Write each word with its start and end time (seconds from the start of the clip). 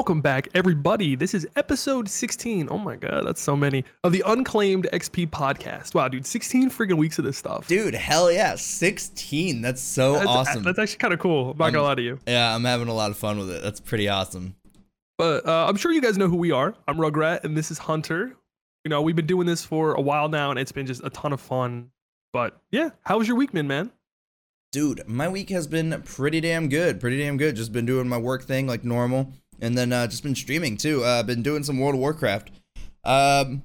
welcome 0.00 0.22
back, 0.22 0.48
everybody. 0.54 1.14
This 1.14 1.34
is 1.34 1.46
episode 1.56 2.08
16. 2.08 2.68
Oh 2.70 2.78
my 2.78 2.96
god, 2.96 3.26
that's 3.26 3.42
so 3.42 3.54
many 3.54 3.84
of 4.02 4.12
the 4.12 4.22
Unclaimed 4.24 4.88
XP 4.94 5.28
podcast. 5.28 5.92
Wow, 5.94 6.08
dude, 6.08 6.24
16 6.24 6.70
freaking 6.70 6.96
weeks 6.96 7.18
of 7.18 7.26
this 7.26 7.36
stuff. 7.36 7.66
Dude, 7.66 7.92
hell 7.92 8.32
yeah, 8.32 8.54
16. 8.54 9.60
That's 9.60 9.82
so 9.82 10.14
that's, 10.14 10.26
awesome. 10.26 10.62
That's 10.62 10.78
actually 10.78 10.96
kind 11.00 11.12
of 11.12 11.20
cool. 11.20 11.50
I'm 11.50 11.58
not 11.58 11.72
gonna 11.74 11.80
Um, 11.80 11.84
lie 11.84 11.94
to 11.96 12.02
you. 12.02 12.18
yeah, 12.26 12.54
I'm 12.54 12.64
having 12.64 12.88
a 12.88 12.94
lot 12.94 13.10
of 13.10 13.18
fun 13.18 13.36
with 13.36 13.50
it. 13.50 13.62
That's 13.62 13.78
pretty 13.78 14.08
awesome. 14.08 14.54
But 15.18 15.46
uh, 15.46 15.66
I'm 15.68 15.76
sure 15.76 15.92
you 15.92 16.00
guys 16.00 16.16
know 16.16 16.28
who 16.28 16.38
we 16.38 16.50
are. 16.50 16.74
I'm 16.88 16.96
Rugrat, 16.96 17.44
and 17.44 17.54
this 17.54 17.70
is 17.70 17.76
Hunter. 17.76 18.34
You 18.86 18.88
know, 18.88 19.02
we've 19.02 19.16
been 19.16 19.26
doing 19.26 19.46
this 19.46 19.66
for 19.66 19.92
a 19.92 20.00
while 20.00 20.30
now, 20.30 20.48
and 20.48 20.58
it's 20.58 20.72
been 20.72 20.86
just 20.86 21.04
a 21.04 21.10
ton 21.10 21.34
of 21.34 21.42
fun. 21.42 21.90
But 22.32 22.58
yeah, 22.72 22.88
how 23.02 23.18
was 23.18 23.28
your 23.28 23.36
week, 23.36 23.52
man? 23.52 23.68
Man, 23.68 23.90
Dude, 24.72 25.02
my 25.06 25.28
week 25.28 25.50
has 25.50 25.66
been 25.66 26.00
pretty 26.06 26.40
damn 26.40 26.70
good. 26.70 27.00
Pretty 27.00 27.18
damn 27.18 27.36
good. 27.36 27.54
Just 27.54 27.70
been 27.72 27.84
doing 27.84 28.08
my 28.08 28.16
work 28.18 28.44
thing 28.44 28.66
like 28.66 28.82
normal. 28.82 29.30
And 29.60 29.76
then 29.76 29.92
uh, 29.92 30.06
just 30.06 30.22
been 30.22 30.34
streaming 30.34 30.76
too. 30.76 31.04
Uh, 31.04 31.22
been 31.22 31.42
doing 31.42 31.62
some 31.62 31.78
World 31.78 31.94
of 31.94 32.00
Warcraft. 32.00 32.50
Um, 33.04 33.62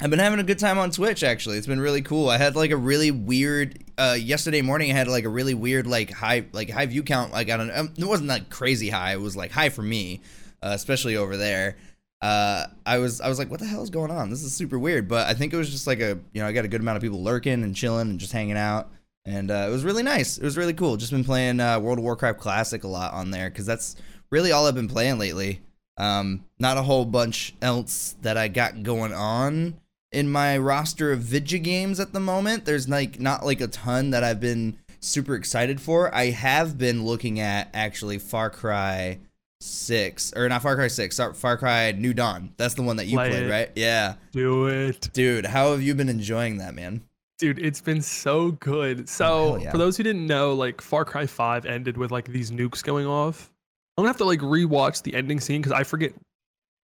I've 0.00 0.10
been 0.10 0.18
having 0.18 0.40
a 0.40 0.44
good 0.44 0.58
time 0.58 0.78
on 0.78 0.90
Twitch 0.90 1.22
actually. 1.22 1.56
It's 1.56 1.66
been 1.66 1.80
really 1.80 2.02
cool. 2.02 2.28
I 2.28 2.36
had 2.36 2.54
like 2.54 2.70
a 2.70 2.76
really 2.76 3.10
weird 3.10 3.82
uh 3.96 4.16
yesterday 4.18 4.60
morning 4.60 4.90
I 4.90 4.94
had 4.94 5.08
like 5.08 5.24
a 5.24 5.28
really 5.28 5.54
weird 5.54 5.86
like 5.86 6.10
high 6.10 6.44
like 6.52 6.68
high 6.68 6.84
view 6.84 7.02
count 7.02 7.32
like 7.32 7.48
I 7.48 7.56
don't 7.56 7.68
know. 7.68 7.88
It 7.96 8.06
wasn't 8.06 8.28
like 8.28 8.50
crazy 8.50 8.90
high. 8.90 9.12
It 9.12 9.20
was 9.20 9.36
like 9.36 9.52
high 9.52 9.70
for 9.70 9.82
me, 9.82 10.20
uh, 10.62 10.72
especially 10.74 11.16
over 11.16 11.38
there. 11.38 11.76
Uh 12.20 12.66
I 12.84 12.98
was 12.98 13.22
I 13.22 13.28
was 13.28 13.38
like 13.38 13.50
what 13.50 13.60
the 13.60 13.66
hell 13.66 13.82
is 13.82 13.88
going 13.88 14.10
on? 14.10 14.28
This 14.28 14.42
is 14.42 14.52
super 14.52 14.78
weird, 14.78 15.08
but 15.08 15.26
I 15.28 15.34
think 15.34 15.54
it 15.54 15.56
was 15.56 15.70
just 15.70 15.86
like 15.86 16.00
a, 16.00 16.18
you 16.34 16.42
know, 16.42 16.46
I 16.46 16.52
got 16.52 16.66
a 16.66 16.68
good 16.68 16.82
amount 16.82 16.96
of 16.96 17.02
people 17.02 17.22
lurking 17.22 17.62
and 17.62 17.74
chilling 17.74 18.10
and 18.10 18.20
just 18.20 18.32
hanging 18.32 18.58
out. 18.58 18.90
And 19.24 19.50
uh, 19.50 19.66
it 19.66 19.70
was 19.70 19.82
really 19.82 20.02
nice. 20.04 20.38
It 20.38 20.44
was 20.44 20.56
really 20.56 20.74
cool. 20.74 20.96
Just 20.96 21.10
been 21.10 21.24
playing 21.24 21.58
uh, 21.58 21.80
World 21.80 21.98
of 21.98 22.04
Warcraft 22.04 22.38
Classic 22.38 22.84
a 22.84 22.88
lot 22.88 23.12
on 23.12 23.30
there 23.30 23.50
because 23.50 23.66
that's 23.66 23.96
really 24.30 24.52
all 24.52 24.66
I've 24.66 24.74
been 24.74 24.88
playing 24.88 25.18
lately. 25.18 25.60
Um, 25.98 26.44
not 26.58 26.76
a 26.76 26.82
whole 26.82 27.04
bunch 27.06 27.54
else 27.62 28.16
that 28.22 28.36
I 28.36 28.48
got 28.48 28.82
going 28.82 29.12
on 29.12 29.80
in 30.12 30.30
my 30.30 30.56
roster 30.58 31.10
of 31.12 31.20
Vidya 31.20 31.58
games 31.58 31.98
at 32.00 32.12
the 32.12 32.20
moment. 32.20 32.64
There's 32.64 32.88
like 32.88 33.18
not 33.18 33.44
like 33.44 33.60
a 33.60 33.66
ton 33.66 34.10
that 34.10 34.22
I've 34.22 34.40
been 34.40 34.78
super 35.00 35.34
excited 35.34 35.80
for. 35.80 36.14
I 36.14 36.26
have 36.30 36.76
been 36.76 37.04
looking 37.06 37.40
at 37.40 37.70
actually 37.72 38.18
Far 38.18 38.50
Cry 38.50 39.18
Six 39.60 40.34
or 40.36 40.48
not 40.50 40.60
Far 40.62 40.76
Cry 40.76 40.88
Six, 40.88 41.16
Far- 41.16 41.32
Far 41.32 41.56
Cry 41.56 41.92
New 41.92 42.12
Dawn. 42.12 42.52
That's 42.58 42.74
the 42.74 42.82
one 42.82 42.96
that 42.96 43.06
you 43.06 43.16
Play 43.16 43.30
played, 43.30 43.42
it. 43.44 43.50
right? 43.50 43.70
Yeah, 43.74 44.14
do 44.32 44.66
it, 44.66 45.08
dude. 45.14 45.46
How 45.46 45.70
have 45.70 45.80
you 45.82 45.94
been 45.94 46.10
enjoying 46.10 46.58
that, 46.58 46.74
man? 46.74 47.02
dude. 47.38 47.58
It's 47.58 47.80
been 47.82 48.00
so 48.00 48.52
good. 48.52 49.00
Oh, 49.00 49.04
So 49.06 49.26
hell 49.26 49.62
yeah. 49.62 49.70
for 49.70 49.76
those 49.78 49.96
who 49.96 50.02
didn't 50.02 50.26
know, 50.26 50.54
like 50.54 50.80
Far 50.80 51.04
Cry 51.04 51.26
5 51.26 51.66
ended 51.66 51.96
with 51.98 52.10
like 52.10 52.26
these 52.28 52.50
nukes 52.50 52.82
going 52.82 53.06
off. 53.06 53.50
I'm 53.96 54.02
gonna 54.02 54.08
have 54.08 54.16
to 54.18 54.24
like 54.24 54.40
rewatch 54.40 55.02
the 55.02 55.14
ending 55.14 55.40
scene 55.40 55.60
because 55.62 55.72
I 55.72 55.82
forget 55.84 56.12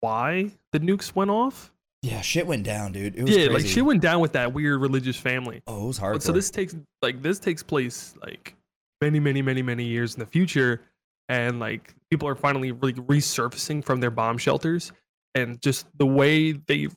why 0.01 0.51
the 0.73 0.81
nukes 0.81 1.15
went 1.15 1.31
off. 1.31 1.71
Yeah, 2.03 2.21
shit 2.21 2.47
went 2.47 2.65
down, 2.65 2.93
dude. 2.93 3.15
It 3.17 3.23
was 3.23 3.31
Yeah, 3.31 3.47
crazy. 3.49 3.53
like 3.53 3.67
shit 3.67 3.85
went 3.85 4.01
down 4.03 4.21
with 4.21 4.33
that 4.33 4.53
weird 4.53 4.81
religious 4.81 5.17
family. 5.17 5.63
Oh, 5.67 5.85
it 5.85 5.87
was 5.89 5.99
hard. 5.99 6.23
So 6.23 6.33
this 6.33 6.51
takes 6.51 6.75
like 7.03 7.23
this 7.23 7.39
takes 7.39 7.63
place 7.63 8.15
like 8.23 8.57
many 9.01 9.21
many 9.21 9.43
many 9.43 9.63
many 9.63 9.85
years 9.85 10.15
in 10.15 10.21
the 10.21 10.27
future 10.27 10.83
and 11.29 11.61
like 11.61 11.95
people 12.11 12.27
are 12.29 12.35
finally 12.35 12.73
like 12.73 12.97
resurfacing 12.97 13.85
from 13.85 14.01
their 14.01 14.11
bomb 14.11 14.39
shelters 14.39 14.93
and 15.35 15.61
just 15.63 15.87
the 15.99 16.07
way 16.07 16.53
they 16.53 16.89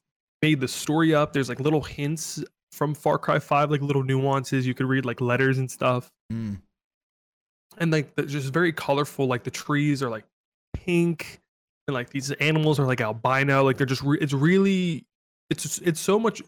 made 0.41 0.59
the 0.59 0.67
story 0.67 1.13
up 1.15 1.33
there's 1.33 1.49
like 1.49 1.59
little 1.59 1.81
hints 1.81 2.43
from 2.71 2.93
Far 2.93 3.17
Cry 3.17 3.39
5 3.39 3.71
like 3.71 3.81
little 3.81 4.03
nuances 4.03 4.65
you 4.67 4.73
could 4.73 4.85
read 4.87 5.05
like 5.05 5.21
letters 5.21 5.57
and 5.57 5.69
stuff 5.69 6.11
Mm. 6.33 6.59
And 7.77 7.91
like 7.91 8.15
just 8.27 8.51
very 8.51 8.71
colorful 8.73 9.27
like 9.27 9.43
the 9.43 9.51
trees 9.51 10.01
are 10.01 10.09
like 10.09 10.25
pink 10.73 11.41
and 11.87 11.93
like 11.93 12.09
these 12.09 12.31
animals 12.33 12.79
are 12.79 12.85
like 12.85 13.01
albino 13.01 13.63
like 13.63 13.77
they're 13.77 13.85
just 13.85 14.01
re- 14.03 14.17
it's 14.19 14.33
really 14.33 15.05
it's 15.49 15.79
it's 15.79 15.99
so 15.99 16.19
much 16.19 16.41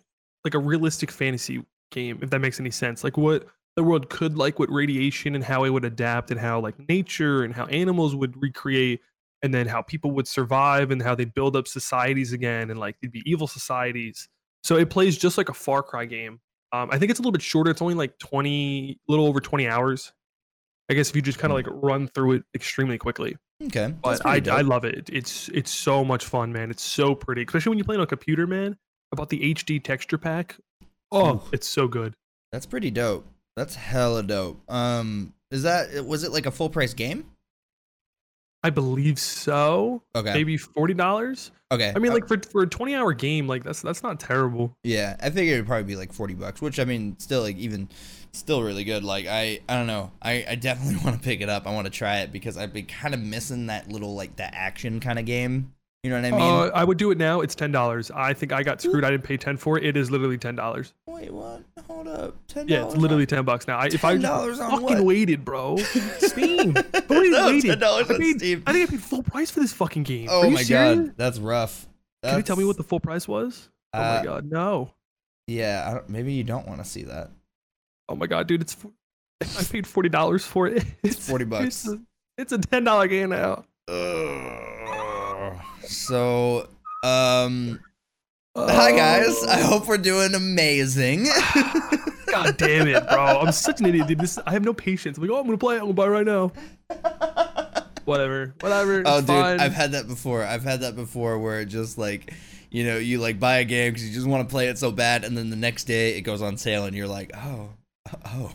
like 0.44 0.54
a 0.54 0.60
realistic 0.60 1.12
fantasy 1.12 1.64
game 1.92 2.20
if 2.22 2.30
that 2.30 2.40
makes 2.40 2.60
any 2.60 2.72
sense 2.72 3.04
like 3.04 3.18
what 3.18 3.48
the 3.78 3.84
world 3.84 4.10
could 4.10 4.38
like 4.38 4.58
with 4.58 4.70
radiation 4.72 5.36
and 5.36 5.44
how 5.44 5.64
it 5.64 5.70
would 5.70 5.86
adapt 5.86 6.32
and 6.32 6.40
how 6.40 6.60
like 6.60 6.76
nature 6.90 7.44
and 7.44 7.54
how 7.54 7.66
animals 7.68 8.16
would 8.16 8.42
recreate 8.42 9.00
and 9.44 9.54
then 9.54 9.68
how 9.68 9.84
people 9.84 10.12
would 10.12 10.28
survive 10.28 10.90
and 10.90 11.02
how 11.02 11.14
they'd 11.14 11.34
build 11.36 11.56
up 11.56 11.68
societies 11.68 12.34
again 12.34 12.72
and 12.72 12.80
like 12.80 12.96
they'd 13.00 13.12
be 13.12 13.22
evil 13.26 13.46
societies. 13.46 14.28
So 14.64 14.78
it 14.78 14.90
plays 14.90 15.16
just 15.16 15.38
like 15.38 15.50
a 15.50 15.54
far 15.54 15.84
cry 15.84 16.06
game. 16.06 16.40
Um, 16.74 16.90
i 16.92 17.00
think 17.00 17.10
it's 17.12 17.20
a 17.20 17.22
little 17.22 17.32
bit 17.32 17.42
shorter 17.42 17.72
it's 17.72 17.82
only 17.82 17.94
like 17.94 18.20
20 18.20 19.00
a 19.08 19.12
little 19.12 19.26
over 19.26 19.40
20 19.40 19.70
hours 19.70 20.12
i 20.90 20.94
guess 20.94 21.10
if 21.10 21.16
you 21.16 21.22
just 21.22 21.40
kind 21.40 21.52
of 21.52 21.56
like 21.56 21.68
run 21.70 22.08
through 22.08 22.34
it 22.34 22.44
extremely 22.56 22.98
quickly 22.98 23.36
Okay, 23.66 23.92
but 24.04 24.24
I, 24.24 24.40
I 24.52 24.62
love 24.62 24.86
it 24.86 25.10
it's 25.12 25.50
it's 25.50 25.72
so 25.72 26.06
much 26.06 26.26
fun 26.26 26.54
man 26.54 26.70
it's 26.70 26.84
so 26.84 27.16
pretty 27.16 27.44
especially 27.44 27.72
when 27.72 27.78
you 27.80 27.84
play 27.84 27.96
on 27.96 28.02
a 28.02 28.08
computer 28.08 28.46
man 28.46 28.78
about 29.12 29.30
the 29.30 29.40
hd 29.54 29.84
texture 29.84 30.18
pack 30.20 30.58
oh 31.12 31.36
Oof. 31.36 31.50
it's 31.52 31.68
so 31.68 31.88
good 31.88 32.14
That's 32.52 32.66
pretty 32.66 32.92
dope. 32.92 33.26
That's 33.56 33.76
hella 33.76 34.24
dope. 34.24 34.62
Um, 34.70 35.34
is 35.52 35.64
that 35.64 36.06
was 36.06 36.24
it 36.24 36.32
like 36.32 36.46
a 36.46 36.52
full 36.52 36.70
price 36.70 36.94
game? 36.94 37.26
I 38.68 38.70
believe 38.70 39.18
so 39.18 40.02
Okay. 40.16 40.34
maybe 40.34 40.58
$40 40.58 41.52
Okay. 41.72 41.92
i 41.96 42.00
mean 42.00 42.12
Uh, 42.12 42.16
like 42.16 42.28
for, 42.28 42.38
for 42.52 42.64
a 42.64 42.68
20 42.68 42.96
hour 42.96 43.14
game 43.14 43.48
like 43.48 43.64
that's 43.64 43.82
that's 43.82 44.04
not 44.04 44.20
terrible 44.20 44.74
yeah, 44.84 45.16
I 45.22 45.30
think 45.30 45.50
it'd 45.50 45.66
probably 45.66 45.84
be 45.84 45.96
like 45.98 46.14
forty 46.14 46.34
bucks, 46.34 46.62
which 46.62 46.80
I 46.80 46.86
mean, 46.86 47.16
still 47.20 47.42
like 47.42 47.58
even, 47.58 47.90
still 48.32 48.64
really 48.64 48.86
good. 48.86 49.04
Like 49.04 49.26
I, 49.28 49.60
I 49.68 49.76
don't 49.76 49.88
know. 49.88 50.12
I, 50.22 50.46
I 50.48 50.56
definitely 50.56 50.96
want 51.04 51.18
to 51.18 51.22
pick 51.22 51.42
it 51.42 51.50
up. 51.50 51.68
I 51.68 51.74
want 51.74 51.86
to 51.86 51.92
try 51.92 52.20
it 52.20 52.32
because 52.32 52.56
I've 52.58 52.72
been 52.72 52.86
kind 52.86 53.14
of 53.14 53.20
missing 53.20 53.66
that 53.68 53.90
little 53.90 54.16
like 54.16 54.38
the 54.38 54.54
action 54.56 55.00
kind 55.02 55.20
of 55.20 55.26
game. 55.26 55.74
You 56.08 56.14
know 56.14 56.22
what 56.22 56.34
I 56.34 56.38
mean? 56.38 56.70
uh, 56.72 56.72
i 56.74 56.84
would 56.84 56.98
do 56.98 57.12
it 57.12 57.18
now 57.18 57.42
it's 57.42 57.54
$10 57.56 58.12
i 58.16 58.32
think 58.34 58.54
i 58.54 58.64
got 58.64 58.80
screwed 58.82 59.04
i 59.04 59.10
didn't 59.12 59.24
pay 59.24 59.36
10 59.36 59.58
for 59.58 59.78
it 59.78 59.86
it 59.86 59.98
is 59.98 60.10
literally 60.10 60.38
$10 60.38 60.94
Wait, 61.06 61.32
what? 61.34 61.64
Hold 61.88 62.08
up. 62.08 62.36
$10 62.48 62.70
yeah 62.70 62.86
it's 62.86 62.96
literally 62.96 63.26
10 63.26 63.44
bucks 63.44 63.68
now 63.68 63.78
I, 63.78 63.88
if 63.88 64.06
i 64.06 64.16
$10 64.16 64.22
just 64.48 64.62
on 64.62 64.72
fucking 64.72 64.84
what? 64.98 65.04
waited 65.06 65.44
bro 65.44 65.76
steam 66.20 66.78
I 66.78 67.04
waited, 67.10 67.32
No. 67.32 67.50
$10 67.50 67.84
I 67.84 68.00
on 68.00 68.06
paid- 68.20 68.38
Steam. 68.38 68.64
I 68.66 68.72
think 68.74 68.88
I 68.88 68.92
paid 68.92 69.02
full 69.04 69.24
price 69.24 69.52
for 69.52 69.60
this 69.60 69.74
fucking 69.74 70.04
game. 70.04 70.28
Oh 70.32 70.50
my 70.50 70.64
serious? 70.64 70.98
god, 71.08 71.14
that's 71.18 71.40
rough. 71.40 71.88
Can 72.24 72.38
you 72.38 72.44
tell 72.44 72.56
me 72.56 72.64
what 72.66 72.78
the 72.78 72.84
full 72.84 73.00
price 73.00 73.28
was? 73.28 73.70
Oh 73.94 74.00
Uh, 74.00 74.18
my 74.20 74.24
god, 74.26 74.46
no. 74.50 74.94
Yeah, 75.48 75.86
I 75.90 75.94
don't, 75.94 76.10
maybe 76.10 76.34
you 76.34 76.44
don't 76.44 76.68
want 76.68 76.80
to 76.84 76.86
see 76.90 77.04
that. 77.04 77.32
Oh 78.10 78.16
my 78.16 78.28
god, 78.28 78.48
dude, 78.48 78.62
it's 78.62 78.76
I 79.42 79.64
paid 79.64 79.86
forty 79.88 80.10
dollars 80.10 80.46
for 80.46 80.68
it. 80.68 80.84
It's 81.04 81.28
40 81.28 81.44
It's 81.46 81.50
bucks. 81.50 81.88
a, 81.88 82.00
it's 82.38 82.52
a 82.54 82.58
ten 82.58 82.84
dollar 82.84 83.08
game 83.08 83.30
now. 83.30 83.64
Ugh. 83.88 84.67
So, 85.88 86.68
um, 87.04 87.80
hi 88.56 88.92
guys. 88.92 89.44
I 89.46 89.62
Oh, 89.62 89.68
hope 89.68 89.88
we're 89.88 89.98
doing 89.98 90.36
amazing. 90.36 91.26
God 92.28 92.58
damn 92.58 92.88
it, 92.88 93.08
bro! 93.08 93.40
I'm 93.42 93.52
such 93.54 93.80
an 93.80 93.86
idiot, 93.88 94.08
dude. 94.08 94.20
This 94.20 94.38
I 94.46 94.52
have 94.52 94.64
no 94.64 94.74
patience. 94.74 95.18
I'm 95.18 95.24
like, 95.24 95.32
oh, 95.32 95.40
I'm 95.40 95.46
gonna 95.46 95.58
play 95.58 95.76
it. 95.76 95.80
I'm 95.80 95.84
gonna 95.86 95.94
buy 95.94 96.06
it 96.08 96.10
right 96.10 96.26
now. 96.26 96.52
Whatever, 98.06 98.54
whatever. 98.62 99.04
oh, 99.06 99.20
dude, 99.20 99.28
fine. 99.28 99.60
I've 99.60 99.74
had 99.74 99.94
that 99.94 100.08
before. 100.08 100.44
I've 100.44 100.64
had 100.64 100.82
that 100.82 100.96
before 100.96 101.40
where 101.40 101.62
it 101.62 101.66
just 101.68 101.98
like, 101.98 102.34
you 102.70 102.84
know, 102.86 102.98
you 102.98 103.20
like 103.20 103.40
buy 103.40 103.58
a 103.58 103.66
game 103.66 103.94
because 103.94 104.08
you 104.08 104.14
just 104.14 104.28
want 104.28 104.48
to 104.48 104.52
play 104.52 104.68
it 104.68 104.78
so 104.78 104.92
bad, 104.92 105.24
and 105.24 105.38
then 105.38 105.50
the 105.50 105.56
next 105.56 105.86
day 105.86 106.18
it 106.18 106.22
goes 106.22 106.42
on 106.42 106.58
sale, 106.58 106.86
and 106.86 106.96
you're 106.96 107.08
like, 107.08 107.32
oh, 107.36 107.70
oh. 108.26 108.52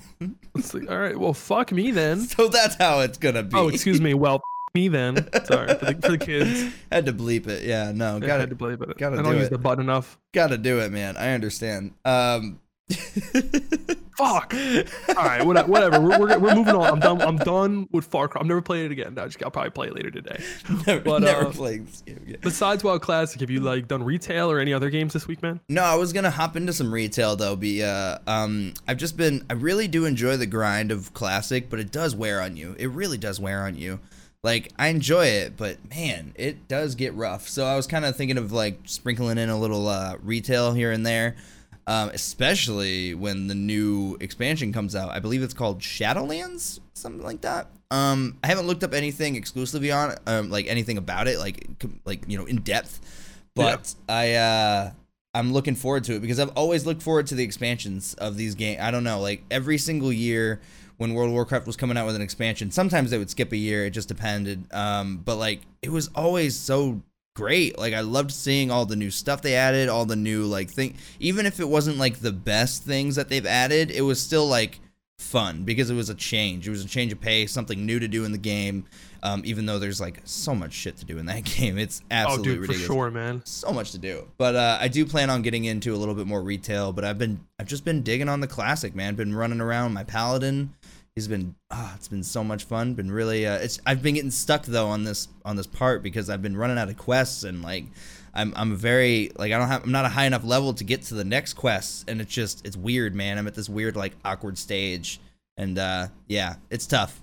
It's 0.55 0.75
like, 0.75 0.91
all 0.91 0.99
right, 0.99 1.19
well, 1.19 1.35
fuck 1.35 1.73
me 1.73 1.91
then. 1.91 2.21
so 2.29 2.49
that's 2.49 2.77
how 2.77 3.01
it's 3.01 3.19
gonna 3.19 3.43
be. 3.43 3.57
Oh, 3.57 3.69
excuse 3.69 4.01
me. 4.01 4.13
Well, 4.15 4.43
me 4.75 4.89
then. 4.89 5.29
Sorry 5.45 5.69
for 5.75 5.85
the, 5.85 5.99
for 6.01 6.11
the 6.13 6.19
kids. 6.19 6.73
had 6.93 7.07
to 7.07 7.13
bleep 7.13 7.47
it. 7.47 7.65
Yeah, 7.65 7.93
no, 7.93 8.17
I 8.17 8.21
gotta 8.21 8.41
had 8.41 8.51
to 8.51 8.57
play, 8.57 8.75
but 8.75 8.97
gotta 8.97 9.19
I 9.19 9.23
don't 9.23 9.33
do 9.33 9.39
use 9.39 9.49
it. 9.49 9.51
the 9.51 9.59
button 9.59 9.85
enough. 9.85 10.19
gotta 10.33 10.57
do 10.59 10.81
it, 10.81 10.91
man. 10.93 11.17
I 11.17 11.33
understand. 11.33 11.93
Um. 12.05 12.61
Fuck. 14.19 14.55
All 14.55 15.15
right, 15.25 15.45
what- 15.45 15.69
whatever. 15.69 15.99
We're, 16.01 16.19
we're, 16.19 16.39
we're 16.39 16.55
moving 16.55 16.75
on. 16.75 16.85
I'm 16.85 17.01
done. 17.01 17.23
I'm 17.23 17.39
done 17.39 17.89
with 17.93 18.05
Far 18.05 18.29
Cry. 18.29 18.41
I'm 18.43 18.47
never 18.49 18.61
playing 18.61 18.87
it 18.87 18.93
again. 18.93 19.15
No, 19.15 19.25
just, 19.27 19.43
I'll 19.43 19.51
probably 19.51 19.71
play 19.71 19.87
it 19.89 19.95
later 19.97 20.11
today. 20.11 20.43
never, 20.87 21.01
But, 21.01 21.23
never 21.23 21.47
uh, 21.47 21.51
played 21.51 21.87
this 21.87 22.03
game 22.03 22.19
again. 22.23 22.37
Besides 22.43 22.85
WoW 22.85 22.99
Classic, 22.99 23.41
have 23.41 23.51
you 23.51 23.61
like 23.61 23.89
done 23.89 24.03
retail 24.03 24.51
or 24.51 24.59
any 24.59 24.75
other 24.75 24.91
games 24.91 25.15
this 25.15 25.27
week, 25.27 25.43
man? 25.43 25.61
No, 25.71 25.83
I 25.83 25.95
was 25.95 26.13
gonna 26.13 26.31
hop 26.31 26.57
into 26.57 26.73
some 26.75 26.93
retail 26.93 27.37
though. 27.37 27.57
Be 27.57 27.83
uh, 27.83 28.19
um, 28.27 28.75
I've 28.87 28.99
just 28.99 29.17
been. 29.17 29.47
I 29.49 29.55
really 29.55 29.89
do 29.89 30.05
enjoy 30.05 30.37
the 30.37 30.47
grind 30.47 30.91
of 30.93 31.15
classic, 31.15 31.71
but 31.71 31.79
it 31.81 31.91
does 31.91 32.15
wear 32.15 32.43
on 32.43 32.57
you. 32.57 32.77
It 32.79 32.89
really 32.91 33.19
does 33.19 33.41
wear 33.41 33.65
on 33.65 33.77
you. 33.77 33.99
Like 34.45 34.73
I 34.77 34.89
enjoy 34.89 35.27
it, 35.27 35.57
but 35.57 35.79
man, 35.89 36.33
it 36.35 36.67
does 36.67 36.97
get 36.97 37.15
rough. 37.15 37.49
So 37.49 37.65
I 37.65 37.77
was 37.77 37.87
kind 37.87 38.05
of 38.05 38.17
thinking 38.17 38.39
of 38.39 38.51
like 38.51 38.81
sprinkling 38.87 39.39
in 39.39 39.49
a 39.49 39.57
little 39.57 39.87
uh, 39.87 40.17
retail 40.21 40.73
here 40.73 40.91
and 40.91 41.07
there, 41.07 41.37
um, 41.87 42.09
especially 42.09 43.15
when 43.15 43.47
the 43.47 43.55
new 43.55 44.17
expansion 44.19 44.73
comes 44.73 44.97
out. 44.97 45.11
I 45.11 45.21
believe 45.21 45.45
it's 45.45 45.55
called 45.55 45.79
Shadowlands, 45.79 46.81
something 46.93 47.23
like 47.23 47.43
that. 47.43 47.69
Um, 47.93 48.37
I 48.43 48.49
haven't 48.49 48.67
looked 48.67 48.83
up 48.83 48.95
anything 48.95 49.37
exclusively 49.37 49.93
on, 49.93 50.17
um, 50.27 50.51
like 50.51 50.67
anything 50.67 50.99
about 50.99 51.29
it, 51.29 51.39
like 51.39 51.65
like 52.05 52.25
you 52.27 52.37
know 52.37 52.47
in 52.47 52.63
depth. 52.63 52.99
But 53.55 53.95
I 54.09 54.35
uh, 54.35 54.91
I'm 55.35 55.53
looking 55.53 55.77
forward 55.77 56.03
to 56.05 56.17
it 56.17 56.21
because 56.21 56.41
I've 56.41 56.51
always 56.57 56.85
looked 56.85 57.03
forward 57.03 57.29
to 57.29 57.37
the 57.37 57.45
expansions 57.45 58.15
of 58.15 58.37
these 58.37 58.57
games. 58.57 58.81
I 58.81 58.91
don't 58.91 59.05
know, 59.05 59.21
like 59.21 59.45
every 59.53 59.79
single 59.79 60.13
year 60.13 60.61
when 61.03 61.13
World 61.13 61.29
of 61.29 61.35
Warcraft 61.35 61.67
was 61.67 61.77
coming 61.77 61.99
out 61.99 62.07
with 62.07 62.17
an 62.17 62.23
expansion. 62.23 62.71
Sometimes 62.71 63.11
they 63.11 63.19
would 63.19 63.29
skip 63.29 63.53
a 63.53 63.57
year; 63.57 63.85
it 63.85 63.91
just 63.91 64.09
depended. 64.09 64.73
Um, 64.73 65.19
but 65.19 65.37
like 65.37 65.61
it 65.83 65.91
was 65.91 66.09
always 66.15 66.57
so 66.57 67.03
great. 67.35 67.79
Like 67.79 67.93
I 67.93 68.01
loved 68.01 68.31
seeing 68.31 68.71
all 68.71 68.87
the 68.87 68.97
new 68.97 69.11
stuff 69.11 69.43
they 69.43 69.55
added, 69.55 69.89
all 69.89 70.07
the 70.07 70.17
new 70.17 70.45
like 70.45 70.71
thing. 70.71 70.95
Even 71.21 71.45
if 71.45 71.61
it 71.61 71.69
wasn't 71.69 71.99
like 71.99 72.21
the 72.21 72.33
best 72.33 72.85
things 72.85 73.17
that 73.17 73.29
they've 73.29 73.45
added, 73.45 73.91
it 73.91 74.03
was 74.03 74.21
still 74.23 74.47
like 74.47 74.81
fun 75.23 75.63
because 75.65 75.91
it 75.91 75.95
was 75.95 76.11
a 76.11 76.15
change. 76.15 76.67
It 76.67 76.71
was 76.71 76.85
a 76.85 76.89
change 76.89 77.13
of 77.13 77.21
pace, 77.21 77.53
something 77.53 77.87
new 77.87 77.99
to 77.99 78.09
do 78.09 78.25
in 78.25 78.33
the 78.33 78.39
game. 78.39 78.85
Um, 79.23 79.43
even 79.45 79.67
though 79.67 79.79
there's 79.79 80.01
like 80.01 80.21
so 80.25 80.55
much 80.55 80.73
shit 80.73 80.97
to 80.99 81.05
do 81.05 81.19
in 81.19 81.27
that 81.27 81.45
game, 81.57 81.79
it's 81.79 82.03
absolutely 82.11 82.51
oh, 82.51 82.55
dude, 82.55 82.61
ridiculous. 82.63 82.87
for 82.87 82.93
sure, 82.93 83.11
man. 83.11 83.43
So 83.45 83.73
much 83.73 83.93
to 83.93 83.99
do. 83.99 84.29
But 84.37 84.57
uh, 84.57 84.79
I 84.81 84.89
do 84.89 85.07
plan 85.07 85.31
on 85.31 85.43
getting 85.43 85.65
into 85.65 85.95
a 85.95 85.97
little 85.97 86.15
bit 86.15 86.27
more 86.27 86.43
retail. 86.43 86.93
But 86.93 87.05
I've 87.05 87.19
been 87.19 87.41
I've 87.59 87.69
just 87.69 87.85
been 87.85 88.03
digging 88.03 88.29
on 88.29 88.41
the 88.41 88.49
classic, 88.49 88.95
man. 88.95 89.15
Been 89.15 89.35
running 89.35 89.61
around 89.61 89.93
my 89.95 90.05
paladin. 90.05 90.75
He's 91.15 91.29
been 91.29 91.55
ah, 91.71 91.95
it's 91.95 92.09
been 92.09 92.23
so 92.23 92.43
much 92.43 92.65
fun. 92.65 92.95
Been 92.95 93.11
really 93.11 93.47
uh, 93.47 93.59
it's 93.59 93.81
I've 93.87 94.03
been 94.03 94.15
getting 94.15 94.31
stuck 94.31 94.65
though 94.65 94.89
on 94.89 95.05
this 95.05 95.29
on 95.45 95.57
this 95.57 95.67
part 95.67 96.03
because 96.03 96.29
I've 96.31 96.43
been 96.43 96.57
running 96.57 96.79
out 96.79 96.89
of 96.89 96.97
quests 96.97 97.45
and 97.45 97.63
like 97.63 97.85
I'm 98.35 98.53
I'm 98.57 98.77
very 98.77 99.31
like 99.37 99.53
I 99.53 99.59
don't 99.59 99.69
have 99.69 99.85
I'm 99.85 99.93
not 99.93 100.05
a 100.05 100.09
high 100.09 100.27
enough 100.27 100.45
level 100.45 100.73
to 100.75 100.85
get 100.85 101.03
to 101.03 101.15
the 101.15 101.25
next 101.25 101.55
quest 101.55 102.09
and 102.09 102.21
it's 102.21 102.33
just 102.33 102.67
it's 102.67 102.77
weird, 102.77 103.15
man. 103.15 103.39
I'm 103.39 103.47
at 103.47 103.55
this 103.55 103.69
weird 103.69 103.97
like 103.97 104.15
awkward 104.25 104.57
stage 104.59 105.21
and 105.57 105.79
uh 105.79 106.09
yeah, 106.29 106.57
it's 106.71 106.87
tough. 106.87 107.21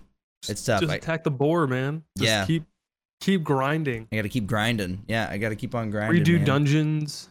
It's 0.47 0.63
tough. 0.63 0.81
Just 0.81 0.91
I, 0.91 0.95
attack 0.95 1.23
the 1.23 1.31
boar, 1.31 1.67
man. 1.67 2.03
Just 2.17 2.27
Yeah. 2.27 2.45
keep 2.45 2.63
keep 3.21 3.43
grinding. 3.43 4.07
I 4.11 4.15
got 4.15 4.21
to 4.21 4.29
keep 4.29 4.47
grinding. 4.47 5.03
Yeah, 5.07 5.27
I 5.29 5.37
got 5.37 5.49
to 5.49 5.55
keep 5.55 5.75
on 5.75 5.89
grinding. 5.89 6.23
Redo 6.23 6.37
man. 6.37 6.45
dungeons. 6.45 7.29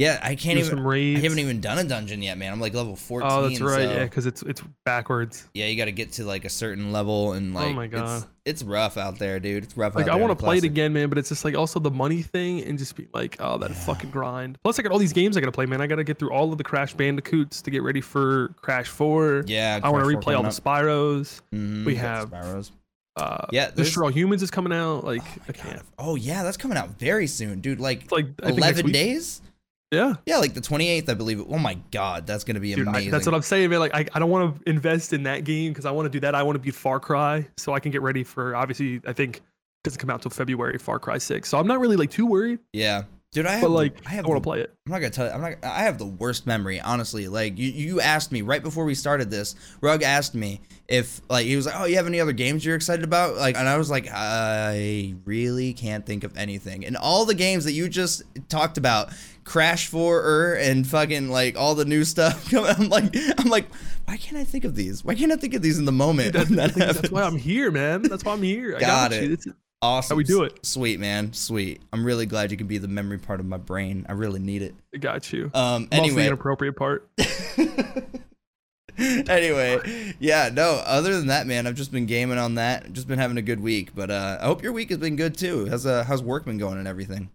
Yeah, 0.00 0.18
I 0.22 0.34
can't 0.34 0.58
do 0.58 0.64
even. 0.64 0.78
I 0.78 1.20
haven't 1.20 1.38
even 1.40 1.60
done 1.60 1.76
a 1.78 1.84
dungeon 1.84 2.22
yet, 2.22 2.38
man. 2.38 2.52
I'm 2.52 2.58
like 2.60 2.72
level 2.72 2.96
14. 2.96 3.28
Oh, 3.30 3.48
that's 3.48 3.60
right. 3.60 3.74
so- 3.88 3.92
Yeah, 3.92 4.04
because 4.04 4.24
it's 4.24 4.40
it's 4.42 4.62
backwards. 4.86 5.46
yeah, 5.52 5.66
you 5.66 5.76
got 5.76 5.84
to 5.84 5.92
get 5.92 6.12
to 6.12 6.24
like 6.24 6.46
a 6.46 6.48
certain 6.48 6.90
level 6.90 7.32
and 7.34 7.52
like 7.52 7.66
Oh 7.68 7.72
my 7.74 7.86
God. 7.86 8.24
it's 8.46 8.62
rough 8.62 8.96
out 8.96 9.18
there, 9.18 9.38
dude. 9.40 9.64
It's 9.64 9.76
rough 9.76 9.94
Like 9.94 10.08
I 10.08 10.16
want 10.16 10.30
to 10.30 10.42
play 10.42 10.56
it 10.56 10.64
again, 10.64 10.94
man. 10.94 11.10
But 11.10 11.18
it's 11.18 11.28
just 11.28 11.44
like 11.44 11.54
also 11.54 11.78
the 11.80 11.90
money 11.90 12.22
thing 12.22 12.62
and 12.64 12.78
just 12.78 12.96
be 12.96 13.08
like, 13.12 13.36
oh, 13.40 13.58
that 13.58 13.70
Yeah. 13.70 13.76
fucking 13.76 14.10
grind. 14.10 14.58
Plus, 14.64 14.78
I 14.78 14.82
got 14.82 14.90
all 14.92 14.98
these 14.98 15.12
games 15.12 15.36
I 15.36 15.40
gotta 15.40 15.52
play, 15.52 15.66
man. 15.66 15.82
I 15.82 15.86
gotta 15.86 16.02
get 16.04 16.18
through 16.18 16.30
all 16.32 16.50
of 16.50 16.56
the 16.56 16.64
Crash 16.64 16.94
Bandicoots 16.94 17.60
to 17.60 17.70
get 17.70 17.82
ready 17.82 18.00
for 18.00 18.54
Crash 18.56 18.88
Four. 18.88 19.44
Yeah, 19.46 19.80
I 19.82 19.90
want 19.90 20.04
to 20.08 20.16
replay 20.16 20.34
all 20.34 20.42
the 20.42 20.48
Spyros. 20.48 21.42
Mhm, 21.54 21.84
we 21.84 21.94
have- 21.96 22.30
Spyros. 22.30 22.70
Uh, 23.16 23.44
Yeah, 23.52 23.70
Destroy 23.70 24.04
All 24.04 24.10
Humans 24.12 24.42
is 24.42 24.50
coming 24.50 24.72
out. 24.72 25.04
Like 25.04 25.20
Oh, 25.22 25.42
I 25.48 25.52
can't. 25.52 25.82
Oh 25.98 26.14
yeah, 26.14 26.42
that's 26.42 26.56
coming 26.56 26.78
out 26.78 26.98
very 26.98 27.26
soon, 27.26 27.60
dude. 27.60 27.80
Like 27.80 28.04
It's 28.04 28.12
like 28.12 28.28
I 28.42 28.46
think 28.46 28.58
11 28.58 28.84
week. 28.86 28.94
days? 28.94 29.42
Yeah, 29.90 30.14
Yeah, 30.24 30.38
like 30.38 30.54
the 30.54 30.60
28th, 30.60 31.08
I 31.08 31.14
believe. 31.14 31.44
Oh 31.48 31.58
my 31.58 31.74
god, 31.90 32.24
that's 32.26 32.44
gonna 32.44 32.60
be 32.60 32.72
dude, 32.74 32.86
I, 32.86 32.90
amazing. 32.90 33.10
that's 33.10 33.26
what 33.26 33.34
I'm 33.34 33.42
saying, 33.42 33.70
man. 33.70 33.80
Like 33.80 33.94
I, 33.94 34.06
I 34.14 34.18
don't 34.20 34.30
want 34.30 34.64
to 34.64 34.70
invest 34.70 35.12
in 35.12 35.24
that 35.24 35.42
game 35.42 35.72
because 35.72 35.84
I 35.84 35.90
want 35.90 36.06
to 36.06 36.10
do 36.10 36.20
that. 36.20 36.34
I 36.34 36.44
want 36.44 36.54
to 36.56 36.60
beat 36.60 36.74
Far 36.74 37.00
Cry 37.00 37.46
so 37.56 37.72
I 37.72 37.80
can 37.80 37.90
get 37.90 38.00
ready 38.00 38.22
for. 38.22 38.54
Obviously, 38.54 39.00
I 39.04 39.12
think 39.12 39.38
it 39.38 39.42
doesn't 39.82 39.98
come 39.98 40.10
out 40.10 40.22
till 40.22 40.30
February. 40.30 40.78
Far 40.78 41.00
Cry 41.00 41.18
Six. 41.18 41.48
So 41.48 41.58
I'm 41.58 41.66
not 41.66 41.80
really 41.80 41.96
like 41.96 42.10
too 42.10 42.26
worried, 42.26 42.60
yeah, 42.72 43.02
dude. 43.32 43.46
I 43.46 43.52
have. 43.52 43.62
but 43.62 43.70
like 43.70 43.96
I 44.06 44.18
I, 44.18 44.22
want 44.22 44.42
to 44.42 44.46
play 44.46 44.60
it. 44.60 44.74
I'm 44.86 44.92
not 44.92 44.98
gonna 44.98 45.10
tell 45.10 45.26
you. 45.26 45.32
I'm 45.32 45.40
not. 45.40 45.54
I 45.62 45.82
have 45.82 45.98
the 45.98 46.06
worst 46.06 46.46
memory, 46.46 46.80
honestly. 46.80 47.28
Like 47.28 47.58
you, 47.58 47.70
you 47.70 48.00
asked 48.00 48.32
me 48.32 48.42
right 48.42 48.62
before 48.62 48.84
we 48.84 48.94
started 48.94 49.30
this. 49.30 49.54
Rug 49.80 50.02
asked 50.02 50.34
me 50.34 50.60
if 50.88 51.20
like 51.28 51.46
he 51.46 51.56
was 51.56 51.66
like, 51.66 51.74
"Oh, 51.78 51.84
you 51.84 51.96
have 51.96 52.06
any 52.06 52.20
other 52.20 52.32
games 52.32 52.64
you're 52.64 52.76
excited 52.76 53.04
about?" 53.04 53.36
Like, 53.36 53.56
and 53.56 53.68
I 53.68 53.76
was 53.76 53.90
like, 53.90 54.08
I 54.12 55.14
really 55.24 55.72
can't 55.72 56.04
think 56.04 56.24
of 56.24 56.36
anything. 56.36 56.84
And 56.84 56.96
all 56.96 57.24
the 57.24 57.34
games 57.34 57.64
that 57.64 57.72
you 57.72 57.88
just 57.88 58.22
talked 58.48 58.78
about, 58.78 59.10
Crash 59.44 59.86
4 59.88 60.54
and 60.54 60.86
fucking 60.86 61.28
like 61.28 61.56
all 61.56 61.74
the 61.74 61.84
new 61.84 62.04
stuff. 62.04 62.52
I'm 62.54 62.88
like, 62.88 63.14
I'm 63.38 63.48
like, 63.48 63.66
why 64.04 64.16
can't 64.16 64.36
I 64.36 64.44
think 64.44 64.64
of 64.64 64.74
these? 64.74 65.04
Why 65.04 65.14
can't 65.14 65.32
I 65.32 65.36
think 65.36 65.54
of 65.54 65.62
these 65.62 65.78
in 65.78 65.84
the 65.84 65.92
moment? 65.92 66.32
Dude, 66.32 66.48
that's, 66.48 66.74
that 66.74 66.94
that's 66.94 67.10
why? 67.10 67.22
I'm 67.22 67.36
here, 67.36 67.70
man. 67.70 68.02
That's 68.02 68.24
why 68.24 68.32
I'm 68.32 68.42
here. 68.42 68.76
I 68.76 68.80
Got 68.80 69.10
got, 69.10 69.12
it. 69.12 69.46
you. 69.46 69.54
Awesome. 69.82 70.14
how 70.14 70.18
we 70.18 70.24
do 70.24 70.42
it. 70.42 70.64
Sweet 70.64 71.00
man, 71.00 71.32
sweet. 71.32 71.80
I'm 71.92 72.04
really 72.04 72.26
glad 72.26 72.50
you 72.50 72.56
can 72.58 72.66
be 72.66 72.76
the 72.78 72.88
memory 72.88 73.18
part 73.18 73.40
of 73.40 73.46
my 73.46 73.56
brain. 73.56 74.04
I 74.08 74.12
really 74.12 74.38
need 74.40 74.60
it. 74.62 74.74
I 74.94 74.98
got 74.98 75.32
you. 75.32 75.50
Um. 75.54 75.82
Mostly 75.82 75.86
the 75.88 75.94
Anyway. 75.96 76.26
inappropriate 76.26 76.76
part. 76.76 77.08
anyway, 78.98 80.14
yeah, 80.18 80.50
no, 80.52 80.82
other 80.84 81.16
than 81.16 81.28
that, 81.28 81.46
man, 81.46 81.66
I've 81.66 81.74
just 81.74 81.92
been 81.92 82.06
gaming 82.06 82.38
on 82.38 82.56
that. 82.56 82.92
Just 82.92 83.08
been 83.08 83.18
having 83.18 83.38
a 83.38 83.42
good 83.42 83.60
week. 83.60 83.94
But 83.94 84.10
uh 84.10 84.38
I 84.40 84.44
hope 84.46 84.62
your 84.62 84.72
week 84.72 84.90
has 84.90 84.98
been 84.98 85.16
good 85.16 85.36
too. 85.36 85.66
How's 85.68 85.86
uh 85.86 86.04
how's 86.04 86.22
work 86.22 86.44
been 86.44 86.58
going 86.58 86.78
and 86.78 86.86
everything? 86.88 87.30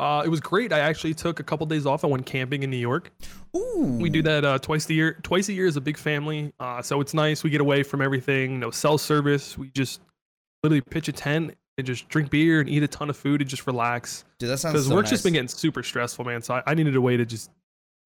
Uh, 0.00 0.22
it 0.26 0.28
was 0.28 0.40
great. 0.40 0.72
I 0.72 0.80
actually 0.80 1.14
took 1.14 1.38
a 1.38 1.44
couple 1.44 1.64
days 1.66 1.86
off. 1.86 2.02
I 2.02 2.08
went 2.08 2.26
camping 2.26 2.64
in 2.64 2.70
New 2.70 2.76
York. 2.76 3.12
Ooh. 3.56 3.96
We 4.00 4.10
do 4.10 4.22
that 4.22 4.44
uh, 4.44 4.58
twice 4.58 4.90
a 4.90 4.94
year. 4.94 5.20
Twice 5.22 5.48
a 5.48 5.52
year 5.52 5.66
is 5.66 5.76
a 5.76 5.80
big 5.80 5.96
family, 5.96 6.52
uh, 6.58 6.82
so 6.82 7.00
it's 7.00 7.14
nice. 7.14 7.44
We 7.44 7.50
get 7.50 7.60
away 7.60 7.84
from 7.84 8.02
everything. 8.02 8.58
No 8.58 8.72
cell 8.72 8.98
service. 8.98 9.56
We 9.56 9.68
just 9.70 10.00
literally 10.64 10.80
pitch 10.80 11.06
a 11.06 11.12
tent 11.12 11.54
and 11.78 11.86
just 11.86 12.08
drink 12.08 12.30
beer 12.30 12.60
and 12.60 12.68
eat 12.68 12.82
a 12.82 12.88
ton 12.88 13.10
of 13.10 13.16
food 13.16 13.40
and 13.40 13.50
just 13.50 13.66
relax. 13.66 14.24
Dude, 14.38 14.48
that 14.50 14.58
sounds 14.58 14.74
Because 14.74 14.86
so 14.88 14.94
work's 14.94 15.06
nice. 15.06 15.10
just 15.12 15.24
been 15.24 15.32
getting 15.32 15.48
super 15.48 15.82
stressful, 15.82 16.24
man. 16.24 16.42
So 16.42 16.54
I, 16.54 16.62
I 16.68 16.74
needed 16.74 16.94
a 16.96 17.00
way 17.00 17.16
to 17.16 17.24
just 17.26 17.50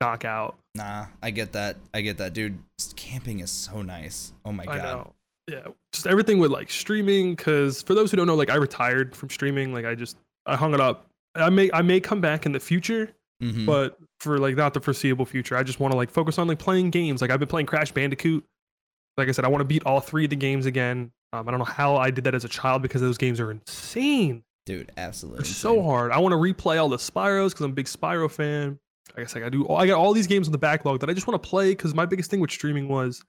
knock 0.01 0.25
out. 0.25 0.57
Nah, 0.75 1.07
I 1.23 1.31
get 1.31 1.53
that. 1.53 1.77
I 1.93 2.01
get 2.01 2.19
that, 2.19 2.33
dude. 2.33 2.59
Camping 2.97 3.41
is 3.41 3.51
so 3.51 3.83
nice. 3.83 4.33
Oh 4.45 4.53
my 4.53 4.63
I 4.65 4.77
god. 4.79 4.83
know. 4.83 5.13
Yeah, 5.51 5.67
just 5.93 6.07
everything 6.07 6.39
with 6.39 6.51
like 6.51 6.71
streaming. 6.71 7.35
Because 7.35 7.83
for 7.83 7.95
those 7.95 8.11
who 8.11 8.17
don't 8.17 8.27
know, 8.27 8.35
like 8.35 8.51
I 8.51 8.57
retired 8.57 9.15
from 9.17 9.31
streaming. 9.31 9.73
Like 9.73 9.85
I 9.85 9.95
just 9.95 10.17
I 10.47 10.57
hung 10.57 10.75
it 10.75 10.81
up. 10.81 11.07
I 11.35 11.51
may 11.51 11.71
I 11.73 11.83
may 11.83 12.01
come 12.01 12.21
back 12.21 12.47
in 12.47 12.53
the 12.53 12.61
future, 12.61 13.11
Mhm. 13.43 13.67
but 13.67 13.99
for 14.21 14.39
like 14.39 14.57
not 14.57 14.75
the 14.75 14.81
foreseeable 14.81 15.25
future. 15.27 15.57
I 15.57 15.63
just 15.63 15.81
want 15.81 15.93
to 15.93 15.97
like 15.97 16.11
focus 16.11 16.39
on 16.39 16.49
like 16.49 16.59
playing 16.59 16.91
games. 16.91 17.21
Like 17.23 17.31
I've 17.31 17.39
been 17.39 17.49
playing 17.49 17.67
Crash 17.67 17.93
Bandicoot. 17.93 18.45
Like 19.19 19.29
I 19.29 19.33
said, 19.33 19.45
I 19.45 19.49
want 19.49 19.61
to 19.61 19.67
beat 19.67 19.85
all 19.85 20.01
three 20.01 20.25
of 20.25 20.31
the 20.31 20.37
games 20.37 20.67
again. 20.67 21.13
Um, 21.33 21.47
I 21.47 21.51
don't 21.51 21.59
know 21.59 21.65
how 21.65 21.97
I 21.97 22.11
did 22.11 22.25
that 22.25 22.35
as 22.35 22.45
a 22.45 22.49
child 22.49 22.83
because 22.83 23.01
those 23.01 23.19
games 23.19 23.41
are 23.41 23.51
insane. 23.51 24.43
dude, 24.65 24.91
They're 24.95 25.05
absolutely. 25.05 25.45
so 25.45 25.83
hard. 25.83 26.13
I 26.13 26.19
want 26.19 26.33
to 26.33 26.37
replay 26.37 26.81
all 26.81 26.89
the 26.89 26.97
Spyros 26.97 27.51
because 27.51 27.65
I'm 27.65 27.73
a 27.73 27.75
big 27.75 27.87
Spyro 27.87 28.31
fan. 28.31 28.79
I 29.17 29.21
guess 29.23 29.35
I 29.37 29.41
got 29.41 29.53
do. 29.53 29.69
I 29.69 29.87
got 29.87 29.99
all 29.99 30.13
these 30.13 30.27
games 30.27 30.49
in 30.49 30.53
the 30.53 30.59
backlog 30.59 31.01
that 31.01 31.11
I 31.11 31.13
just 31.13 31.27
want 31.27 31.43
to 31.43 31.49
play 31.49 31.71
because 31.71 31.95
my 31.95 32.07
biggest 32.07 32.31
thing 32.31 32.41
with 32.41 32.51
streaming 32.51 32.89
was 32.89 33.23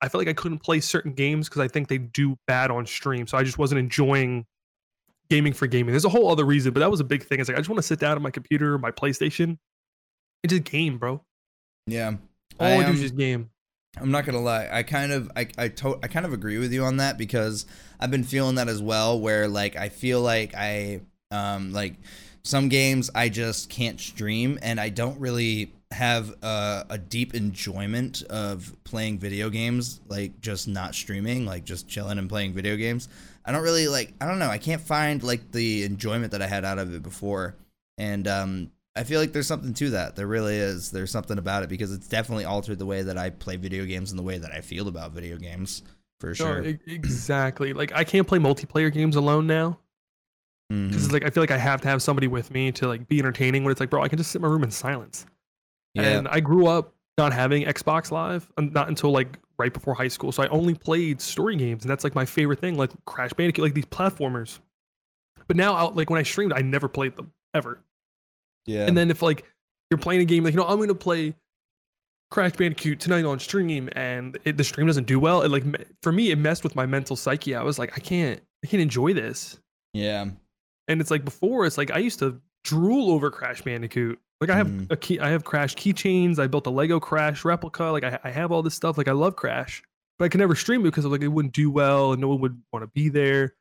I 0.00 0.08
felt 0.08 0.20
like 0.20 0.28
I 0.28 0.32
couldn't 0.32 0.58
play 0.58 0.80
certain 0.80 1.12
games 1.12 1.48
because 1.48 1.60
I 1.60 1.68
think 1.68 1.88
they 1.88 1.98
do 1.98 2.36
bad 2.46 2.70
on 2.70 2.86
stream. 2.86 3.26
So 3.26 3.36
I 3.36 3.42
just 3.42 3.58
wasn't 3.58 3.78
enjoying 3.78 4.46
gaming 5.28 5.52
for 5.52 5.66
gaming. 5.66 5.92
There's 5.92 6.04
a 6.04 6.10
whole 6.10 6.30
other 6.30 6.44
reason, 6.44 6.72
but 6.72 6.80
that 6.80 6.90
was 6.90 7.00
a 7.00 7.04
big 7.04 7.24
thing. 7.24 7.40
It's 7.40 7.48
like 7.48 7.56
I 7.56 7.60
just 7.60 7.68
want 7.68 7.78
to 7.78 7.82
sit 7.82 7.98
down 7.98 8.16
on 8.16 8.22
my 8.22 8.30
computer, 8.30 8.78
my 8.78 8.90
PlayStation, 8.90 9.58
and 10.42 10.50
just 10.50 10.64
game, 10.64 10.98
bro. 10.98 11.22
Yeah. 11.86 12.14
All 12.58 12.66
I, 12.66 12.74
I, 12.74 12.82
do 12.82 12.88
um, 12.88 12.94
is 12.94 13.00
just 13.00 13.16
game. 13.16 13.50
I'm 13.98 14.10
not 14.10 14.26
gonna 14.26 14.40
lie. 14.40 14.68
I 14.70 14.82
kind 14.82 15.12
of, 15.12 15.30
I, 15.36 15.48
I, 15.56 15.68
to- 15.68 15.98
I 16.02 16.08
kind 16.08 16.26
of 16.26 16.32
agree 16.32 16.58
with 16.58 16.72
you 16.72 16.84
on 16.84 16.98
that 16.98 17.16
because 17.16 17.66
I've 17.98 18.10
been 18.10 18.24
feeling 18.24 18.56
that 18.56 18.68
as 18.68 18.82
well. 18.82 19.18
Where 19.18 19.48
like 19.48 19.76
I 19.76 19.88
feel 19.88 20.20
like 20.20 20.54
I, 20.54 21.00
um, 21.30 21.72
like 21.72 21.94
some 22.42 22.68
games 22.68 23.10
I 23.14 23.28
just 23.28 23.70
can't 23.70 23.98
stream, 24.00 24.58
and 24.62 24.78
I 24.80 24.90
don't 24.90 25.18
really 25.18 25.72
have 25.92 26.34
a, 26.42 26.84
a 26.90 26.98
deep 26.98 27.34
enjoyment 27.34 28.22
of 28.24 28.74
playing 28.84 29.18
video 29.18 29.48
games. 29.50 30.00
Like 30.08 30.40
just 30.40 30.68
not 30.68 30.94
streaming, 30.94 31.46
like 31.46 31.64
just 31.64 31.88
chilling 31.88 32.18
and 32.18 32.28
playing 32.28 32.52
video 32.52 32.76
games. 32.76 33.08
I 33.44 33.52
don't 33.52 33.62
really 33.62 33.88
like. 33.88 34.12
I 34.20 34.26
don't 34.26 34.38
know. 34.38 34.50
I 34.50 34.58
can't 34.58 34.82
find 34.82 35.22
like 35.22 35.52
the 35.52 35.84
enjoyment 35.84 36.32
that 36.32 36.42
I 36.42 36.46
had 36.48 36.64
out 36.64 36.78
of 36.78 36.94
it 36.94 37.02
before, 37.02 37.56
and 37.96 38.28
um, 38.28 38.70
I 38.96 39.04
feel 39.04 39.20
like 39.20 39.32
there's 39.32 39.46
something 39.46 39.74
to 39.74 39.90
that. 39.90 40.16
There 40.16 40.26
really 40.26 40.56
is. 40.56 40.90
There's 40.90 41.10
something 41.10 41.38
about 41.38 41.62
it 41.62 41.68
because 41.68 41.92
it's 41.92 42.08
definitely 42.08 42.46
altered 42.46 42.78
the 42.78 42.86
way 42.86 43.02
that 43.02 43.18
I 43.18 43.30
play 43.30 43.56
video 43.56 43.84
games 43.84 44.10
and 44.10 44.18
the 44.18 44.22
way 44.22 44.38
that 44.38 44.52
I 44.52 44.62
feel 44.62 44.88
about 44.88 45.12
video 45.12 45.36
games 45.36 45.82
for 46.18 46.34
sure. 46.34 46.64
exactly. 46.86 47.72
Like 47.72 47.92
I 47.94 48.04
can't 48.04 48.26
play 48.26 48.38
multiplayer 48.38 48.92
games 48.92 49.16
alone 49.16 49.46
now 49.46 49.78
mm-hmm. 50.72 50.88
because 50.88 51.04
it's 51.04 51.12
like 51.12 51.24
I 51.24 51.30
feel 51.30 51.42
like 51.42 51.50
I 51.50 51.58
have 51.58 51.80
to 51.82 51.88
have 51.88 52.02
somebody 52.02 52.26
with 52.26 52.50
me 52.50 52.72
to 52.72 52.88
like 52.88 53.06
be 53.06 53.18
entertaining. 53.18 53.64
When 53.64 53.70
it's 53.70 53.80
like, 53.80 53.90
bro, 53.90 54.02
I 54.02 54.08
can 54.08 54.18
just 54.18 54.30
sit 54.30 54.38
in 54.38 54.42
my 54.42 54.48
room 54.48 54.64
in 54.64 54.70
silence. 54.70 55.26
Yeah. 55.94 56.02
And 56.02 56.28
I 56.28 56.40
grew 56.40 56.66
up 56.66 56.94
not 57.18 57.32
having 57.32 57.64
Xbox 57.64 58.10
Live, 58.10 58.50
not 58.58 58.88
until 58.88 59.10
like 59.10 59.38
right 59.58 59.72
before 59.72 59.94
high 59.94 60.08
school. 60.08 60.32
So 60.32 60.42
I 60.42 60.48
only 60.48 60.74
played 60.74 61.20
story 61.20 61.56
games, 61.56 61.84
and 61.84 61.90
that's 61.90 62.04
like 62.04 62.14
my 62.14 62.24
favorite 62.24 62.60
thing, 62.60 62.76
like 62.76 62.90
Crash 63.06 63.32
Bandicoot, 63.32 63.62
like 63.62 63.74
these 63.74 63.86
platformers. 63.86 64.58
But 65.46 65.56
now, 65.56 65.74
out 65.74 65.96
like 65.96 66.10
when 66.10 66.18
I 66.18 66.22
streamed, 66.22 66.52
I 66.52 66.60
never 66.60 66.88
played 66.88 67.16
them 67.16 67.32
ever. 67.54 67.80
Yeah. 68.66 68.86
And 68.86 68.96
then 68.96 69.10
if 69.10 69.22
like 69.22 69.44
you're 69.90 69.98
playing 69.98 70.20
a 70.20 70.24
game, 70.24 70.44
like 70.44 70.52
you 70.54 70.58
know, 70.58 70.66
I'm 70.66 70.78
gonna 70.80 70.94
play 70.94 71.34
Crash 72.30 72.52
Bandicoot 72.52 72.98
tonight 73.00 73.24
on 73.24 73.38
stream, 73.38 73.88
and 73.92 74.36
it, 74.44 74.56
the 74.56 74.64
stream 74.64 74.86
doesn't 74.86 75.06
do 75.06 75.20
well. 75.20 75.42
It 75.42 75.50
like 75.50 75.64
for 76.02 76.10
me, 76.12 76.30
it 76.32 76.36
messed 76.38 76.64
with 76.64 76.74
my 76.74 76.84
mental 76.86 77.14
psyche. 77.16 77.54
I 77.54 77.62
was 77.62 77.78
like, 77.78 77.92
I 77.96 78.00
can't, 78.00 78.40
I 78.64 78.66
can't 78.66 78.82
enjoy 78.82 79.12
this. 79.12 79.58
yeah. 79.94 80.26
And 80.88 81.00
it's 81.00 81.10
like 81.10 81.24
before, 81.24 81.66
it's 81.66 81.76
like 81.78 81.90
I 81.90 81.98
used 81.98 82.20
to 82.20 82.40
drool 82.62 83.10
over 83.10 83.28
Crash 83.30 83.60
Bandicoot. 83.62 84.20
Like 84.40 84.50
I 84.50 84.56
have 84.56 84.68
Mhm. 84.68 84.90
a 84.92 84.96
key, 84.96 85.18
I 85.18 85.30
have 85.30 85.42
Crash 85.44 85.74
keychains. 85.74 86.38
I 86.38 86.46
built 86.46 86.66
a 86.68 86.70
Lego 86.70 87.00
Crash 87.00 87.44
replica. 87.44 87.84
Like 87.84 88.04
I, 88.04 88.18
I 88.22 88.30
have 88.30 88.52
all 88.52 88.62
this 88.62 88.74
stuff. 88.74 88.96
Like 88.96 89.08
I 89.08 89.12
love 89.12 89.34
Crash, 89.34 89.82
but 90.18 90.26
I 90.26 90.28
could 90.28 90.38
never 90.38 90.54
stream 90.54 90.82
it 90.82 90.84
because 90.84 91.04
like 91.06 91.22
it 91.22 91.28
wouldn't 91.28 91.54
do 91.54 91.70
well, 91.70 92.12
and 92.12 92.20
no 92.20 92.28
one 92.28 92.40
would 92.40 92.62
want 92.72 92.84
to 92.84 92.86
be 92.94 93.08
there. 93.08 93.54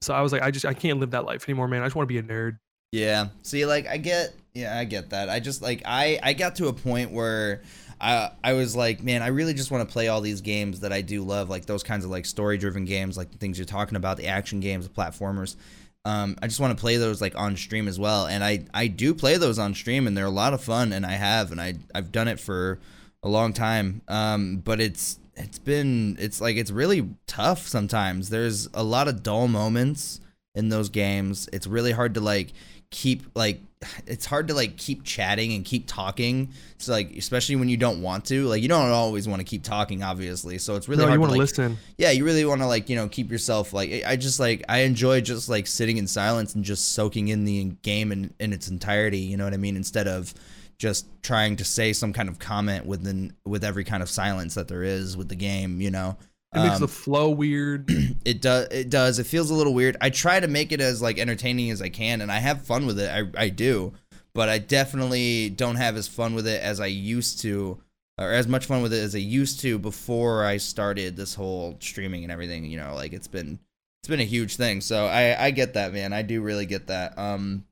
So 0.00 0.12
I 0.12 0.22
was 0.22 0.32
like, 0.32 0.42
I 0.42 0.50
just 0.50 0.66
I 0.66 0.74
can't 0.74 0.98
live 0.98 1.12
that 1.12 1.24
life 1.24 1.48
anymore, 1.48 1.68
man. 1.68 1.82
I 1.82 1.86
just 1.86 1.94
want 1.94 2.08
to 2.08 2.12
be 2.12 2.18
a 2.18 2.22
nerd. 2.24 2.58
Yeah. 2.90 3.28
See, 3.42 3.64
like 3.64 3.86
I 3.86 3.96
get, 3.96 4.34
yeah, 4.54 4.78
I 4.78 4.84
get 4.84 5.10
that. 5.10 5.28
I 5.28 5.40
just 5.40 5.62
like 5.62 5.82
I 5.84 6.18
I 6.22 6.32
got 6.34 6.56
to 6.56 6.68
a 6.68 6.72
point 6.72 7.10
where 7.10 7.62
I 8.00 8.30
I 8.44 8.52
was 8.52 8.76
like, 8.76 9.02
man, 9.02 9.22
I 9.22 9.28
really 9.28 9.54
just 9.54 9.70
want 9.70 9.88
to 9.88 9.92
play 9.92 10.08
all 10.08 10.20
these 10.20 10.40
games 10.40 10.80
that 10.80 10.92
I 10.92 11.00
do 11.00 11.22
love, 11.22 11.48
like 11.48 11.66
those 11.66 11.82
kinds 11.82 12.04
of 12.04 12.10
like 12.10 12.26
story 12.26 12.58
driven 12.58 12.84
games, 12.84 13.16
like 13.16 13.30
the 13.30 13.38
things 13.38 13.58
you're 13.58 13.64
talking 13.64 13.96
about, 13.96 14.16
the 14.16 14.26
action 14.26 14.60
games, 14.60 14.86
the 14.86 14.94
platformers. 14.94 15.56
Um, 16.04 16.36
I 16.42 16.48
just 16.48 16.58
want 16.58 16.76
to 16.76 16.80
play 16.80 16.96
those 16.96 17.20
like 17.20 17.36
on 17.36 17.56
stream 17.56 17.88
as 17.88 17.98
well, 17.98 18.26
and 18.26 18.44
I 18.44 18.66
I 18.74 18.88
do 18.88 19.14
play 19.14 19.36
those 19.36 19.58
on 19.58 19.74
stream, 19.74 20.06
and 20.06 20.16
they're 20.16 20.26
a 20.26 20.30
lot 20.30 20.52
of 20.52 20.62
fun, 20.62 20.92
and 20.92 21.06
I 21.06 21.12
have, 21.12 21.52
and 21.52 21.60
I 21.60 21.74
I've 21.94 22.12
done 22.12 22.28
it 22.28 22.40
for 22.40 22.78
a 23.22 23.28
long 23.28 23.52
time. 23.52 24.02
Um, 24.08 24.56
but 24.56 24.80
it's 24.80 25.18
it's 25.34 25.58
been 25.58 26.16
it's 26.20 26.40
like 26.40 26.56
it's 26.56 26.70
really 26.70 27.08
tough 27.26 27.66
sometimes. 27.66 28.28
There's 28.28 28.68
a 28.74 28.82
lot 28.82 29.08
of 29.08 29.22
dull 29.22 29.48
moments 29.48 30.20
in 30.54 30.68
those 30.68 30.88
games. 30.88 31.48
It's 31.52 31.66
really 31.66 31.92
hard 31.92 32.14
to 32.14 32.20
like 32.20 32.52
keep 32.90 33.22
like 33.34 33.60
it's 34.06 34.26
hard 34.26 34.48
to 34.48 34.54
like 34.54 34.76
keep 34.76 35.04
chatting 35.04 35.52
and 35.52 35.64
keep 35.64 35.86
talking. 35.86 36.52
So 36.78 36.92
like 36.92 37.16
especially 37.16 37.56
when 37.56 37.68
you 37.68 37.76
don't 37.76 38.02
want 38.02 38.24
to. 38.26 38.46
Like 38.46 38.62
you 38.62 38.68
don't 38.68 38.90
always 38.90 39.28
want 39.28 39.40
to 39.40 39.44
keep 39.44 39.62
talking 39.62 40.02
obviously. 40.02 40.58
So 40.58 40.76
it's 40.76 40.88
really 40.88 41.02
no, 41.02 41.08
hard 41.08 41.16
you 41.16 41.20
want 41.20 41.32
to 41.32 41.36
to 41.36 41.40
like, 41.40 41.50
listen. 41.50 41.78
yeah, 41.98 42.10
you 42.10 42.24
really 42.24 42.44
want 42.44 42.60
to 42.60 42.66
like, 42.66 42.88
you 42.88 42.96
know, 42.96 43.08
keep 43.08 43.30
yourself 43.30 43.72
like 43.72 44.04
I 44.06 44.16
just 44.16 44.40
like 44.40 44.64
I 44.68 44.80
enjoy 44.80 45.20
just 45.20 45.48
like 45.48 45.66
sitting 45.66 45.96
in 45.96 46.06
silence 46.06 46.54
and 46.54 46.64
just 46.64 46.92
soaking 46.92 47.28
in 47.28 47.44
the 47.44 47.64
game 47.82 48.12
in, 48.12 48.32
in 48.38 48.52
its 48.52 48.68
entirety, 48.68 49.18
you 49.18 49.36
know 49.36 49.44
what 49.44 49.54
I 49.54 49.58
mean, 49.58 49.76
instead 49.76 50.08
of 50.08 50.34
just 50.78 51.06
trying 51.22 51.54
to 51.56 51.64
say 51.64 51.92
some 51.92 52.12
kind 52.12 52.28
of 52.28 52.40
comment 52.40 52.84
within 52.86 53.32
with 53.44 53.62
every 53.62 53.84
kind 53.84 54.02
of 54.02 54.10
silence 54.10 54.54
that 54.54 54.66
there 54.66 54.82
is 54.82 55.16
with 55.16 55.28
the 55.28 55.36
game, 55.36 55.80
you 55.80 55.90
know. 55.90 56.16
It 56.54 56.58
makes 56.60 56.74
Um, 56.76 56.80
the 56.82 56.88
flow 56.88 57.30
weird. 57.30 57.88
it 58.24 58.42
does 58.42 58.68
it 58.70 58.90
does. 58.90 59.18
It 59.18 59.24
feels 59.26 59.50
a 59.50 59.54
little 59.54 59.74
weird. 59.74 59.96
I 60.00 60.10
try 60.10 60.38
to 60.38 60.48
make 60.48 60.70
it 60.72 60.80
as 60.80 61.00
like 61.00 61.18
entertaining 61.18 61.70
as 61.70 61.80
i 61.80 61.88
can 61.88 62.20
and 62.20 62.30
i 62.30 62.38
have 62.38 62.62
fun 62.62 62.86
with 62.86 62.98
it. 62.98 63.10
I, 63.10 63.44
I 63.44 63.48
do. 63.48 63.92
But 64.34 64.48
i 64.48 64.58
definitely 64.58 65.50
don't 65.50 65.76
have 65.76 65.96
as 65.96 66.08
fun 66.08 66.34
with 66.34 66.46
it 66.46 66.62
as 66.62 66.80
i 66.80 66.86
used 66.86 67.40
to 67.42 67.78
or 68.18 68.32
as 68.32 68.46
much 68.46 68.66
fun 68.66 68.82
with 68.82 68.92
it 68.92 69.02
as 69.02 69.14
i 69.14 69.18
used 69.18 69.60
to 69.60 69.78
before 69.78 70.44
i 70.44 70.56
started 70.58 71.16
this 71.16 71.34
whole 71.34 71.76
streaming 71.80 72.22
and 72.22 72.32
everything 72.32 72.64
you 72.66 72.76
know 72.78 72.94
like 72.94 73.12
it's 73.12 73.28
been 73.28 73.58
it's 74.02 74.08
been 74.08 74.20
a 74.20 74.24
huge 74.24 74.56
thing. 74.56 74.80
So 74.80 75.06
i 75.06 75.46
i 75.46 75.50
get 75.52 75.74
that 75.74 75.92
man. 75.92 76.12
I 76.12 76.22
do 76.22 76.42
really 76.42 76.66
get 76.66 76.88
that. 76.88 77.18
Um 77.18 77.64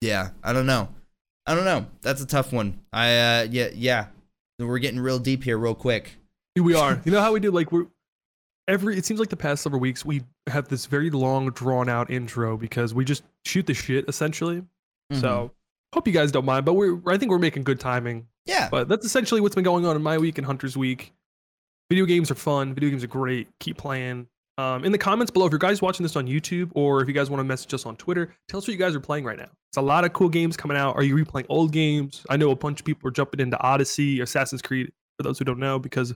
yeah 0.00 0.30
i 0.42 0.52
don't 0.52 0.66
know. 0.66 0.88
I 1.46 1.54
don't 1.54 1.64
know. 1.64 1.86
That's 2.02 2.22
a 2.22 2.26
tough 2.26 2.52
one. 2.52 2.80
I 2.92 3.16
uh 3.18 3.46
yeah 3.50 3.68
yeah. 3.74 4.06
We're 4.58 4.78
getting 4.78 5.00
real 5.00 5.18
deep 5.18 5.42
here 5.44 5.58
real 5.58 5.74
quick. 5.74 6.14
Here 6.54 6.64
we 6.64 6.74
are. 6.74 7.00
You 7.04 7.12
know 7.12 7.20
how 7.20 7.32
we 7.32 7.40
do 7.40 7.50
like 7.50 7.72
we're 7.72 7.86
every 8.68 8.96
it 8.96 9.04
seems 9.04 9.20
like 9.20 9.28
the 9.28 9.36
past 9.36 9.62
several 9.62 9.80
weeks 9.80 10.04
we 10.04 10.22
have 10.48 10.68
this 10.68 10.86
very 10.86 11.10
long 11.10 11.50
drawn 11.50 11.88
out 11.88 12.10
intro 12.10 12.56
because 12.56 12.94
we 12.94 13.04
just 13.04 13.22
shoot 13.44 13.66
the 13.66 13.74
shit 13.74 14.04
essentially. 14.08 14.56
Mm-hmm. 14.58 15.20
So 15.20 15.50
hope 15.92 16.06
you 16.06 16.12
guys 16.12 16.32
don't 16.32 16.44
mind, 16.44 16.64
but 16.64 16.74
we're 16.74 17.00
I 17.06 17.18
think 17.18 17.30
we're 17.30 17.38
making 17.38 17.64
good 17.64 17.80
timing. 17.80 18.26
yeah 18.46 18.68
But 18.70 18.88
that's 18.88 19.04
essentially 19.04 19.40
what's 19.40 19.54
been 19.54 19.64
going 19.64 19.86
on 19.86 19.96
in 19.96 20.02
my 20.02 20.18
week 20.18 20.38
and 20.38 20.46
Hunter's 20.46 20.76
week. 20.76 21.12
Video 21.90 22.06
games 22.06 22.30
are 22.30 22.36
fun. 22.36 22.74
Video 22.74 22.90
games 22.90 23.04
are 23.04 23.08
great. 23.08 23.48
Keep 23.60 23.78
playing. 23.78 24.26
Um, 24.58 24.84
in 24.84 24.92
the 24.92 24.98
comments 24.98 25.30
below, 25.30 25.46
if 25.46 25.52
you 25.52 25.58
guys 25.58 25.80
watching 25.80 26.04
this 26.04 26.14
on 26.14 26.26
YouTube 26.26 26.70
or 26.74 27.00
if 27.02 27.08
you 27.08 27.14
guys 27.14 27.30
want 27.30 27.40
to 27.40 27.44
message 27.44 27.72
us 27.74 27.86
on 27.86 27.96
Twitter, 27.96 28.34
tell 28.48 28.58
us 28.58 28.68
what 28.68 28.72
you 28.72 28.78
guys 28.78 28.94
are 28.94 29.00
playing 29.00 29.24
right 29.24 29.38
now. 29.38 29.48
It's 29.70 29.78
a 29.78 29.82
lot 29.82 30.04
of 30.04 30.12
cool 30.12 30.28
games 30.28 30.56
coming 30.56 30.76
out. 30.76 30.94
Are 30.94 31.02
you 31.02 31.16
replaying 31.16 31.46
old 31.48 31.72
games? 31.72 32.24
I 32.28 32.36
know 32.36 32.50
a 32.50 32.56
bunch 32.56 32.80
of 32.80 32.84
people 32.84 33.08
are 33.08 33.12
jumping 33.12 33.40
into 33.40 33.58
Odyssey, 33.60 34.20
Assassin's 34.20 34.60
Creed, 34.60 34.92
for 35.16 35.22
those 35.22 35.38
who 35.38 35.46
don't 35.46 35.58
know, 35.58 35.78
because 35.78 36.14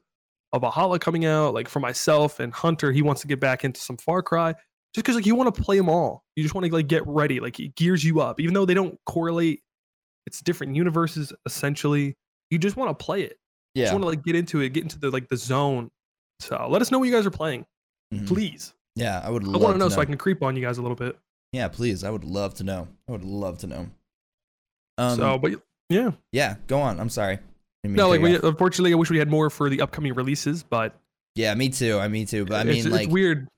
of 0.52 0.62
Valhalla 0.62 0.98
coming 0.98 1.24
out. 1.24 1.54
Like 1.54 1.68
for 1.68 1.80
myself 1.80 2.40
and 2.40 2.52
Hunter, 2.52 2.92
he 2.92 3.02
wants 3.02 3.20
to 3.22 3.26
get 3.26 3.40
back 3.40 3.64
into 3.64 3.80
some 3.80 3.96
Far 3.96 4.22
Cry 4.22 4.52
just 4.94 5.04
because 5.04 5.16
like 5.16 5.26
you 5.26 5.34
want 5.34 5.54
to 5.54 5.62
play 5.62 5.76
them 5.76 5.88
all. 5.88 6.24
You 6.36 6.42
just 6.42 6.54
want 6.54 6.66
to 6.66 6.72
like 6.72 6.88
get 6.88 7.06
ready. 7.06 7.40
Like 7.40 7.58
it 7.60 7.74
gears 7.74 8.04
you 8.04 8.20
up, 8.20 8.40
even 8.40 8.54
though 8.54 8.64
they 8.64 8.74
don't 8.74 8.98
correlate. 9.06 9.60
It's 10.26 10.40
different 10.40 10.74
universes 10.74 11.32
essentially. 11.46 12.16
You 12.50 12.58
just 12.58 12.76
want 12.76 12.96
to 12.96 13.04
play 13.04 13.22
it 13.22 13.38
yeah 13.74 13.84
just 13.84 13.92
want 13.92 14.02
to 14.04 14.08
like 14.08 14.24
get 14.24 14.34
into 14.34 14.60
it, 14.60 14.70
get 14.70 14.82
into 14.84 14.98
the 14.98 15.10
like 15.10 15.28
the 15.28 15.36
zone. 15.36 15.90
So 16.40 16.66
let 16.70 16.80
us 16.82 16.90
know 16.90 16.98
what 16.98 17.04
you 17.04 17.12
guys 17.12 17.26
are 17.26 17.30
playing, 17.30 17.66
Mhm. 18.14 18.26
please. 18.26 18.72
yeah 18.94 19.20
i 19.24 19.28
would 19.30 19.44
I 19.44 19.58
want 19.58 19.74
to 19.74 19.78
know 19.78 19.88
so 19.90 20.00
I 20.00 20.04
can 20.06 20.16
creep 20.16 20.42
on 20.42 20.56
you 20.56 20.62
guys 20.62 20.78
a 20.78 20.82
little 20.82 20.96
bit. 20.96 21.18
Yeah, 21.52 21.68
please. 21.68 22.02
I 22.02 22.10
would 22.10 22.24
love 22.24 22.54
to 22.54 22.64
know. 22.64 22.88
I 23.08 23.12
would 23.12 23.24
love 23.24 23.58
to 23.58 23.66
know. 23.66 23.88
Um, 24.98 25.16
so, 25.16 25.38
but 25.38 25.52
yeah, 25.88 26.12
yeah, 26.32 26.56
go 26.66 26.80
on. 26.80 26.98
I'm 26.98 27.08
sorry. 27.10 27.38
Mean 27.88 27.96
no, 27.96 28.08
like 28.08 28.20
we 28.20 28.36
unfortunately 28.36 28.92
I 28.92 28.96
wish 28.96 29.10
we 29.10 29.18
had 29.18 29.28
more 29.30 29.50
for 29.50 29.68
the 29.68 29.80
upcoming 29.80 30.14
releases, 30.14 30.62
but 30.62 30.98
yeah, 31.34 31.54
me 31.54 31.68
too. 31.68 31.98
I 31.98 32.08
me 32.08 32.24
too. 32.26 32.44
But 32.44 32.60
I 32.60 32.64
mean, 32.64 32.78
it's 32.78 32.86
like, 32.86 33.08
weird. 33.10 33.48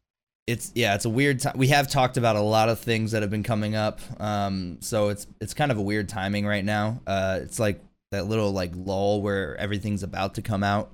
it's 0.46 0.72
yeah, 0.74 0.94
it's 0.94 1.04
a 1.04 1.10
weird 1.10 1.40
time. 1.40 1.54
We 1.56 1.68
have 1.68 1.88
talked 1.88 2.16
about 2.16 2.36
a 2.36 2.40
lot 2.40 2.68
of 2.68 2.80
things 2.80 3.12
that 3.12 3.22
have 3.22 3.30
been 3.30 3.42
coming 3.42 3.74
up. 3.74 4.00
Um, 4.20 4.78
so 4.80 5.08
it's 5.10 5.26
it's 5.40 5.54
kind 5.54 5.70
of 5.70 5.78
a 5.78 5.82
weird 5.82 6.08
timing 6.08 6.46
right 6.46 6.64
now. 6.64 7.00
Uh, 7.06 7.38
it's 7.42 7.58
like 7.58 7.80
that 8.10 8.26
little 8.26 8.52
like 8.52 8.72
lull 8.74 9.20
where 9.22 9.56
everything's 9.56 10.02
about 10.02 10.34
to 10.36 10.42
come 10.42 10.64
out, 10.64 10.90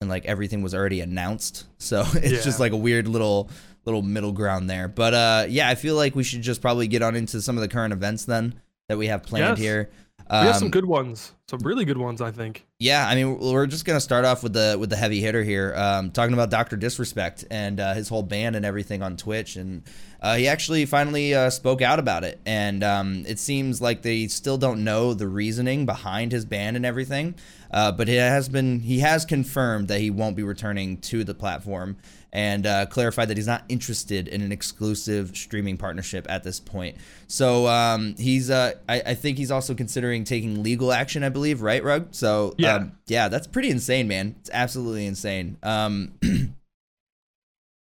and 0.00 0.10
like 0.10 0.24
everything 0.26 0.62
was 0.62 0.74
already 0.74 1.00
announced. 1.00 1.64
So 1.78 2.04
it's 2.14 2.42
just 2.44 2.58
like 2.58 2.72
a 2.72 2.76
weird 2.76 3.06
little 3.06 3.48
little 3.84 4.02
middle 4.02 4.32
ground 4.32 4.68
there. 4.68 4.88
But 4.88 5.14
uh, 5.14 5.46
yeah, 5.48 5.68
I 5.68 5.74
feel 5.76 5.94
like 5.94 6.16
we 6.16 6.24
should 6.24 6.42
just 6.42 6.60
probably 6.60 6.88
get 6.88 7.00
on 7.02 7.14
into 7.14 7.40
some 7.40 7.56
of 7.56 7.60
the 7.62 7.68
current 7.68 7.92
events 7.92 8.24
then 8.24 8.60
that 8.88 8.98
we 8.98 9.06
have 9.06 9.22
planned 9.22 9.56
Yes. 9.56 9.58
here. 9.58 9.90
We 10.30 10.36
have 10.36 10.56
some 10.56 10.64
Um, 10.66 10.70
good 10.70 10.84
ones, 10.86 11.32
some 11.48 11.60
really 11.60 11.84
good 11.84 11.98
ones, 11.98 12.20
I 12.20 12.30
think. 12.30 12.64
yeah, 12.78 13.06
I 13.06 13.14
mean, 13.14 13.38
we're 13.38 13.66
just 13.66 13.84
gonna 13.84 14.00
start 14.00 14.24
off 14.24 14.42
with 14.42 14.52
the 14.54 14.76
with 14.78 14.90
the 14.90 14.96
heavy 14.96 15.20
hitter 15.20 15.42
here, 15.44 15.74
um, 15.76 16.10
talking 16.10 16.34
about 16.34 16.50
Doctor 16.50 16.76
Disrespect 16.76 17.44
and 17.50 17.78
uh, 17.80 17.94
his 17.94 18.08
whole 18.08 18.22
ban 18.22 18.54
and 18.54 18.64
everything 18.66 19.02
on 19.02 19.16
Twitch, 19.16 19.56
and 19.56 19.82
uh, 20.20 20.36
he 20.36 20.48
actually 20.48 20.84
finally 20.86 21.34
uh, 21.34 21.50
spoke 21.50 21.80
out 21.82 21.98
about 21.98 22.24
it, 22.24 22.40
and 22.44 22.82
um, 22.82 23.24
it 23.28 23.38
seems 23.38 23.80
like 23.80 24.02
they 24.02 24.26
still 24.26 24.58
don't 24.58 24.82
know 24.82 25.14
the 25.14 25.28
reasoning 25.28 25.86
behind 25.86 26.32
his 26.32 26.44
ban 26.44 26.74
and 26.74 26.84
everything, 26.84 27.34
uh, 27.70 27.92
but 27.92 28.08
it 28.08 28.18
has 28.18 28.48
been 28.48 28.80
he 28.80 28.98
has 29.00 29.24
confirmed 29.24 29.88
that 29.88 30.00
he 30.00 30.10
won't 30.10 30.34
be 30.36 30.42
returning 30.42 30.96
to 30.98 31.22
the 31.22 31.34
platform, 31.34 31.96
and 32.32 32.66
uh, 32.66 32.86
clarified 32.86 33.28
that 33.28 33.36
he's 33.36 33.46
not 33.46 33.64
interested 33.68 34.28
in 34.28 34.42
an 34.42 34.52
exclusive 34.52 35.36
streaming 35.36 35.76
partnership 35.78 36.26
at 36.28 36.44
this 36.44 36.60
point. 36.60 36.96
So 37.28 37.66
um, 37.66 38.14
he's, 38.18 38.50
uh, 38.50 38.72
I, 38.88 39.00
I 39.06 39.14
think 39.14 39.38
he's 39.38 39.50
also 39.50 39.74
considering 39.74 40.24
taking 40.24 40.62
legal 40.62 40.92
action, 40.92 41.22
I 41.24 41.28
believe, 41.30 41.62
right, 41.62 41.82
Rug? 41.82 42.08
So 42.10 42.54
Yeah. 42.58 42.74
um, 42.76 42.92
yeah, 43.06 43.28
that's 43.28 43.46
pretty 43.46 43.70
insane, 43.70 44.06
man. 44.08 44.34
It's 44.40 44.50
absolutely 44.52 45.06
insane. 45.06 45.56
Um, 45.62 46.12
I 46.22 46.28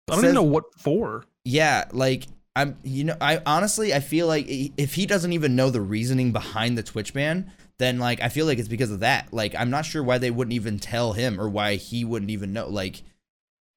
don't 0.07 0.15
says- 0.15 0.23
even 0.25 0.35
know 0.35 0.43
what 0.43 0.65
for. 0.77 1.25
yeah, 1.43 1.85
like 1.91 2.27
I'm, 2.55 2.77
you 2.83 3.03
know, 3.03 3.15
I 3.21 3.41
honestly 3.45 3.93
I 3.93 3.99
feel 3.99 4.25
like 4.27 4.45
if 4.47 4.95
he 4.95 5.05
doesn't 5.05 5.33
even 5.33 5.55
know 5.55 5.69
the 5.69 5.81
reasoning 5.81 6.31
behind 6.31 6.77
the 6.77 6.83
Twitch 6.83 7.13
ban, 7.13 7.51
then 7.77 7.99
like 7.99 8.21
I 8.21 8.29
feel 8.29 8.45
like 8.45 8.57
it's 8.57 8.67
because 8.69 8.89
of 8.91 9.01
that. 9.01 9.31
Like 9.33 9.53
I'm 9.55 9.69
not 9.69 9.85
sure 9.85 10.01
why 10.01 10.17
they 10.17 10.31
wouldn't 10.31 10.53
even 10.53 10.79
tell 10.79 11.13
him 11.13 11.39
or 11.39 11.49
why 11.49 11.75
he 11.75 12.03
wouldn't 12.05 12.31
even 12.31 12.53
know. 12.53 12.67
Like 12.67 13.03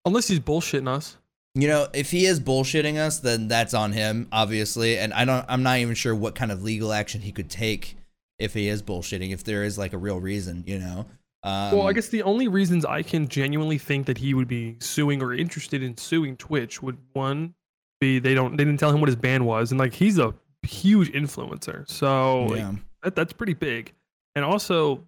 Unless 0.05 0.29
he's 0.29 0.41
bullshitting 0.41 0.89
us. 0.89 1.17
You 1.55 1.67
know, 1.67 1.89
if 1.93 2.11
he 2.11 2.27
is 2.27 2.39
bullshitting 2.41 2.97
us, 2.97 3.19
then 3.19 3.49
that's 3.49 3.75
on 3.75 3.93
him, 3.93 4.29
obviously. 4.31 4.99
And 4.99 5.13
I 5.13 5.25
don't 5.25 5.45
I'm 5.49 5.63
not 5.63 5.79
even 5.79 5.95
sure 5.95 6.15
what 6.15 6.35
kind 6.35 6.53
of 6.53 6.63
legal 6.63 6.93
action 6.93 7.21
he 7.21 7.33
could 7.33 7.51
take 7.51 7.97
if 8.39 8.55
he 8.55 8.69
is 8.69 8.83
bullshitting, 8.83 9.33
if 9.33 9.45
there 9.45 9.65
is 9.65 9.77
like 9.77 9.93
a 9.93 9.99
real 9.99 10.21
reason, 10.21 10.65
you 10.67 10.79
know. 10.79 11.07
Um, 11.43 11.79
well, 11.79 11.89
I 11.89 11.93
guess 11.93 12.09
the 12.09 12.23
only 12.23 12.49
reasons 12.49 12.85
I 12.85 13.03
can 13.03 13.27
genuinely 13.27 13.79
think 13.79 14.07
that 14.07 14.19
he 14.19 14.35
would 14.35 14.49
be 14.49 14.77
suing 14.81 15.23
or 15.23 15.33
interested 15.33 15.83
in 15.83 15.97
suing 15.97 16.37
Twitch 16.37 16.83
would 16.83 16.99
one 17.15 17.55
be 18.01 18.19
they 18.19 18.35
don't 18.35 18.57
they 18.57 18.65
didn't 18.65 18.79
tell 18.79 18.91
him 18.91 19.01
what 19.01 19.09
his 19.09 19.17
ban 19.17 19.45
was, 19.45 19.71
and 19.71 19.81
like 19.81 19.95
he's 19.95 20.19
a 20.19 20.35
huge 20.63 21.11
influencer, 21.13 21.89
so 21.89 22.45
like, 22.45 22.65
that, 23.03 23.17
that's 23.17 23.33
pretty 23.33 23.55
big. 23.55 23.93
And 24.35 24.45
also, 24.45 25.07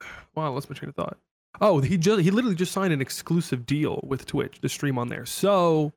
wow, 0.34 0.52
what's 0.52 0.68
my 0.68 0.74
train 0.74 0.88
of 0.88 0.96
thought? 0.96 1.18
Oh, 1.60 1.80
he 1.80 1.96
just 1.96 2.20
he 2.20 2.30
literally 2.30 2.56
just 2.56 2.72
signed 2.72 2.92
an 2.92 3.00
exclusive 3.00 3.66
deal 3.66 4.00
with 4.06 4.26
Twitch 4.26 4.60
to 4.60 4.68
stream 4.68 4.98
on 4.98 5.08
there. 5.08 5.26
So 5.26 5.92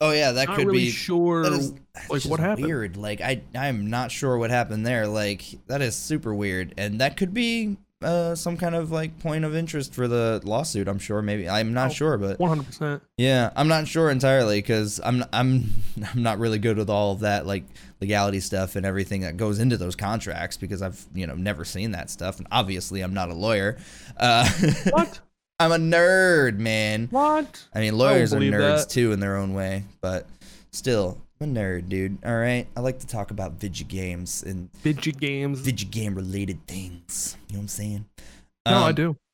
Oh 0.00 0.12
yeah, 0.12 0.32
that 0.32 0.48
could 0.48 0.66
really 0.66 0.78
be 0.78 0.90
sure. 0.90 1.42
that 1.42 1.52
is 1.52 1.72
that's 1.92 2.08
like, 2.10 2.22
what 2.24 2.38
happened? 2.38 2.66
Weird. 2.66 2.96
Like 2.96 3.20
I 3.20 3.42
I'm 3.54 3.90
not 3.90 4.12
sure 4.12 4.38
what 4.38 4.50
happened 4.50 4.86
there. 4.86 5.08
Like 5.08 5.42
that 5.66 5.82
is 5.82 5.96
super 5.96 6.32
weird, 6.32 6.74
and 6.76 7.00
that 7.00 7.16
could 7.16 7.34
be 7.34 7.78
uh 8.02 8.34
some 8.34 8.56
kind 8.56 8.74
of 8.76 8.90
like 8.92 9.18
point 9.18 9.44
of 9.44 9.56
interest 9.56 9.92
for 9.94 10.06
the 10.06 10.40
lawsuit. 10.44 10.86
I'm 10.88 10.98
sure. 11.00 11.20
Maybe 11.22 11.48
I'm 11.48 11.72
not 11.74 11.90
Oh. 11.90 11.94
sure, 11.94 12.16
but 12.18 12.38
One 12.38 12.48
hundred 12.50 12.66
percent. 12.66 13.02
yeah, 13.16 13.50
I'm 13.56 13.66
not 13.68 13.88
sure 13.88 14.10
entirely 14.10 14.58
because 14.58 15.00
I'm 15.04 15.24
I'm 15.32 15.72
I'm 16.14 16.22
not 16.22 16.38
really 16.38 16.58
good 16.58 16.76
with 16.78 16.88
all 16.90 17.12
of 17.12 17.20
that 17.20 17.46
like 17.46 17.64
legality 18.00 18.38
stuff 18.40 18.76
and 18.76 18.86
everything 18.86 19.22
that 19.22 19.36
goes 19.36 19.58
into 19.58 19.76
those 19.76 19.96
contracts 19.96 20.56
because 20.56 20.80
I've 20.82 21.04
you 21.14 21.26
know 21.26 21.34
never 21.34 21.64
seen 21.64 21.90
that 21.92 22.10
stuff, 22.10 22.38
and 22.38 22.46
obviously 22.52 23.00
I'm 23.00 23.14
not 23.14 23.30
a 23.30 23.34
lawyer. 23.34 23.76
Uh, 24.16 24.48
What? 24.90 25.20
I'm 25.60 25.72
a 25.72 25.76
nerd, 25.76 26.58
man. 26.58 27.08
What? 27.10 27.64
I 27.74 27.80
mean, 27.80 27.98
lawyers 27.98 28.32
are 28.32 28.38
nerds 28.38 28.82
that. 28.82 28.90
too 28.90 29.10
in 29.10 29.18
their 29.18 29.36
own 29.36 29.54
way, 29.54 29.82
but 30.00 30.28
still, 30.70 31.18
I'm 31.40 31.56
a 31.56 31.60
nerd, 31.60 31.88
dude. 31.88 32.18
All 32.24 32.36
right, 32.36 32.66
I 32.76 32.80
like 32.80 32.98
to 33.00 33.06
talk 33.06 33.30
about 33.30 33.52
video 33.52 33.86
games 33.86 34.42
and 34.42 34.72
Video 34.82 35.12
games. 35.12 35.60
video 35.60 35.88
game 35.88 36.14
related 36.14 36.66
things. 36.66 37.36
You 37.48 37.54
know 37.54 37.58
what 37.58 37.62
I'm 37.64 37.68
saying? 37.68 38.04
no, 38.66 38.72
I 38.72 38.88
Um, 38.90 38.94
do. 38.94 39.16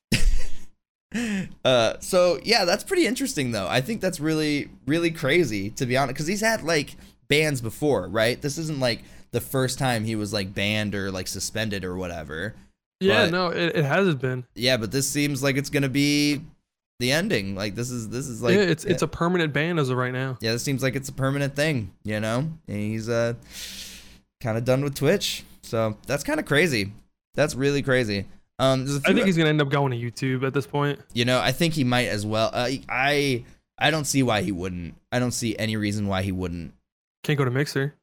Uh, 1.65 1.95
so 2.01 2.41
yeah, 2.43 2.65
that's 2.65 2.83
pretty 2.83 3.07
interesting 3.07 3.53
though. 3.53 3.69
I 3.69 3.81
think 3.81 4.01
that's 4.01 4.19
really, 4.19 4.69
really 4.85 5.13
crazy 5.13 5.71
to 5.71 5.87
be 5.87 5.97
honest, 5.97 6.15
because 6.17 6.27
he's 6.27 6.41
had 6.41 6.65
like 6.65 6.97
bans 7.29 7.61
before, 7.61 8.09
right? 8.09 8.43
This 8.43 8.59
isn't 8.59 8.81
like 8.81 9.05
the 9.31 9.41
first 9.41 9.79
time 9.79 10.05
he 10.05 10.17
was 10.17 10.33
like 10.33 10.53
banned 10.53 10.93
or 10.93 11.13
like 11.13 11.29
suspended 11.29 11.85
or 11.85 11.97
whatever. 11.97 12.57
Yeah, 12.99 13.27
But- 13.27 13.31
no, 13.31 13.49
it, 13.51 13.77
it 13.77 13.85
hasn't 13.85 14.21
been. 14.21 14.45
Yeah, 14.57 14.77
but 14.77 14.91
this 14.91 15.09
seems 15.09 15.41
like 15.41 15.57
it's 15.57 15.71
gonna 15.71 15.89
be 15.89 16.41
the 17.01 17.13
ending. 17.13 17.55
Like 17.55 17.75
this 17.75 17.91
is 17.91 18.09
this 18.09 18.29
is 18.29 18.43
like 18.43 18.55
yeah, 18.55 18.63
it's 18.63 18.85
it's 18.85 19.03
a 19.03 19.09
permanent 19.09 19.53
ban 19.53 19.79
as 19.79 19.89
of 19.91 19.97
right 19.97 20.13
now. 20.13 20.37
yeah, 20.41 20.53
this 20.53 20.63
seems 20.63 20.83
like 20.83 20.95
it's 20.97 21.09
a 21.09 21.13
permanent 21.13 21.57
thing, 21.57 21.93
you 22.05 22.21
know? 22.21 22.39
And 22.69 22.77
he's 22.77 23.09
uh 23.09 23.35
kind 24.41 24.57
of 24.59 24.65
done 24.65 24.83
with 24.83 24.95
Twitch. 24.95 25.45
So 25.63 25.97
that's 26.07 26.23
kind 26.25 26.39
of 26.39 26.47
crazy. 26.47 26.93
That's 27.35 27.55
really 27.55 27.83
crazy. 27.83 28.27
Um, 28.59 28.87
I 29.05 29.13
think 29.13 29.27
he's 29.27 29.37
gonna 29.37 29.49
end 29.49 29.61
up 29.61 29.69
going 29.69 29.91
to 29.91 29.99
YouTube 29.99 30.47
at 30.47 30.55
this 30.55 30.67
point. 30.67 31.01
you 31.13 31.25
know, 31.25 31.41
I 31.41 31.51
think 31.51 31.75
he 31.75 31.83
might 31.83 32.07
as 32.09 32.25
well. 32.25 32.51
Uh, 32.53 32.71
I 32.89 33.45
I 33.79 33.91
don't 33.91 34.05
see 34.05 34.23
why 34.23 34.43
he 34.43 34.53
wouldn't. 34.53 34.95
I 35.11 35.19
don't 35.19 35.33
see 35.33 35.57
any 35.59 35.77
reason 35.77 36.07
why 36.07 36.23
he 36.23 36.31
wouldn't. 36.31 36.73
Can't 37.25 37.37
go 37.39 37.45
to 37.45 37.51
Mixer. 37.51 37.95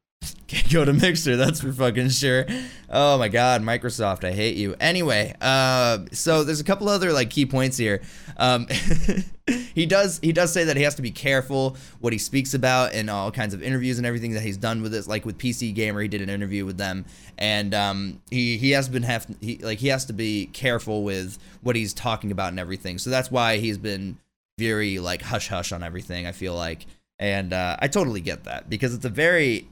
Can't 0.51 0.69
go 0.69 0.83
to 0.83 0.91
Mixer, 0.91 1.37
that's 1.37 1.61
for 1.61 1.71
fucking 1.71 2.09
sure. 2.09 2.45
Oh 2.89 3.17
my 3.17 3.29
god, 3.29 3.61
Microsoft, 3.61 4.25
I 4.25 4.33
hate 4.33 4.57
you. 4.57 4.75
Anyway, 4.81 5.33
uh, 5.39 5.99
so 6.11 6.43
there's 6.43 6.59
a 6.59 6.65
couple 6.65 6.89
other 6.89 7.13
like 7.13 7.29
key 7.29 7.45
points 7.45 7.77
here. 7.77 8.01
Um, 8.35 8.67
he 9.73 9.85
does 9.85 10.19
he 10.21 10.33
does 10.33 10.51
say 10.51 10.65
that 10.65 10.75
he 10.75 10.83
has 10.83 10.95
to 10.95 11.01
be 11.01 11.09
careful 11.09 11.77
what 12.01 12.11
he 12.11 12.19
speaks 12.19 12.53
about 12.53 12.93
in 12.93 13.07
all 13.07 13.31
kinds 13.31 13.53
of 13.53 13.63
interviews 13.63 13.97
and 13.97 14.05
everything 14.05 14.33
that 14.33 14.41
he's 14.41 14.57
done 14.57 14.81
with 14.81 14.91
this. 14.91 15.07
Like 15.07 15.25
with 15.25 15.37
PC 15.37 15.73
Gamer, 15.73 16.01
he 16.01 16.09
did 16.09 16.21
an 16.21 16.29
interview 16.29 16.65
with 16.65 16.75
them, 16.75 17.05
and 17.37 17.73
um, 17.73 18.21
he 18.29 18.57
he 18.57 18.71
has 18.71 18.89
been 18.89 19.03
have 19.03 19.25
he 19.39 19.57
like 19.59 19.79
he 19.79 19.87
has 19.87 20.03
to 20.07 20.13
be 20.13 20.47
careful 20.47 21.03
with 21.03 21.39
what 21.61 21.77
he's 21.77 21.93
talking 21.93 22.29
about 22.29 22.49
and 22.49 22.59
everything. 22.59 22.97
So 22.97 23.09
that's 23.09 23.31
why 23.31 23.55
he's 23.55 23.77
been 23.77 24.17
very 24.59 24.99
like 24.99 25.21
hush 25.21 25.47
hush 25.47 25.71
on 25.71 25.81
everything. 25.81 26.27
I 26.27 26.33
feel 26.33 26.55
like, 26.55 26.87
and 27.19 27.53
uh, 27.53 27.77
I 27.79 27.87
totally 27.87 28.19
get 28.19 28.43
that 28.43 28.69
because 28.69 28.93
it's 28.93 29.05
a 29.05 29.09
very 29.09 29.69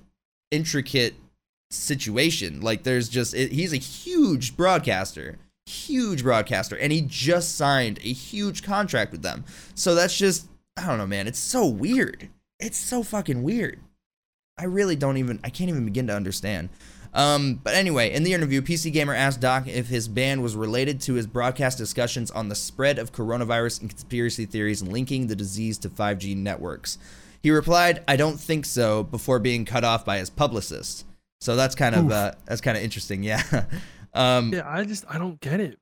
intricate 0.51 1.15
situation. 1.71 2.61
Like 2.61 2.83
there's 2.83 3.09
just 3.09 3.33
it, 3.33 3.51
he's 3.51 3.73
a 3.73 3.77
huge 3.77 4.57
broadcaster, 4.57 5.37
huge 5.65 6.23
broadcaster, 6.23 6.77
and 6.77 6.91
he 6.91 7.01
just 7.01 7.55
signed 7.55 7.99
a 7.99 8.13
huge 8.13 8.63
contract 8.63 9.11
with 9.11 9.21
them. 9.21 9.45
So 9.75 9.95
that's 9.95 10.17
just 10.17 10.47
I 10.77 10.85
don't 10.85 10.97
know, 10.97 11.07
man. 11.07 11.27
It's 11.27 11.39
so 11.39 11.65
weird. 11.65 12.29
It's 12.59 12.77
so 12.77 13.03
fucking 13.03 13.43
weird. 13.43 13.79
I 14.57 14.65
really 14.65 14.95
don't 14.95 15.17
even 15.17 15.39
I 15.43 15.49
can't 15.49 15.69
even 15.69 15.85
begin 15.85 16.07
to 16.07 16.15
understand. 16.15 16.69
Um, 17.11 17.59
but 17.63 17.73
anyway, 17.73 18.13
in 18.13 18.23
the 18.23 18.33
interview, 18.33 18.61
PC 18.61 18.93
Gamer 18.93 19.15
asked 19.15 19.41
Doc 19.41 19.67
if 19.67 19.87
his 19.87 20.07
ban 20.07 20.41
was 20.41 20.55
related 20.55 21.01
to 21.01 21.15
his 21.15 21.25
broadcast 21.25 21.77
discussions 21.77 22.29
on 22.29 22.49
the 22.49 22.55
spread 22.55 22.99
of 22.99 23.11
coronavirus 23.11 23.81
and 23.81 23.89
conspiracy 23.89 24.45
theories 24.45 24.83
linking 24.83 25.25
the 25.25 25.35
disease 25.35 25.79
to 25.79 25.89
5G 25.89 26.37
networks. 26.37 26.99
He 27.41 27.51
replied, 27.51 28.03
"I 28.07 28.15
don't 28.15 28.39
think 28.39 28.65
so," 28.65 29.03
before 29.03 29.39
being 29.39 29.65
cut 29.65 29.83
off 29.83 30.05
by 30.05 30.17
his 30.17 30.29
publicist. 30.29 31.05
So 31.41 31.55
that's 31.55 31.75
kind 31.75 31.95
of 31.95 32.11
uh, 32.11 32.33
that's 32.45 32.61
kind 32.61 32.77
of 32.77 32.83
interesting, 32.83 33.23
yeah. 33.23 33.41
um, 34.13 34.53
Yeah, 34.53 34.69
I 34.69 34.83
just 34.83 35.05
I 35.09 35.17
don't 35.17 35.39
get 35.39 35.59
it. 35.59 35.79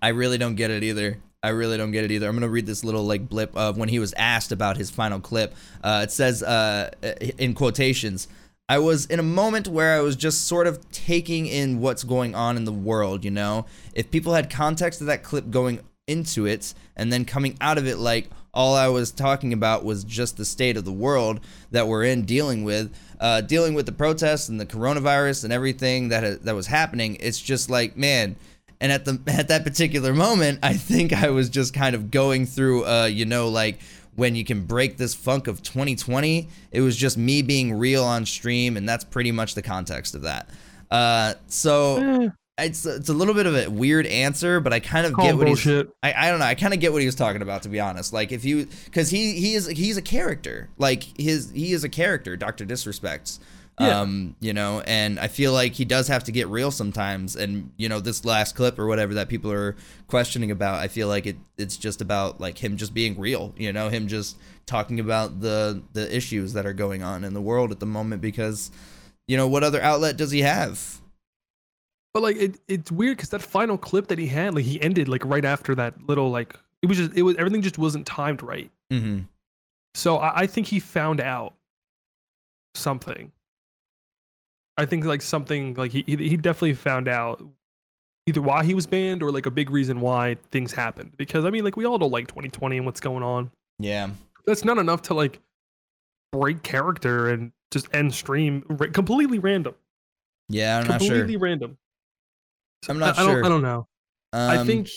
I 0.00 0.08
really 0.08 0.38
don't 0.38 0.54
get 0.54 0.70
it 0.70 0.82
either. 0.82 1.18
I 1.42 1.50
really 1.50 1.76
don't 1.76 1.90
get 1.90 2.04
it 2.04 2.10
either. 2.10 2.26
I'm 2.26 2.34
gonna 2.34 2.48
read 2.48 2.64
this 2.64 2.84
little 2.84 3.04
like 3.04 3.28
blip 3.28 3.54
of 3.54 3.76
when 3.76 3.90
he 3.90 3.98
was 3.98 4.14
asked 4.16 4.50
about 4.50 4.78
his 4.78 4.90
final 4.90 5.20
clip. 5.20 5.54
Uh, 5.82 6.00
it 6.04 6.10
says 6.10 6.42
uh, 6.42 6.90
in 7.36 7.52
quotations, 7.52 8.28
"I 8.66 8.78
was 8.78 9.04
in 9.06 9.18
a 9.18 9.24
moment 9.24 9.68
where 9.68 9.94
I 9.94 10.00
was 10.00 10.16
just 10.16 10.46
sort 10.46 10.66
of 10.66 10.90
taking 10.90 11.46
in 11.46 11.80
what's 11.80 12.02
going 12.02 12.34
on 12.34 12.56
in 12.56 12.64
the 12.64 12.72
world. 12.72 13.26
You 13.26 13.30
know, 13.30 13.66
if 13.92 14.10
people 14.10 14.32
had 14.32 14.48
context 14.48 15.02
of 15.02 15.06
that 15.08 15.22
clip 15.22 15.50
going 15.50 15.80
into 16.06 16.46
it 16.46 16.72
and 16.96 17.12
then 17.12 17.26
coming 17.26 17.56
out 17.60 17.76
of 17.76 17.86
it 17.86 17.98
like 17.98 18.30
all 18.54 18.74
I 18.74 18.88
was 18.88 19.10
talking 19.10 19.52
about 19.52 19.84
was 19.84 20.04
just 20.04 20.36
the 20.36 20.44
state 20.44 20.76
of 20.76 20.84
the 20.84 20.92
world 20.92 21.40
that 21.70 21.86
we're 21.86 22.04
in 22.04 22.24
dealing 22.24 22.64
with, 22.64 22.94
uh, 23.20 23.42
dealing 23.42 23.74
with 23.74 23.86
the 23.86 23.92
protests 23.92 24.48
and 24.48 24.60
the 24.60 24.66
coronavirus 24.66 25.44
and 25.44 25.52
everything 25.52 26.08
that 26.08 26.44
that 26.44 26.54
was 26.54 26.68
happening. 26.68 27.16
It's 27.20 27.40
just 27.40 27.68
like, 27.68 27.96
man." 27.96 28.36
And 28.80 28.90
at 28.90 29.04
the 29.04 29.20
at 29.26 29.48
that 29.48 29.64
particular 29.64 30.14
moment, 30.14 30.60
I 30.62 30.74
think 30.74 31.12
I 31.12 31.30
was 31.30 31.50
just 31.50 31.74
kind 31.74 31.94
of 31.94 32.10
going 32.10 32.46
through, 32.46 32.86
uh, 32.86 33.06
you 33.06 33.24
know, 33.26 33.48
like 33.48 33.80
when 34.16 34.34
you 34.34 34.44
can 34.44 34.64
break 34.64 34.96
this 34.96 35.14
funk 35.14 35.46
of 35.46 35.62
2020. 35.62 36.48
It 36.70 36.80
was 36.80 36.96
just 36.96 37.16
me 37.16 37.42
being 37.42 37.74
real 37.74 38.04
on 38.04 38.26
stream, 38.26 38.76
and 38.76 38.88
that's 38.88 39.04
pretty 39.04 39.32
much 39.32 39.54
the 39.54 39.62
context 39.62 40.14
of 40.14 40.22
that. 40.22 40.48
Uh, 40.90 41.34
so 41.48 42.30
It's 42.56 42.86
it's 42.86 43.08
a 43.08 43.12
little 43.12 43.34
bit 43.34 43.46
of 43.46 43.56
a 43.56 43.68
weird 43.68 44.06
answer, 44.06 44.60
but 44.60 44.72
I 44.72 44.78
kind 44.78 45.06
of 45.06 45.12
call 45.12 45.24
get 45.24 45.36
what 45.36 45.48
he's 45.48 45.64
bullshit. 45.64 45.90
I, 46.04 46.12
I 46.12 46.30
don't 46.30 46.38
know. 46.38 46.44
I 46.44 46.54
kind 46.54 46.72
of 46.72 46.78
get 46.78 46.92
what 46.92 47.00
he 47.00 47.06
was 47.06 47.16
talking 47.16 47.42
about, 47.42 47.62
to 47.62 47.68
be 47.68 47.80
honest. 47.80 48.12
Like 48.12 48.30
if 48.30 48.44
you, 48.44 48.66
because 48.84 49.10
he 49.10 49.32
he 49.40 49.54
is 49.54 49.66
he's 49.66 49.96
a 49.96 50.02
character. 50.02 50.68
Like 50.78 51.02
his 51.18 51.50
he 51.50 51.72
is 51.72 51.82
a 51.82 51.88
character. 51.88 52.36
Doctor 52.36 52.64
Disrespects. 52.64 53.40
Yeah. 53.80 54.02
Um, 54.02 54.36
you 54.38 54.52
know, 54.52 54.82
and 54.86 55.18
I 55.18 55.26
feel 55.26 55.52
like 55.52 55.72
he 55.72 55.84
does 55.84 56.06
have 56.06 56.22
to 56.24 56.32
get 56.32 56.46
real 56.46 56.70
sometimes. 56.70 57.34
And 57.34 57.72
you 57.76 57.88
know, 57.88 57.98
this 57.98 58.24
last 58.24 58.54
clip 58.54 58.78
or 58.78 58.86
whatever 58.86 59.14
that 59.14 59.28
people 59.28 59.50
are 59.50 59.74
questioning 60.06 60.52
about, 60.52 60.78
I 60.78 60.86
feel 60.86 61.08
like 61.08 61.26
it 61.26 61.36
it's 61.58 61.76
just 61.76 62.00
about 62.00 62.40
like 62.40 62.62
him 62.62 62.76
just 62.76 62.94
being 62.94 63.18
real. 63.18 63.52
You 63.56 63.72
know, 63.72 63.88
him 63.88 64.06
just 64.06 64.36
talking 64.64 65.00
about 65.00 65.40
the 65.40 65.82
the 65.92 66.14
issues 66.14 66.52
that 66.52 66.66
are 66.66 66.72
going 66.72 67.02
on 67.02 67.24
in 67.24 67.34
the 67.34 67.42
world 67.42 67.72
at 67.72 67.80
the 67.80 67.86
moment. 67.86 68.22
Because, 68.22 68.70
you 69.26 69.36
know, 69.36 69.48
what 69.48 69.64
other 69.64 69.82
outlet 69.82 70.16
does 70.16 70.30
he 70.30 70.42
have? 70.42 71.00
But 72.14 72.22
like 72.22 72.36
it, 72.36 72.60
it's 72.68 72.92
weird 72.92 73.16
because 73.16 73.30
that 73.30 73.42
final 73.42 73.76
clip 73.76 74.06
that 74.06 74.18
he 74.18 74.28
had, 74.28 74.54
like 74.54 74.64
he 74.64 74.80
ended 74.80 75.08
like 75.08 75.24
right 75.24 75.44
after 75.44 75.74
that 75.74 75.94
little 76.06 76.30
like 76.30 76.56
it 76.80 76.86
was 76.86 76.96
just 76.96 77.12
it 77.14 77.22
was 77.22 77.36
everything 77.36 77.60
just 77.60 77.76
wasn't 77.76 78.06
timed 78.06 78.42
right. 78.42 78.70
Mm-hmm. 78.92 79.22
So 79.94 80.18
I, 80.18 80.42
I 80.42 80.46
think 80.46 80.68
he 80.68 80.78
found 80.78 81.20
out 81.20 81.54
something. 82.76 83.32
I 84.76 84.86
think 84.86 85.04
like 85.04 85.22
something 85.22 85.74
like 85.74 85.90
he 85.90 86.04
he 86.06 86.36
definitely 86.36 86.74
found 86.74 87.08
out 87.08 87.42
either 88.26 88.40
why 88.40 88.64
he 88.64 88.74
was 88.74 88.86
banned 88.86 89.22
or 89.22 89.30
like 89.30 89.46
a 89.46 89.50
big 89.50 89.70
reason 89.70 90.00
why 90.00 90.36
things 90.50 90.72
happened. 90.72 91.12
Because 91.16 91.44
I 91.44 91.50
mean, 91.50 91.64
like 91.64 91.76
we 91.76 91.84
all 91.84 91.98
don't 91.98 92.12
like 92.12 92.28
2020 92.28 92.76
and 92.76 92.86
what's 92.86 93.00
going 93.00 93.22
on. 93.22 93.50
Yeah. 93.78 94.10
That's 94.46 94.64
not 94.64 94.78
enough 94.78 95.02
to 95.02 95.14
like 95.14 95.40
break 96.32 96.62
character 96.62 97.30
and 97.30 97.52
just 97.70 97.88
end 97.92 98.14
stream 98.14 98.62
completely 98.92 99.38
random. 99.38 99.74
Yeah. 100.48 100.78
I'm 100.78 100.86
not 100.86 101.02
sure. 101.02 101.10
completely 101.10 101.36
random. 101.36 101.76
So 102.84 102.92
I'm 102.92 102.98
not 102.98 103.18
I, 103.18 103.22
I 103.22 103.26
don't. 103.26 103.44
I 103.44 103.48
don't 103.48 103.62
know. 103.62 103.86
I 104.32 104.56
Um, 104.58 104.66
think 104.66 104.88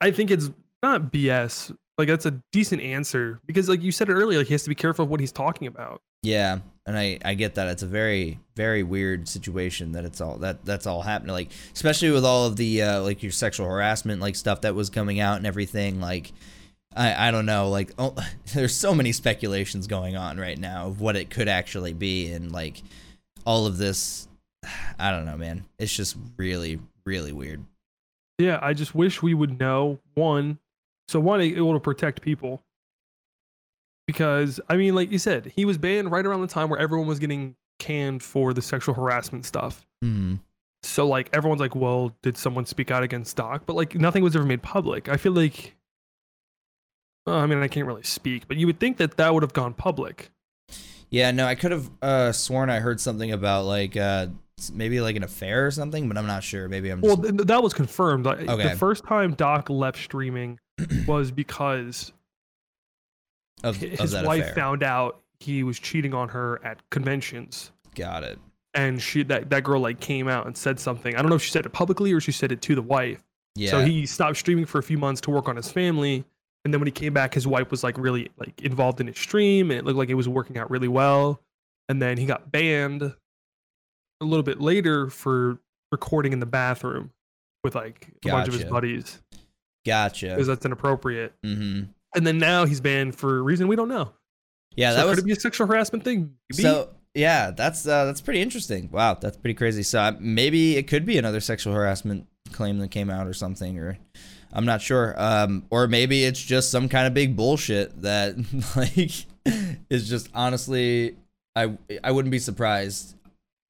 I 0.00 0.10
think 0.10 0.30
it's 0.30 0.50
not 0.82 1.10
BS. 1.10 1.74
Like 1.96 2.08
that's 2.08 2.26
a 2.26 2.42
decent 2.52 2.82
answer 2.82 3.40
because 3.46 3.68
like 3.68 3.80
you 3.82 3.92
said 3.92 4.08
it 4.08 4.12
earlier, 4.12 4.38
like 4.38 4.48
he 4.48 4.54
has 4.54 4.64
to 4.64 4.68
be 4.68 4.74
careful 4.74 5.04
of 5.04 5.10
what 5.10 5.20
he's 5.20 5.32
talking 5.32 5.66
about. 5.68 6.02
Yeah, 6.22 6.58
and 6.86 6.98
I 6.98 7.18
I 7.24 7.34
get 7.34 7.54
that. 7.54 7.68
It's 7.68 7.82
a 7.82 7.86
very 7.86 8.40
very 8.56 8.82
weird 8.82 9.26
situation 9.28 9.92
that 9.92 10.04
it's 10.04 10.20
all 10.20 10.36
that 10.38 10.64
that's 10.66 10.86
all 10.86 11.02
happening. 11.02 11.32
Like 11.32 11.50
especially 11.72 12.10
with 12.10 12.24
all 12.24 12.46
of 12.46 12.56
the 12.56 12.82
uh, 12.82 13.00
like 13.00 13.22
your 13.22 13.32
sexual 13.32 13.66
harassment 13.66 14.20
like 14.20 14.36
stuff 14.36 14.62
that 14.62 14.74
was 14.74 14.90
coming 14.90 15.20
out 15.20 15.38
and 15.38 15.46
everything. 15.46 16.00
Like 16.00 16.32
I 16.94 17.28
I 17.28 17.30
don't 17.30 17.46
know. 17.46 17.70
Like 17.70 17.92
oh, 17.98 18.14
there's 18.54 18.74
so 18.76 18.94
many 18.94 19.12
speculations 19.12 19.86
going 19.86 20.16
on 20.16 20.36
right 20.38 20.58
now 20.58 20.88
of 20.88 21.00
what 21.00 21.16
it 21.16 21.30
could 21.30 21.48
actually 21.48 21.94
be, 21.94 22.30
and 22.32 22.52
like 22.52 22.82
all 23.46 23.66
of 23.66 23.78
this. 23.78 24.28
I 24.98 25.10
don't 25.10 25.26
know, 25.26 25.36
man. 25.38 25.64
It's 25.78 25.94
just 25.94 26.16
really 26.36 26.80
really 27.06 27.32
weird. 27.32 27.64
Yeah, 28.38 28.58
I 28.60 28.74
just 28.74 28.94
wish 28.94 29.22
we 29.22 29.34
would 29.34 29.58
know 29.58 30.00
one. 30.14 30.58
So 31.08 31.20
one, 31.20 31.40
it 31.40 31.60
will 31.60 31.78
protect 31.80 32.22
people. 32.22 32.62
Because 34.06 34.60
I 34.68 34.76
mean, 34.76 34.94
like 34.94 35.10
you 35.10 35.18
said, 35.18 35.52
he 35.54 35.64
was 35.64 35.78
banned 35.78 36.10
right 36.10 36.24
around 36.24 36.42
the 36.42 36.46
time 36.46 36.68
where 36.68 36.78
everyone 36.78 37.06
was 37.06 37.18
getting 37.18 37.56
canned 37.78 38.22
for 38.22 38.52
the 38.52 38.62
sexual 38.62 38.94
harassment 38.94 39.46
stuff. 39.46 39.86
Hmm. 40.02 40.36
So 40.82 41.06
like 41.06 41.30
everyone's 41.32 41.60
like, 41.60 41.74
well, 41.74 42.14
did 42.22 42.36
someone 42.36 42.66
speak 42.66 42.90
out 42.90 43.02
against 43.02 43.36
Doc? 43.36 43.62
But 43.64 43.76
like 43.76 43.94
nothing 43.94 44.22
was 44.22 44.36
ever 44.36 44.44
made 44.44 44.62
public. 44.62 45.08
I 45.08 45.16
feel 45.16 45.32
like, 45.32 45.74
well, 47.26 47.36
I 47.36 47.46
mean, 47.46 47.62
I 47.62 47.68
can't 47.68 47.86
really 47.86 48.02
speak, 48.02 48.46
but 48.46 48.58
you 48.58 48.66
would 48.66 48.78
think 48.78 48.98
that 48.98 49.16
that 49.16 49.32
would 49.32 49.42
have 49.42 49.54
gone 49.54 49.72
public. 49.72 50.30
Yeah, 51.08 51.30
no, 51.30 51.46
I 51.46 51.54
could 51.54 51.70
have 51.70 51.90
uh, 52.02 52.32
sworn 52.32 52.68
I 52.68 52.80
heard 52.80 53.00
something 53.00 53.32
about 53.32 53.64
like 53.64 53.96
uh, 53.96 54.26
maybe 54.72 55.00
like 55.00 55.16
an 55.16 55.22
affair 55.24 55.66
or 55.66 55.70
something, 55.70 56.08
but 56.08 56.16
I'm 56.16 56.26
not 56.26 56.42
sure. 56.42 56.68
Maybe 56.68 56.90
I'm 56.90 57.00
just 57.02 57.18
Well, 57.18 57.30
th- 57.32 57.46
that 57.46 57.62
was 57.62 57.74
confirmed. 57.74 58.26
Okay. 58.26 58.44
The 58.70 58.76
first 58.76 59.04
time 59.04 59.34
Doc 59.34 59.68
left 59.70 59.98
streaming 60.02 60.58
was 61.06 61.30
because 61.30 62.12
of, 63.62 63.78
hi- 63.78 63.86
of 63.88 63.98
his 64.00 64.10
that 64.12 64.24
wife 64.24 64.42
affair. 64.42 64.54
found 64.54 64.82
out 64.82 65.20
he 65.40 65.62
was 65.62 65.78
cheating 65.78 66.14
on 66.14 66.28
her 66.30 66.64
at 66.64 66.78
conventions. 66.90 67.72
Got 67.94 68.22
it. 68.24 68.38
And 68.74 69.00
she 69.00 69.22
that, 69.24 69.50
that 69.50 69.62
girl 69.62 69.80
like 69.80 70.00
came 70.00 70.26
out 70.26 70.46
and 70.46 70.56
said 70.56 70.80
something. 70.80 71.14
I 71.14 71.20
don't 71.22 71.28
know 71.28 71.36
if 71.36 71.42
she 71.42 71.50
said 71.50 71.64
it 71.66 71.72
publicly 71.72 72.12
or 72.12 72.20
she 72.20 72.32
said 72.32 72.50
it 72.50 72.60
to 72.62 72.74
the 72.74 72.82
wife. 72.82 73.22
Yeah. 73.54 73.70
So 73.70 73.84
he 73.84 74.04
stopped 74.06 74.36
streaming 74.36 74.66
for 74.66 74.78
a 74.78 74.82
few 74.82 74.98
months 74.98 75.20
to 75.22 75.30
work 75.30 75.48
on 75.48 75.54
his 75.56 75.70
family. 75.70 76.24
And 76.64 76.72
then 76.74 76.80
when 76.80 76.86
he 76.86 76.92
came 76.92 77.12
back, 77.12 77.34
his 77.34 77.46
wife 77.46 77.70
was 77.70 77.84
like 77.84 77.96
really 77.98 78.30
like 78.36 78.60
involved 78.62 79.00
in 79.00 79.06
his 79.06 79.18
stream 79.18 79.70
and 79.70 79.78
it 79.78 79.84
looked 79.84 79.98
like 79.98 80.08
it 80.08 80.14
was 80.14 80.28
working 80.28 80.58
out 80.58 80.70
really 80.70 80.88
well. 80.88 81.40
And 81.88 82.00
then 82.02 82.16
he 82.16 82.26
got 82.26 82.50
banned 82.50 83.14
a 84.24 84.28
little 84.28 84.42
bit 84.42 84.60
later 84.60 85.08
for 85.08 85.58
recording 85.92 86.32
in 86.32 86.40
the 86.40 86.46
bathroom 86.46 87.12
with 87.62 87.74
like 87.74 88.08
a 88.24 88.28
bunch 88.28 88.48
of 88.48 88.54
his 88.54 88.64
buddies 88.64 89.20
gotcha. 89.86 90.28
because 90.28 90.46
that's 90.46 90.64
inappropriate. 90.64 91.34
Mm-hmm. 91.44 91.90
And 92.16 92.26
then 92.26 92.38
now 92.38 92.64
he's 92.64 92.80
banned 92.80 93.16
for 93.16 93.38
a 93.38 93.42
reason 93.42 93.68
we 93.68 93.76
don't 93.76 93.88
know. 93.88 94.12
Yeah, 94.76 94.90
so 94.90 94.96
that 94.96 95.02
could 95.02 95.10
was 95.10 95.18
it 95.18 95.24
be 95.24 95.32
a 95.32 95.36
sexual 95.36 95.66
harassment 95.66 96.04
thing? 96.04 96.34
So. 96.52 96.90
Yeah, 97.16 97.52
that's 97.52 97.86
uh, 97.86 98.06
that's 98.06 98.20
pretty 98.20 98.42
interesting. 98.42 98.90
Wow, 98.90 99.14
that's 99.14 99.36
pretty 99.36 99.54
crazy. 99.54 99.84
So 99.84 100.00
uh, 100.00 100.12
maybe 100.18 100.76
it 100.76 100.88
could 100.88 101.06
be 101.06 101.16
another 101.16 101.38
sexual 101.38 101.72
harassment 101.72 102.26
claim 102.50 102.78
that 102.78 102.90
came 102.90 103.08
out 103.08 103.28
or 103.28 103.32
something, 103.32 103.78
or 103.78 103.98
I'm 104.52 104.64
not 104.64 104.82
sure. 104.82 105.14
Um, 105.16 105.64
or 105.70 105.86
maybe 105.86 106.24
it's 106.24 106.42
just 106.42 106.72
some 106.72 106.88
kind 106.88 107.06
of 107.06 107.14
big 107.14 107.36
bullshit 107.36 108.02
that 108.02 108.34
like 108.76 109.26
is 109.88 110.08
just 110.08 110.28
honestly, 110.34 111.16
I 111.54 111.78
I 112.02 112.10
wouldn't 112.10 112.32
be 112.32 112.40
surprised 112.40 113.14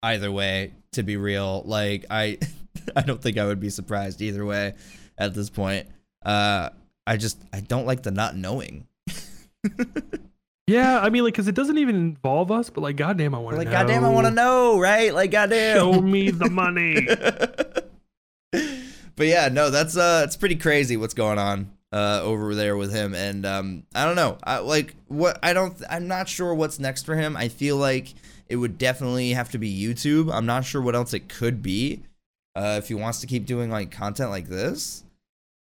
either 0.05 0.31
way. 0.31 0.73
To 0.93 1.03
be 1.03 1.17
real, 1.17 1.63
like 1.65 2.07
I 2.09 2.39
I 2.97 3.03
don't 3.03 3.21
think 3.21 3.37
I 3.37 3.47
would 3.47 3.61
be 3.61 3.71
surprised 3.71 4.23
either 4.23 4.45
way 4.45 4.75
at 5.19 5.35
this 5.35 5.51
point. 5.51 5.89
Uh, 6.25 6.71
I 7.07 7.17
just 7.17 7.41
I 7.53 7.61
don't 7.61 7.87
like 7.87 8.05
the 8.05 8.13
not 8.13 8.37
knowing. 8.37 8.87
Yeah, 10.67 10.99
I 10.99 11.11
mean, 11.11 11.25
like, 11.25 11.35
because 11.35 11.47
it 11.47 11.55
doesn't 11.55 11.77
even 11.77 11.95
involve 11.95 12.51
us, 12.51 12.71
but 12.71 12.81
like, 12.81 12.97
goddamn, 12.97 13.35
I 13.35 13.39
want 13.39 13.57
to 13.57 13.57
know. 13.57 13.59
Like, 13.59 13.67
know. 13.67 13.73
goddamn, 13.73 14.05
I 14.05 14.09
want 14.09 14.27
to 14.27 14.33
know, 14.33 14.81
right? 14.81 15.13
Like, 15.13 15.31
goddamn. 15.31 15.77
Show 15.77 16.01
me 16.01 16.31
the 16.31 16.49
money. 16.49 17.07
but 19.17 19.27
yeah, 19.27 19.51
no, 19.53 19.69
that's 19.69 19.97
uh, 19.97 20.23
it's 20.25 20.37
pretty 20.37 20.57
crazy 20.57 20.97
what's 20.97 21.15
going 21.15 21.39
on 21.39 21.71
uh 21.93 22.21
over 22.23 22.55
there 22.55 22.79
with 22.79 22.93
him, 22.93 23.15
and 23.15 23.45
um, 23.45 23.83
I 23.95 24.07
don't 24.07 24.17
know, 24.17 24.39
I 24.43 24.59
like 24.59 24.97
what 25.09 25.39
I 25.43 25.53
don't, 25.53 25.77
I'm 25.91 26.09
not 26.09 26.31
sure 26.31 26.55
what's 26.55 26.79
next 26.79 27.05
for 27.05 27.15
him. 27.15 27.37
I 27.37 27.49
feel 27.49 27.77
like 27.77 28.15
it 28.49 28.57
would 28.57 28.79
definitely 28.79 29.31
have 29.31 29.51
to 29.51 29.59
be 29.59 29.71
YouTube. 29.73 30.33
I'm 30.33 30.47
not 30.47 30.65
sure 30.65 30.81
what 30.83 30.95
else 30.95 31.15
it 31.15 31.29
could 31.29 31.63
be, 31.63 32.03
uh, 32.55 32.77
if 32.83 32.89
he 32.89 32.95
wants 32.95 33.21
to 33.21 33.27
keep 33.27 33.47
doing 33.47 33.71
like 33.71 33.91
content 33.91 34.31
like 34.31 34.49
this. 34.49 35.05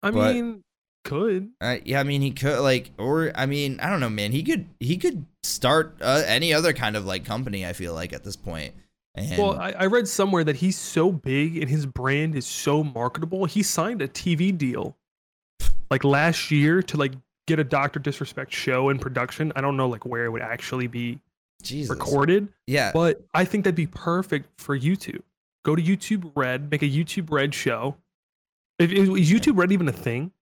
I 0.03 0.11
But- 0.11 0.35
mean, 0.35 0.63
could. 1.05 1.51
Uh, 1.61 1.77
yeah, 1.85 2.01
I 2.01 2.03
mean 2.03 2.21
he 2.23 2.31
could 2.31 2.61
like, 2.61 2.91
or 2.99 3.33
I 3.35 3.47
mean 3.47 3.81
I 3.81 3.89
don't 3.91 4.01
know, 4.01 4.11
man. 4.11 4.33
He 4.33 4.43
could 4.43 4.67
he 4.79 4.97
could 4.97 5.25
start 5.43 5.97
uh, 6.01 6.23
any 6.27 6.53
other 6.53 6.73
kind 6.73 6.95
of 6.97 7.07
like 7.07 7.25
company. 7.25 7.67
I 7.67 7.73
feel 7.73 7.95
like 7.95 8.13
at 8.13 8.23
this 8.25 8.37
point. 8.37 8.75
And 9.15 9.37
Well, 9.39 9.59
I, 9.59 9.73
I 9.73 9.87
read 9.87 10.07
somewhere 10.07 10.45
that 10.45 10.57
he's 10.57 10.79
so 10.79 11.11
big 11.11 11.57
and 11.57 11.69
his 11.69 11.85
brand 11.85 12.37
is 12.37 12.47
so 12.47 12.85
marketable. 12.85 13.45
He 13.47 13.63
signed 13.63 14.03
a 14.03 14.09
TV 14.09 14.57
deal 14.57 14.95
like 15.91 16.05
last 16.05 16.51
year 16.51 16.83
to 16.83 16.97
like 16.97 17.13
get 17.49 17.59
a 17.59 17.65
Doctor 17.65 17.99
Disrespect 17.99 18.53
show 18.53 18.89
in 18.91 18.99
production. 18.99 19.53
I 19.57 19.61
don't 19.63 19.77
know 19.77 19.89
like 19.89 20.07
where 20.07 20.25
it 20.27 20.31
would 20.31 20.43
actually 20.43 20.87
be 20.87 21.19
Jesus. 21.63 21.91
recorded, 21.91 22.49
Yeah. 22.67 22.91
but 22.93 23.23
I 23.35 23.45
think 23.45 23.65
that'd 23.65 23.75
be 23.75 23.87
perfect 23.87 24.49
for 24.61 24.79
YouTube. 24.79 25.23
Go 25.65 25.77
to 25.77 25.83
YouTube 25.83 26.33
Red, 26.35 26.71
make 26.71 26.83
a 26.83 26.87
YouTube 26.89 27.31
Red 27.31 27.55
show. 27.55 27.97
Is, 28.79 28.91
is 28.93 29.31
YouTube 29.31 29.59
Red 29.59 29.73
even 29.73 29.89
a 29.89 29.93
thing? 29.93 30.33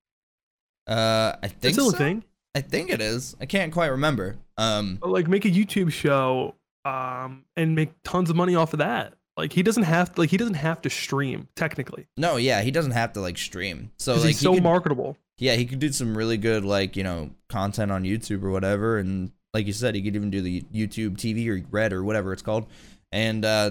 Uh, 0.86 1.36
I 1.42 1.48
think 1.48 1.64
It's 1.64 1.74
still 1.74 1.90
so. 1.90 1.96
a 1.96 1.98
thing. 1.98 2.24
I 2.54 2.60
think 2.60 2.90
it 2.90 3.00
is. 3.00 3.36
I 3.40 3.46
can't 3.46 3.72
quite 3.72 3.88
remember. 3.88 4.36
Um, 4.56 4.96
But 5.00 5.10
like 5.10 5.28
make 5.28 5.44
a 5.44 5.50
YouTube 5.50 5.92
show 5.92 6.54
um 6.84 7.44
and 7.56 7.74
make 7.74 7.90
tons 8.04 8.30
of 8.30 8.36
money 8.36 8.54
off 8.54 8.72
of 8.72 8.78
that. 8.78 9.14
Like 9.36 9.52
he 9.52 9.62
doesn't 9.62 9.82
have 9.82 10.14
to 10.14 10.20
like 10.22 10.30
he 10.30 10.36
doesn't 10.36 10.54
have 10.54 10.80
to 10.82 10.90
stream 10.90 11.48
technically. 11.54 12.06
no, 12.16 12.36
yeah, 12.36 12.62
he 12.62 12.70
doesn't 12.70 12.92
have 12.92 13.12
to 13.14 13.20
like 13.20 13.36
stream. 13.38 13.90
So 13.98 14.14
like 14.14 14.22
he's 14.26 14.40
he 14.40 14.44
so 14.44 14.54
could- 14.54 14.62
marketable. 14.62 15.16
yeah, 15.38 15.54
he 15.54 15.66
could 15.66 15.78
do 15.78 15.92
some 15.92 16.16
really 16.16 16.38
good 16.38 16.64
like 16.64 16.96
you 16.96 17.04
know 17.04 17.30
content 17.48 17.92
on 17.92 18.04
YouTube 18.04 18.42
or 18.42 18.50
whatever, 18.50 18.98
and 18.98 19.30
like 19.54 19.66
you 19.66 19.72
said, 19.72 19.94
he 19.94 20.02
could 20.02 20.16
even 20.16 20.30
do 20.30 20.40
the 20.40 20.62
YouTube 20.74 21.16
TV 21.16 21.48
or 21.48 21.66
Red 21.70 21.92
or 21.92 22.04
whatever 22.04 22.32
it's 22.32 22.42
called, 22.42 22.66
and 23.12 23.44
uh, 23.44 23.70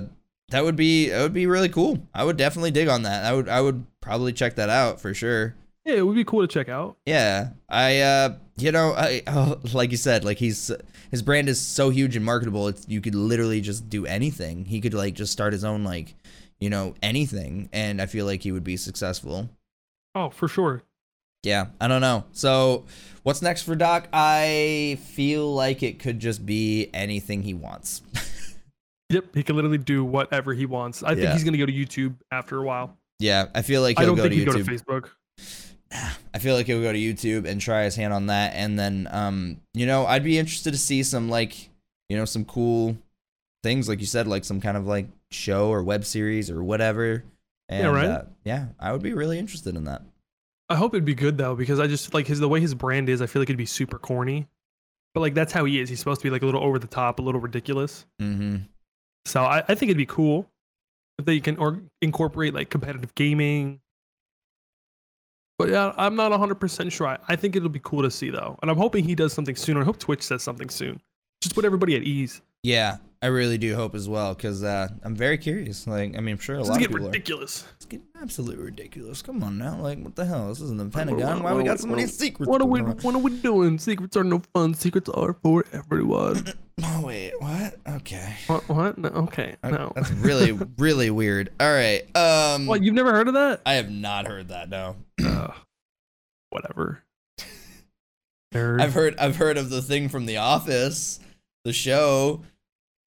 that 0.50 0.63
would 0.63 0.76
be 0.76 1.10
that 1.10 1.22
would 1.22 1.34
be 1.34 1.48
really 1.48 1.70
cool. 1.70 2.00
I 2.13 2.24
would 2.24 2.38
definitely 2.38 2.72
dig 2.72 2.88
on 2.88 3.04
that. 3.04 3.26
I 3.26 3.34
would 3.34 3.50
I 3.50 3.62
would 3.62 3.86
probably 4.02 4.34
check 4.34 4.56
that 4.56 4.70
out 4.70 5.00
for 5.00 5.13
sure. 5.13 5.56
Yeah, 5.86 5.96
it 5.96 6.06
would 6.06 6.16
be 6.16 6.26
cool 6.26 6.42
to 6.42 6.48
check 6.48 6.68
out. 6.68 6.98
Yeah, 7.06 7.52
I 7.70 8.00
uh, 8.00 8.36
you 8.58 8.72
know, 8.72 8.94
I 8.94 9.24
oh, 9.28 9.60
like 9.74 9.92
you 9.92 9.98
said, 9.98 10.26
like 10.26 10.38
he's 10.38 10.72
his 11.12 11.22
brand 11.22 11.50
is 11.50 11.60
so 11.60 11.90
huge 11.90 12.16
and 12.16 12.26
marketable. 12.26 12.68
It's 12.68 12.86
you 12.88 13.02
could 13.02 13.16
literally 13.16 13.62
just 13.62 13.90
do 13.90 14.06
anything. 14.06 14.66
He 14.66 14.82
could 14.82 14.94
like 14.94 15.13
just 15.13 15.32
start 15.32 15.54
his 15.54 15.63
own 15.63 15.84
like, 15.84 16.16
you 16.60 16.70
know, 16.70 16.96
anything, 17.02 17.70
and 17.72 18.02
I 18.02 18.06
feel 18.06 18.26
like 18.26 18.42
he 18.44 18.52
would 18.52 18.63
be 18.63 18.78
successful. 18.78 19.50
Oh, 20.16 20.30
for 20.30 20.48
sure. 20.48 20.82
Yeah, 21.43 21.67
I 21.80 21.88
don't 21.88 22.02
know. 22.02 22.26
So, 22.32 22.86
what's 23.23 23.41
next 23.41 23.63
for 23.63 23.76
Doc? 23.76 24.08
I 24.12 24.97
feel 25.06 25.54
like 25.54 25.84
it 25.84 26.00
could 26.00 26.19
just 26.19 26.45
be 26.45 26.89
anything 26.93 27.43
he 27.43 27.54
wants. 27.54 28.02
Yep, 29.10 29.36
he 29.36 29.43
can 29.43 29.56
literally 29.56 29.78
do 29.78 30.04
whatever 30.04 30.54
he 30.54 30.65
wants. 30.65 31.02
I 31.02 31.15
think 31.15 31.32
he's 31.32 31.45
gonna 31.45 31.58
go 31.58 31.65
to 31.65 31.71
YouTube 31.71 32.15
after 32.30 32.58
a 32.58 32.62
while. 32.62 32.97
yeah, 33.19 33.45
I 33.56 33.62
feel 33.62 33.82
like 33.82 33.97
I 33.97 34.02
he'll 34.02 34.10
don't 34.10 34.17
go 34.17 34.23
think 34.23 34.34
to 34.34 34.39
he'd 34.39 34.45
go 34.45 34.52
YouTube. 34.52 34.65
to 34.65 35.10
Facebook. 35.39 36.12
I 36.34 36.39
feel 36.39 36.56
like 36.56 36.65
he'll 36.65 36.82
go 36.82 36.91
to 36.91 37.00
YouTube 37.00 37.45
and 37.45 37.62
try 37.62 37.86
his 37.86 37.95
hand 37.95 38.12
on 38.12 38.26
that, 38.26 38.52
and 38.54 38.78
then, 38.78 39.08
um, 39.10 39.62
you 39.73 39.86
know, 39.86 40.06
I'd 40.06 40.26
be 40.26 40.38
interested 40.38 40.71
to 40.71 40.78
see 40.78 41.04
some 41.04 41.30
like, 41.30 41.69
you 42.10 42.17
know, 42.17 42.26
some 42.26 42.43
cool 42.43 42.97
things, 43.63 43.88
like 43.88 44.02
you 44.02 44.06
said, 44.06 44.28
like 44.28 44.43
some 44.43 44.60
kind 44.60 44.76
of 44.76 44.86
like 44.86 45.08
show 45.32 45.69
or 45.69 45.84
web 45.84 46.04
series 46.04 46.52
or 46.52 46.62
whatever. 46.62 47.23
And, 47.69 47.84
Yeah, 47.84 47.89
right. 47.91 48.06
Uh, 48.10 48.23
yeah, 48.43 48.65
I 48.78 48.91
would 48.91 49.02
be 49.02 49.13
really 49.13 49.39
interested 49.39 49.78
in 49.78 49.86
that. 49.86 50.02
I 50.70 50.76
hope 50.76 50.94
it'd 50.94 51.06
be 51.06 51.16
good 51.16 51.38
though, 51.38 51.56
because 51.56 51.80
I 51.80 51.88
just 51.88 52.14
like 52.14 52.28
his 52.28 52.40
the 52.40 52.50
way 52.50 52.60
his 52.60 52.74
brand 52.74 53.10
is. 53.10 53.22
I 53.22 53.28
feel 53.28 53.42
like 53.42 53.50
it'd 53.50 53.58
be 53.58 53.66
super 53.66 53.98
corny, 53.98 54.48
but 55.14 55.22
like 55.22 55.34
that's 55.34 55.54
how 55.54 55.66
he 55.66 55.80
is. 55.80 55.90
He's 55.90 56.00
supposed 56.00 56.22
to 56.22 56.26
be 56.26 56.30
like 56.30 56.42
a 56.42 56.46
little 56.46 56.64
over 56.64 56.78
the 56.80 56.88
top, 56.88 57.20
a 57.20 57.22
little 57.22 57.42
ridiculous. 57.42 58.06
Mm-hmm. 58.22 58.58
So 59.26 59.44
I, 59.44 59.60
I 59.68 59.76
think 59.76 59.84
it'd 59.84 59.98
be 59.98 60.06
cool 60.06 60.50
if 61.20 61.26
they 61.26 61.40
can 61.40 61.58
or 61.58 61.82
incorporate 62.02 62.54
like 62.54 62.70
competitive 62.70 63.16
gaming. 63.16 63.80
But 65.58 65.70
yeah, 65.70 65.94
I'm 65.98 66.16
not 66.16 66.32
100% 66.32 66.92
sure. 66.92 67.08
I, 67.08 67.18
I 67.30 67.36
think 67.36 67.56
it'll 67.56 67.70
be 67.70 67.82
cool 67.84 68.04
to 68.04 68.12
see 68.12 68.30
though. 68.30 68.60
And 68.62 68.70
I'm 68.70 68.78
hoping 68.78 69.04
he 69.04 69.16
does 69.16 69.34
something 69.34 69.56
soon. 69.56 69.78
I 69.78 69.84
hope 69.84 69.98
Twitch 69.98 70.22
says 70.22 70.44
something 70.44 70.70
soon. 70.70 71.02
Just 71.42 71.56
put 71.56 71.66
everybody 71.66 71.96
at 71.96 72.04
ease. 72.04 72.42
Yeah, 72.64 72.98
I 73.22 73.28
really 73.28 73.58
do 73.58 73.74
hope 73.76 73.96
as 73.96 74.08
well, 74.08 74.36
because 74.36 74.64
uh, 74.64 74.90
I'm 75.04 75.16
very 75.16 75.40
curious. 75.40 75.88
Like, 75.88 76.16
I 76.16 76.20
mean, 76.20 76.34
I'm 76.36 76.38
sure 76.38 76.56
a 76.56 76.60
This 76.60 76.68
lot 76.70 76.76
of 76.76 76.82
people 76.88 76.98
are. 77.04 77.06
ridiculous. 77.08 77.66
It's 77.78 77.86
getting 77.86 78.06
absolutely 78.22 78.64
ridiculous. 78.64 79.24
Come 79.24 79.44
on 79.44 79.58
now, 79.58 79.78
like 79.82 80.00
what 80.04 80.16
the 80.16 80.26
hell? 80.26 80.50
This 80.50 80.62
isn't 80.62 80.78
the 80.78 80.86
Pentagon. 80.86 81.42
Why 81.42 81.54
we 81.54 81.64
got 81.64 81.78
we- 81.78 81.82
so 81.82 81.88
many 81.88 82.06
secrets? 82.06 82.48
What 82.48 82.62
are 82.62 82.66
we 82.68 82.82
what 82.82 83.16
are 83.16 83.18
we 83.18 83.36
doing? 83.42 83.80
Secrets 83.80 84.16
are 84.16 84.24
no 84.24 84.44
fun. 84.54 84.76
Secrets 84.76 85.10
are 85.10 85.34
for 85.42 85.66
everyone. 85.74 86.46
Oh 86.84 87.02
wait, 87.08 87.34
what? 87.40 87.76
Okay, 87.90 88.36
what 88.46 88.70
what? 88.70 88.98
No, 89.00 89.10
okay. 89.10 89.56
Uh, 89.64 89.70
No. 89.72 89.92
that's 89.96 90.12
really 90.12 90.52
really 90.78 91.10
weird. 91.10 91.52
All 91.60 91.74
right, 91.74 92.04
um, 92.16 92.68
What, 92.68 92.84
you've 92.84 92.94
never 92.94 93.12
heard 93.14 93.28
of 93.28 93.34
that? 93.34 93.62
I 93.66 93.74
have 93.74 93.90
not 93.90 94.28
heard 94.28 94.50
that. 94.50 94.70
No, 94.70 94.96
uh, 95.26 95.48
whatever. 96.52 97.02
Nerd. 98.54 98.80
I've 98.80 98.94
heard 98.94 99.18
I've 99.18 99.38
heard 99.38 99.58
of 99.58 99.72
the 99.72 99.82
thing 99.82 100.08
from 100.08 100.28
The 100.28 100.38
Office, 100.38 101.20
the 101.66 101.74
show, 101.74 102.44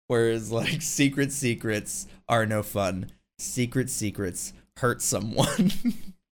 where 0.09 0.31
it's 0.31 0.51
like 0.51 0.83
secret 0.83 1.33
secrets 1.33 2.07
are 2.29 2.45
no 2.47 2.63
fun. 2.63 3.11
Secret 3.39 3.89
secrets 3.89 4.53
hurt 4.77 5.01
someone. 5.01 5.73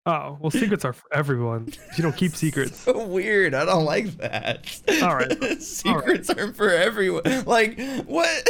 Oh, 0.06 0.38
well, 0.40 0.50
secrets 0.50 0.84
are 0.84 0.92
for 0.94 1.06
everyone. 1.12 1.72
You 1.96 2.02
don't 2.02 2.16
keep 2.16 2.32
secrets. 2.36 2.78
so 2.80 3.06
weird. 3.06 3.54
I 3.54 3.64
don't 3.64 3.84
like 3.84 4.06
that. 4.18 4.80
All 5.02 5.14
right. 5.14 5.30
Secrets 5.62 6.30
aren't 6.30 6.56
for 6.56 6.70
everyone. 6.70 7.22
Like 7.44 7.78
what? 8.06 8.48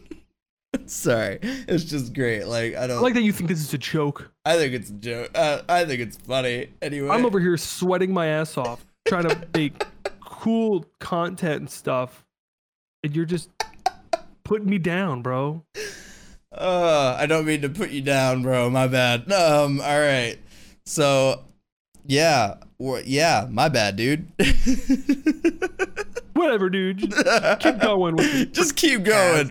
Sorry, 0.86 1.38
it's 1.42 1.84
just 1.84 2.14
great. 2.14 2.44
Like 2.44 2.74
I 2.76 2.84
I 2.84 2.86
don't. 2.86 3.02
like 3.02 3.14
that 3.14 3.22
you 3.22 3.32
think 3.32 3.48
this 3.48 3.60
is 3.60 3.72
a 3.74 3.78
joke. 3.78 4.30
I 4.44 4.56
think 4.56 4.74
it's 4.74 4.90
a 4.90 4.94
joke. 4.94 5.30
Uh, 5.34 5.62
I 5.68 5.84
think 5.86 6.00
it's 6.00 6.18
funny. 6.18 6.68
Anyway, 6.82 7.08
I'm 7.08 7.24
over 7.24 7.40
here 7.40 7.56
sweating 7.56 8.12
my 8.12 8.26
ass 8.26 8.56
off 8.56 8.84
trying 9.08 9.26
to 9.28 9.48
make 9.54 9.82
cool 10.20 10.84
content 11.00 11.60
and 11.60 11.70
stuff, 11.70 12.24
and 13.02 13.16
you're 13.16 13.24
just 13.24 13.48
putting 14.46 14.70
me 14.70 14.78
down, 14.78 15.22
bro. 15.22 15.64
Uh, 16.52 17.16
I 17.18 17.26
don't 17.26 17.44
mean 17.44 17.62
to 17.62 17.68
put 17.68 17.90
you 17.90 18.00
down, 18.00 18.42
bro. 18.42 18.70
My 18.70 18.86
bad. 18.86 19.30
Um, 19.32 19.80
all 19.80 20.00
right. 20.00 20.36
So, 20.86 21.42
yeah, 22.06 22.54
yeah, 22.78 23.48
my 23.50 23.68
bad, 23.68 23.96
dude. 23.96 24.28
Whatever, 26.34 26.70
dude. 26.70 26.98
Just 27.00 27.58
keep 27.60 27.78
going. 27.80 28.16
Just 28.52 28.76
keep 28.76 29.02
going. 29.02 29.48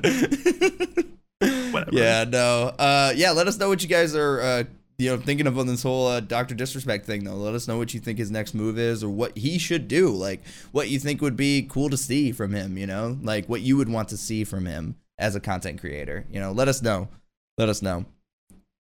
Whatever. 1.40 1.90
yeah, 1.92 2.24
no. 2.24 2.74
Uh, 2.80 3.12
yeah. 3.16 3.32
Let 3.32 3.48
us 3.48 3.58
know 3.58 3.68
what 3.68 3.84
you 3.84 3.90
guys 3.90 4.16
are, 4.16 4.40
uh, 4.40 4.64
you 4.98 5.10
know, 5.10 5.18
thinking 5.18 5.48
of 5.48 5.58
on 5.58 5.68
this 5.68 5.84
whole 5.84 6.08
uh, 6.08 6.20
Doctor 6.20 6.56
Disrespect 6.56 7.06
thing, 7.06 7.24
though. 7.24 7.36
Let 7.36 7.54
us 7.54 7.68
know 7.68 7.78
what 7.78 7.94
you 7.94 8.00
think 8.00 8.18
his 8.18 8.32
next 8.32 8.54
move 8.54 8.78
is, 8.80 9.04
or 9.04 9.10
what 9.10 9.38
he 9.38 9.58
should 9.58 9.88
do. 9.88 10.10
Like, 10.10 10.42
what 10.72 10.90
you 10.90 11.00
think 11.00 11.22
would 11.22 11.36
be 11.36 11.68
cool 11.70 11.90
to 11.90 11.98
see 11.98 12.32
from 12.32 12.54
him. 12.54 12.78
You 12.78 12.88
know, 12.88 13.18
like 13.22 13.48
what 13.48 13.62
you 13.62 13.78
would 13.78 13.90
want 13.90 14.10
to 14.10 14.18
see 14.18 14.44
from 14.44 14.66
him 14.66 14.96
as 15.18 15.36
a 15.36 15.40
content 15.40 15.80
creator. 15.80 16.26
You 16.30 16.40
know, 16.40 16.52
let 16.52 16.68
us 16.68 16.82
know. 16.82 17.10
Let 17.58 17.70
us 17.70 17.82
know. 17.82 18.06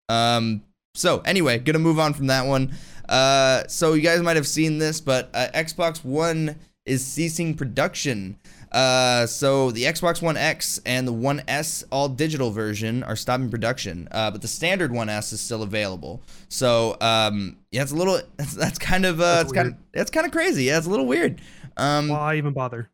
Um. 0.09 0.63
So 0.93 1.19
anyway, 1.25 1.59
gonna 1.59 1.79
move 1.79 1.99
on 1.99 2.13
from 2.13 2.27
that 2.27 2.45
one. 2.45 2.73
Uh. 3.09 3.63
So 3.67 3.93
you 3.93 4.01
guys 4.01 4.21
might 4.21 4.37
have 4.37 4.47
seen 4.47 4.77
this, 4.77 5.01
but 5.01 5.29
uh, 5.33 5.47
Xbox 5.53 6.03
One 6.03 6.55
is 6.85 7.05
ceasing 7.05 7.55
production. 7.55 8.37
Uh, 8.75 9.25
so 9.25 9.71
the 9.71 9.83
Xbox 9.83 10.21
One 10.21 10.35
X 10.35 10.81
and 10.85 11.07
the 11.07 11.13
One 11.13 11.41
S 11.47 11.85
all 11.93 12.09
digital 12.09 12.51
version 12.51 13.03
are 13.03 13.15
stopping 13.15 13.49
production, 13.49 14.09
uh, 14.11 14.29
but 14.31 14.41
the 14.41 14.49
standard 14.49 14.91
One 14.91 15.07
S 15.07 15.31
is 15.31 15.39
still 15.39 15.63
available. 15.63 16.21
So 16.49 16.97
um, 16.99 17.55
yeah, 17.71 17.83
it's 17.83 17.93
a 17.93 17.95
little 17.95 18.19
that's, 18.35 18.53
that's 18.53 18.77
kind 18.77 19.05
of 19.05 19.21
uh, 19.21 19.35
That's 19.35 19.43
it's 19.43 19.53
kind 19.53 19.67
of 19.69 19.75
it's 19.93 20.11
kind 20.11 20.25
of 20.25 20.33
crazy. 20.33 20.65
Yeah, 20.65 20.77
it's 20.77 20.87
a 20.87 20.89
little 20.89 21.05
weird. 21.05 21.39
Um, 21.77 22.09
Why 22.09 22.35
even 22.35 22.51
bother? 22.51 22.89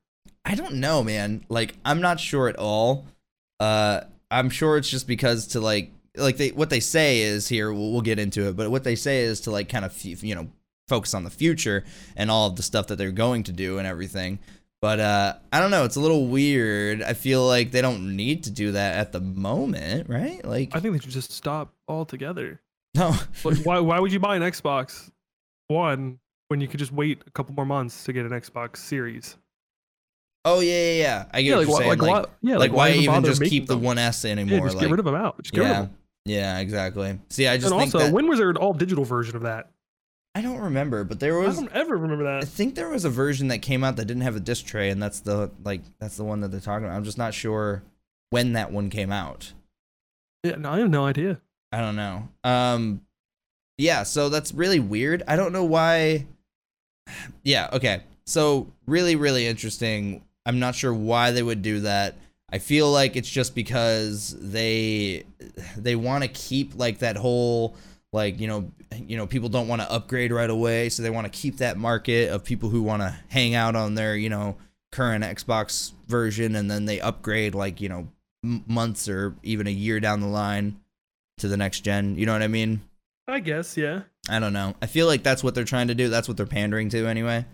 I 0.46 0.54
don't 0.54 0.76
know, 0.76 1.04
man. 1.04 1.46
Like, 1.50 1.76
I'm 1.84 2.00
not 2.00 2.20
sure 2.20 2.48
at 2.48 2.58
all. 2.58 3.06
Uh, 3.60 4.02
I'm 4.30 4.52
sure 4.52 4.78
it's 4.78 4.90
just 4.90 5.08
because 5.08 5.48
to 5.48 5.62
like 5.62 5.92
like 6.16 6.38
they 6.38 6.50
what 6.50 6.70
they 6.70 6.80
say 6.80 7.22
is 7.22 7.48
here. 7.48 7.74
We'll, 7.74 7.92
we'll 7.92 8.02
get 8.02 8.20
into 8.20 8.48
it, 8.48 8.56
but 8.56 8.70
what 8.70 8.84
they 8.84 8.96
say 8.96 9.22
is 9.22 9.42
to 9.42 9.52
like 9.52 9.68
kind 9.68 9.86
of 9.86 10.00
you 10.04 10.36
know 10.36 10.48
focus 10.88 11.16
on 11.16 11.24
the 11.24 11.32
future 11.32 11.86
and 12.16 12.30
all 12.30 12.48
of 12.48 12.56
the 12.56 12.64
stuff 12.64 12.86
that 12.88 12.98
they're 12.98 13.12
going 13.12 13.42
to 13.44 13.52
do 13.52 13.80
and 13.80 13.88
everything. 13.88 14.38
But 14.82 15.00
uh, 15.00 15.34
I 15.54 15.60
don't 15.60 15.70
know. 15.70 15.86
It's 15.86 15.96
a 15.96 16.00
little 16.00 16.26
weird. 16.28 17.04
I 17.04 17.14
feel 17.14 17.46
like 17.46 17.72
they 17.72 17.82
don't 17.82 18.16
need 18.16 18.46
to 18.46 18.52
do 18.52 18.72
that 18.72 18.96
at 18.96 19.12
the 19.12 19.20
moment, 19.22 20.10
right? 20.10 20.44
Like 20.44 20.76
I 20.76 20.80
think 20.80 20.94
they 20.94 21.00
should 21.00 21.12
just 21.12 21.32
stop 21.32 21.72
altogether. 21.88 22.60
no, 22.96 23.16
Like, 23.44 23.60
why 23.60 23.80
why 23.90 24.00
would 24.00 24.12
you 24.12 24.20
buy 24.20 24.36
an 24.36 24.42
Xbox 24.42 25.12
One 25.68 26.20
when 26.48 26.62
you 26.62 26.68
could 26.68 26.80
just 26.80 26.92
wait 26.92 27.22
a 27.28 27.32
couple 27.32 27.54
more 27.54 27.66
months 27.66 28.04
to 28.06 28.14
get 28.14 28.26
an 28.26 28.32
Xbox 28.32 28.78
Series? 28.78 29.38
oh 30.46 30.60
yeah, 30.62 30.72
yeah, 30.74 30.94
yeah. 31.04 31.26
I 31.32 31.42
get 31.44 31.50
Yeah, 31.50 31.56
what 31.58 31.60
like, 31.60 31.68
you're 31.68 31.74
why, 31.74 31.78
saying. 31.78 31.90
like, 31.90 32.02
Like, 32.02 32.26
why, 32.26 32.32
yeah, 32.42 32.58
like, 32.58 32.72
why, 32.74 32.92
even 32.94 33.24
just 33.24 33.44
keep 33.44 33.68
the? 33.68 33.78
One 33.78 34.00
S 34.00 34.26
anymore? 34.26 34.58
Yeah, 34.58 34.64
just 34.66 34.76
like, 34.78 34.86
get 34.86 34.92
rid 34.92 35.00
of 35.00 35.06
them 35.06 35.14
out. 35.16 35.42
Just 35.44 35.54
get 35.54 35.62
rid 35.62 35.70
of 35.70 35.76
yeah, 35.76 35.82
them. 35.84 35.98
yeah, 36.26 36.58
exactly. 36.60 37.20
See, 37.30 37.48
I 37.48 37.58
just 37.58 37.72
And 37.72 37.80
also, 37.80 38.00
that 38.00 38.12
when 38.12 38.28
was 38.28 38.40
there 38.40 38.50
an 38.50 38.58
all 38.58 38.74
digital 38.74 39.06
version 39.06 39.36
of 39.36 39.44
that? 39.44 39.70
I 40.34 40.42
don't 40.42 40.60
remember, 40.60 41.04
but 41.04 41.20
there 41.20 41.38
was. 41.38 41.58
I 41.58 41.62
don't 41.62 41.74
ever 41.74 41.98
remember 41.98 42.24
that. 42.24 42.44
I 42.44 42.46
think 42.46 42.76
there 42.76 42.90
was 42.90 43.04
a 43.04 43.10
version 43.10 43.50
that 43.50 43.60
came 43.60 43.84
out 43.84 43.98
that 43.98 44.06
didn't 44.06 44.24
have 44.24 44.36
a 44.36 44.40
disc 44.40 44.66
tray, 44.66 44.90
and 44.90 45.02
that's 45.02 45.20
the 45.20 45.52
like 45.64 45.82
that's 46.00 46.16
the 46.16 46.24
one 46.24 46.40
that 46.42 46.52
they're 46.52 46.62
talking 46.62 46.86
about. 46.86 46.96
I'm 46.96 47.04
just 47.04 47.18
not 47.18 47.34
sure 47.34 47.84
when 48.30 48.54
that 48.54 48.72
one 48.72 48.90
came 48.90 49.12
out. 49.12 49.52
Yeah, 50.44 50.56
no, 50.56 50.72
I 50.72 50.80
have 50.80 50.90
no 50.90 51.06
idea. 51.06 51.42
I 51.72 51.82
don't 51.82 51.96
know. 51.96 52.30
Um, 52.44 53.02
yeah, 53.78 54.04
so 54.04 54.30
that's 54.30 54.54
really 54.54 54.80
weird. 54.80 55.24
I 55.28 55.36
don't 55.36 55.54
know 55.54 55.66
why. 55.66 56.26
Yeah, 57.44 57.70
okay. 57.74 58.04
So 58.26 58.72
really, 58.86 59.16
really 59.16 59.48
interesting. 59.48 60.24
I'm 60.46 60.60
not 60.60 60.76
sure 60.76 60.94
why 60.94 61.32
they 61.32 61.44
would 61.44 61.62
do 61.62 61.82
that. 61.82 62.16
I 62.52 62.60
feel 62.60 62.92
like 62.92 63.16
it's 63.16 63.30
just 63.30 63.56
because 63.56 64.36
they 64.40 65.24
they 65.76 65.96
want 65.96 66.24
to 66.24 66.30
keep 66.30 66.76
like 66.76 67.00
that 67.00 67.18
whole 67.18 67.76
like 68.14 68.40
you 68.40 68.48
know 68.48 68.72
you 68.92 69.18
know 69.18 69.26
people 69.26 69.50
don't 69.50 69.68
want 69.68 69.82
to 69.82 69.92
upgrade 69.92 70.32
right 70.32 70.50
away, 70.50 70.90
so 70.90 71.04
they 71.04 71.10
want 71.10 71.32
to 71.32 71.40
keep 71.40 71.58
that 71.58 71.78
market 71.78 72.30
of 72.30 72.44
people 72.44 72.70
who 72.70 72.82
want 72.82 73.02
to 73.02 73.16
hang 73.30 73.56
out 73.56 73.76
on 73.76 73.96
their 73.96 74.16
you 74.16 74.30
know 74.30 74.58
current 74.92 75.24
Xbox 75.24 75.94
version 76.08 76.56
and 76.56 76.70
then 76.70 76.86
they 76.86 77.00
upgrade 77.00 77.56
like 77.56 77.80
you 77.80 77.90
know 77.90 78.08
m- 78.44 78.64
months 78.68 79.08
or 79.08 79.36
even 79.44 79.68
a 79.68 79.72
year 79.72 80.00
down 80.00 80.20
the 80.20 80.28
line 80.28 80.80
to 81.38 81.48
the 81.48 81.58
next 81.58 81.82
gen. 81.82 82.16
You 82.18 82.26
know 82.26 82.34
what 82.34 82.44
I 82.44 82.48
mean? 82.48 82.82
I 83.28 83.40
guess, 83.40 83.78
yeah. 83.78 84.02
I 84.30 84.40
don't 84.40 84.54
know. 84.54 84.76
I 84.82 84.88
feel 84.88 85.08
like 85.08 85.24
that's 85.24 85.44
what 85.44 85.56
they're 85.56 85.64
trying 85.64 85.88
to 85.88 85.96
do. 85.96 86.10
That's 86.10 86.28
what 86.28 86.36
they're 86.36 86.46
pandering 86.46 86.90
to 86.90 87.08
anyway. 87.08 87.46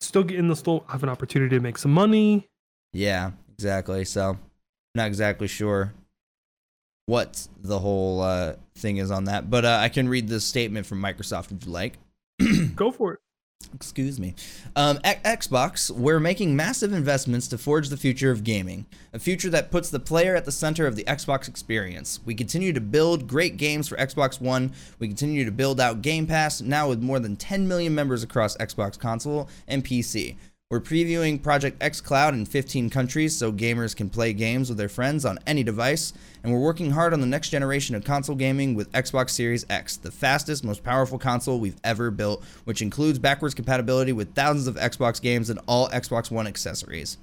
Still 0.00 0.22
getting 0.22 0.48
the 0.48 0.54
still 0.54 0.84
have 0.88 1.02
an 1.02 1.08
opportunity 1.08 1.56
to 1.56 1.62
make 1.62 1.78
some 1.78 1.92
money. 1.92 2.46
Yeah, 2.92 3.32
exactly. 3.54 4.04
So, 4.04 4.38
not 4.94 5.06
exactly 5.06 5.48
sure 5.48 5.94
what 7.08 7.48
the 7.62 7.78
whole 7.78 8.20
uh, 8.20 8.52
thing 8.76 8.98
is 8.98 9.10
on 9.10 9.24
that, 9.24 9.48
but 9.48 9.64
uh, 9.64 9.78
I 9.80 9.88
can 9.88 10.10
read 10.10 10.28
the 10.28 10.40
statement 10.40 10.84
from 10.84 11.00
Microsoft 11.00 11.50
if 11.50 11.64
you 11.64 11.72
like. 11.72 11.94
Go 12.76 12.90
for 12.90 13.14
it. 13.14 13.20
Excuse 13.74 14.20
me. 14.20 14.34
Um, 14.76 15.00
X- 15.02 15.48
Xbox, 15.48 15.90
we're 15.90 16.20
making 16.20 16.54
massive 16.54 16.92
investments 16.92 17.48
to 17.48 17.56
forge 17.56 17.88
the 17.88 17.96
future 17.96 18.30
of 18.30 18.44
gaming, 18.44 18.84
a 19.14 19.18
future 19.18 19.48
that 19.48 19.70
puts 19.70 19.88
the 19.88 19.98
player 19.98 20.36
at 20.36 20.44
the 20.44 20.52
center 20.52 20.86
of 20.86 20.96
the 20.96 21.04
Xbox 21.04 21.48
experience. 21.48 22.20
We 22.26 22.34
continue 22.34 22.74
to 22.74 22.80
build 22.80 23.26
great 23.26 23.56
games 23.56 23.88
for 23.88 23.96
Xbox 23.96 24.38
One. 24.38 24.72
We 24.98 25.08
continue 25.08 25.46
to 25.46 25.50
build 25.50 25.80
out 25.80 26.02
Game 26.02 26.26
Pass, 26.26 26.60
now 26.60 26.90
with 26.90 27.02
more 27.02 27.18
than 27.18 27.36
10 27.36 27.66
million 27.66 27.94
members 27.94 28.22
across 28.22 28.54
Xbox 28.58 28.98
console 28.98 29.48
and 29.66 29.82
PC. 29.82 30.36
We're 30.70 30.80
previewing 30.80 31.42
Project 31.42 31.78
xCloud 31.78 32.34
in 32.34 32.44
15 32.44 32.90
countries 32.90 33.34
so 33.34 33.50
gamers 33.50 33.96
can 33.96 34.10
play 34.10 34.34
games 34.34 34.68
with 34.68 34.76
their 34.76 34.90
friends 34.90 35.24
on 35.24 35.38
any 35.46 35.62
device, 35.62 36.12
and 36.42 36.52
we're 36.52 36.60
working 36.60 36.90
hard 36.90 37.14
on 37.14 37.22
the 37.22 37.26
next 37.26 37.48
generation 37.48 37.94
of 37.94 38.04
console 38.04 38.36
gaming 38.36 38.74
with 38.74 38.92
Xbox 38.92 39.30
Series 39.30 39.64
X, 39.70 39.96
the 39.96 40.10
fastest, 40.10 40.64
most 40.64 40.84
powerful 40.84 41.18
console 41.18 41.58
we've 41.58 41.80
ever 41.84 42.10
built, 42.10 42.44
which 42.64 42.82
includes 42.82 43.18
backwards 43.18 43.54
compatibility 43.54 44.12
with 44.12 44.34
thousands 44.34 44.66
of 44.66 44.74
Xbox 44.74 45.22
games 45.22 45.48
and 45.48 45.58
all 45.66 45.88
Xbox 45.88 46.30
One 46.30 46.46
accessories. 46.46 47.16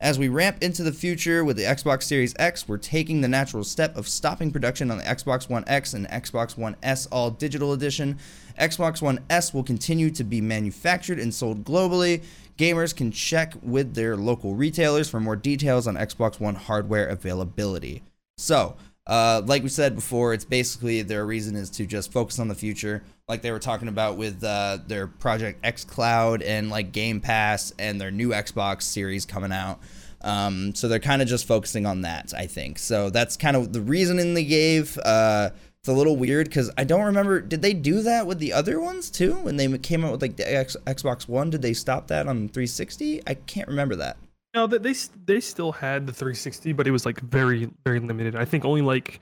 As 0.00 0.16
we 0.16 0.28
ramp 0.28 0.62
into 0.62 0.84
the 0.84 0.92
future 0.92 1.44
with 1.44 1.56
the 1.56 1.64
Xbox 1.64 2.04
Series 2.04 2.32
X, 2.38 2.68
we're 2.68 2.78
taking 2.78 3.20
the 3.20 3.26
natural 3.26 3.64
step 3.64 3.96
of 3.96 4.06
stopping 4.06 4.52
production 4.52 4.92
on 4.92 4.98
the 4.98 5.04
Xbox 5.04 5.50
One 5.50 5.64
X 5.66 5.92
and 5.92 6.08
Xbox 6.08 6.56
One 6.56 6.76
S 6.84 7.06
All 7.06 7.32
Digital 7.32 7.72
Edition. 7.72 8.16
Xbox 8.60 9.02
One 9.02 9.18
S 9.28 9.52
will 9.52 9.64
continue 9.64 10.08
to 10.10 10.22
be 10.22 10.40
manufactured 10.40 11.18
and 11.18 11.34
sold 11.34 11.64
globally. 11.64 12.22
Gamers 12.58 12.94
can 12.94 13.12
check 13.12 13.54
with 13.62 13.94
their 13.94 14.16
local 14.16 14.54
retailers 14.54 15.08
for 15.08 15.20
more 15.20 15.36
details 15.36 15.86
on 15.86 15.94
Xbox 15.94 16.40
One 16.40 16.56
hardware 16.56 17.06
availability. 17.06 18.02
So, 18.36 18.76
uh, 19.06 19.42
like 19.46 19.62
we 19.62 19.68
said 19.68 19.94
before, 19.94 20.34
it's 20.34 20.44
basically 20.44 21.00
their 21.02 21.24
reason 21.24 21.54
is 21.54 21.70
to 21.70 21.86
just 21.86 22.12
focus 22.12 22.40
on 22.40 22.48
the 22.48 22.56
future, 22.56 23.04
like 23.28 23.42
they 23.42 23.52
were 23.52 23.60
talking 23.60 23.86
about 23.88 24.16
with 24.16 24.42
uh, 24.42 24.78
their 24.86 25.06
Project 25.06 25.62
xCloud 25.62 26.42
and 26.44 26.68
like 26.68 26.90
Game 26.92 27.20
Pass 27.20 27.72
and 27.78 28.00
their 28.00 28.10
new 28.10 28.30
Xbox 28.30 28.82
series 28.82 29.24
coming 29.24 29.52
out. 29.52 29.78
Um, 30.20 30.74
so 30.74 30.88
they're 30.88 30.98
kind 30.98 31.22
of 31.22 31.28
just 31.28 31.46
focusing 31.46 31.86
on 31.86 32.02
that, 32.02 32.34
I 32.36 32.46
think. 32.46 32.78
So 32.80 33.08
that's 33.08 33.36
kind 33.36 33.56
of 33.56 33.72
the 33.72 33.80
reasoning 33.80 34.34
they 34.34 34.44
gave. 34.44 34.98
Uh, 34.98 35.50
it's 35.80 35.88
a 35.88 35.92
little 35.92 36.16
weird 36.16 36.48
because 36.48 36.70
I 36.76 36.84
don't 36.84 37.04
remember. 37.04 37.40
Did 37.40 37.62
they 37.62 37.72
do 37.72 38.02
that 38.02 38.26
with 38.26 38.38
the 38.38 38.52
other 38.52 38.80
ones 38.80 39.10
too? 39.10 39.34
When 39.34 39.56
they 39.56 39.78
came 39.78 40.04
out 40.04 40.12
with 40.12 40.22
like 40.22 40.36
the 40.36 40.52
X- 40.52 40.76
Xbox 40.86 41.28
One, 41.28 41.50
did 41.50 41.62
they 41.62 41.72
stop 41.72 42.08
that 42.08 42.26
on 42.26 42.48
360? 42.48 43.22
I 43.26 43.34
can't 43.34 43.68
remember 43.68 43.96
that. 43.96 44.16
No, 44.54 44.66
they 44.66 44.78
they 44.78 44.94
they 45.24 45.40
still 45.40 45.72
had 45.72 46.06
the 46.06 46.12
360, 46.12 46.72
but 46.72 46.86
it 46.86 46.90
was 46.90 47.06
like 47.06 47.20
very 47.20 47.70
very 47.84 48.00
limited. 48.00 48.34
I 48.34 48.44
think 48.44 48.64
only 48.64 48.82
like 48.82 49.20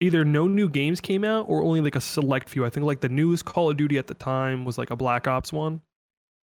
either 0.00 0.24
no 0.24 0.46
new 0.46 0.68
games 0.68 1.00
came 1.00 1.24
out 1.24 1.46
or 1.48 1.62
only 1.62 1.80
like 1.80 1.96
a 1.96 2.00
select 2.00 2.48
few. 2.48 2.64
I 2.64 2.70
think 2.70 2.84
like 2.84 3.00
the 3.00 3.08
newest 3.08 3.44
Call 3.44 3.70
of 3.70 3.76
Duty 3.76 3.96
at 3.98 4.06
the 4.06 4.14
time 4.14 4.64
was 4.64 4.76
like 4.76 4.90
a 4.90 4.96
Black 4.96 5.28
Ops 5.28 5.52
one 5.52 5.80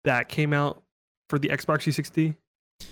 that 0.03 0.29
came 0.29 0.53
out 0.53 0.83
for 1.29 1.39
the 1.39 1.49
Xbox 1.49 1.81
360. 1.83 2.35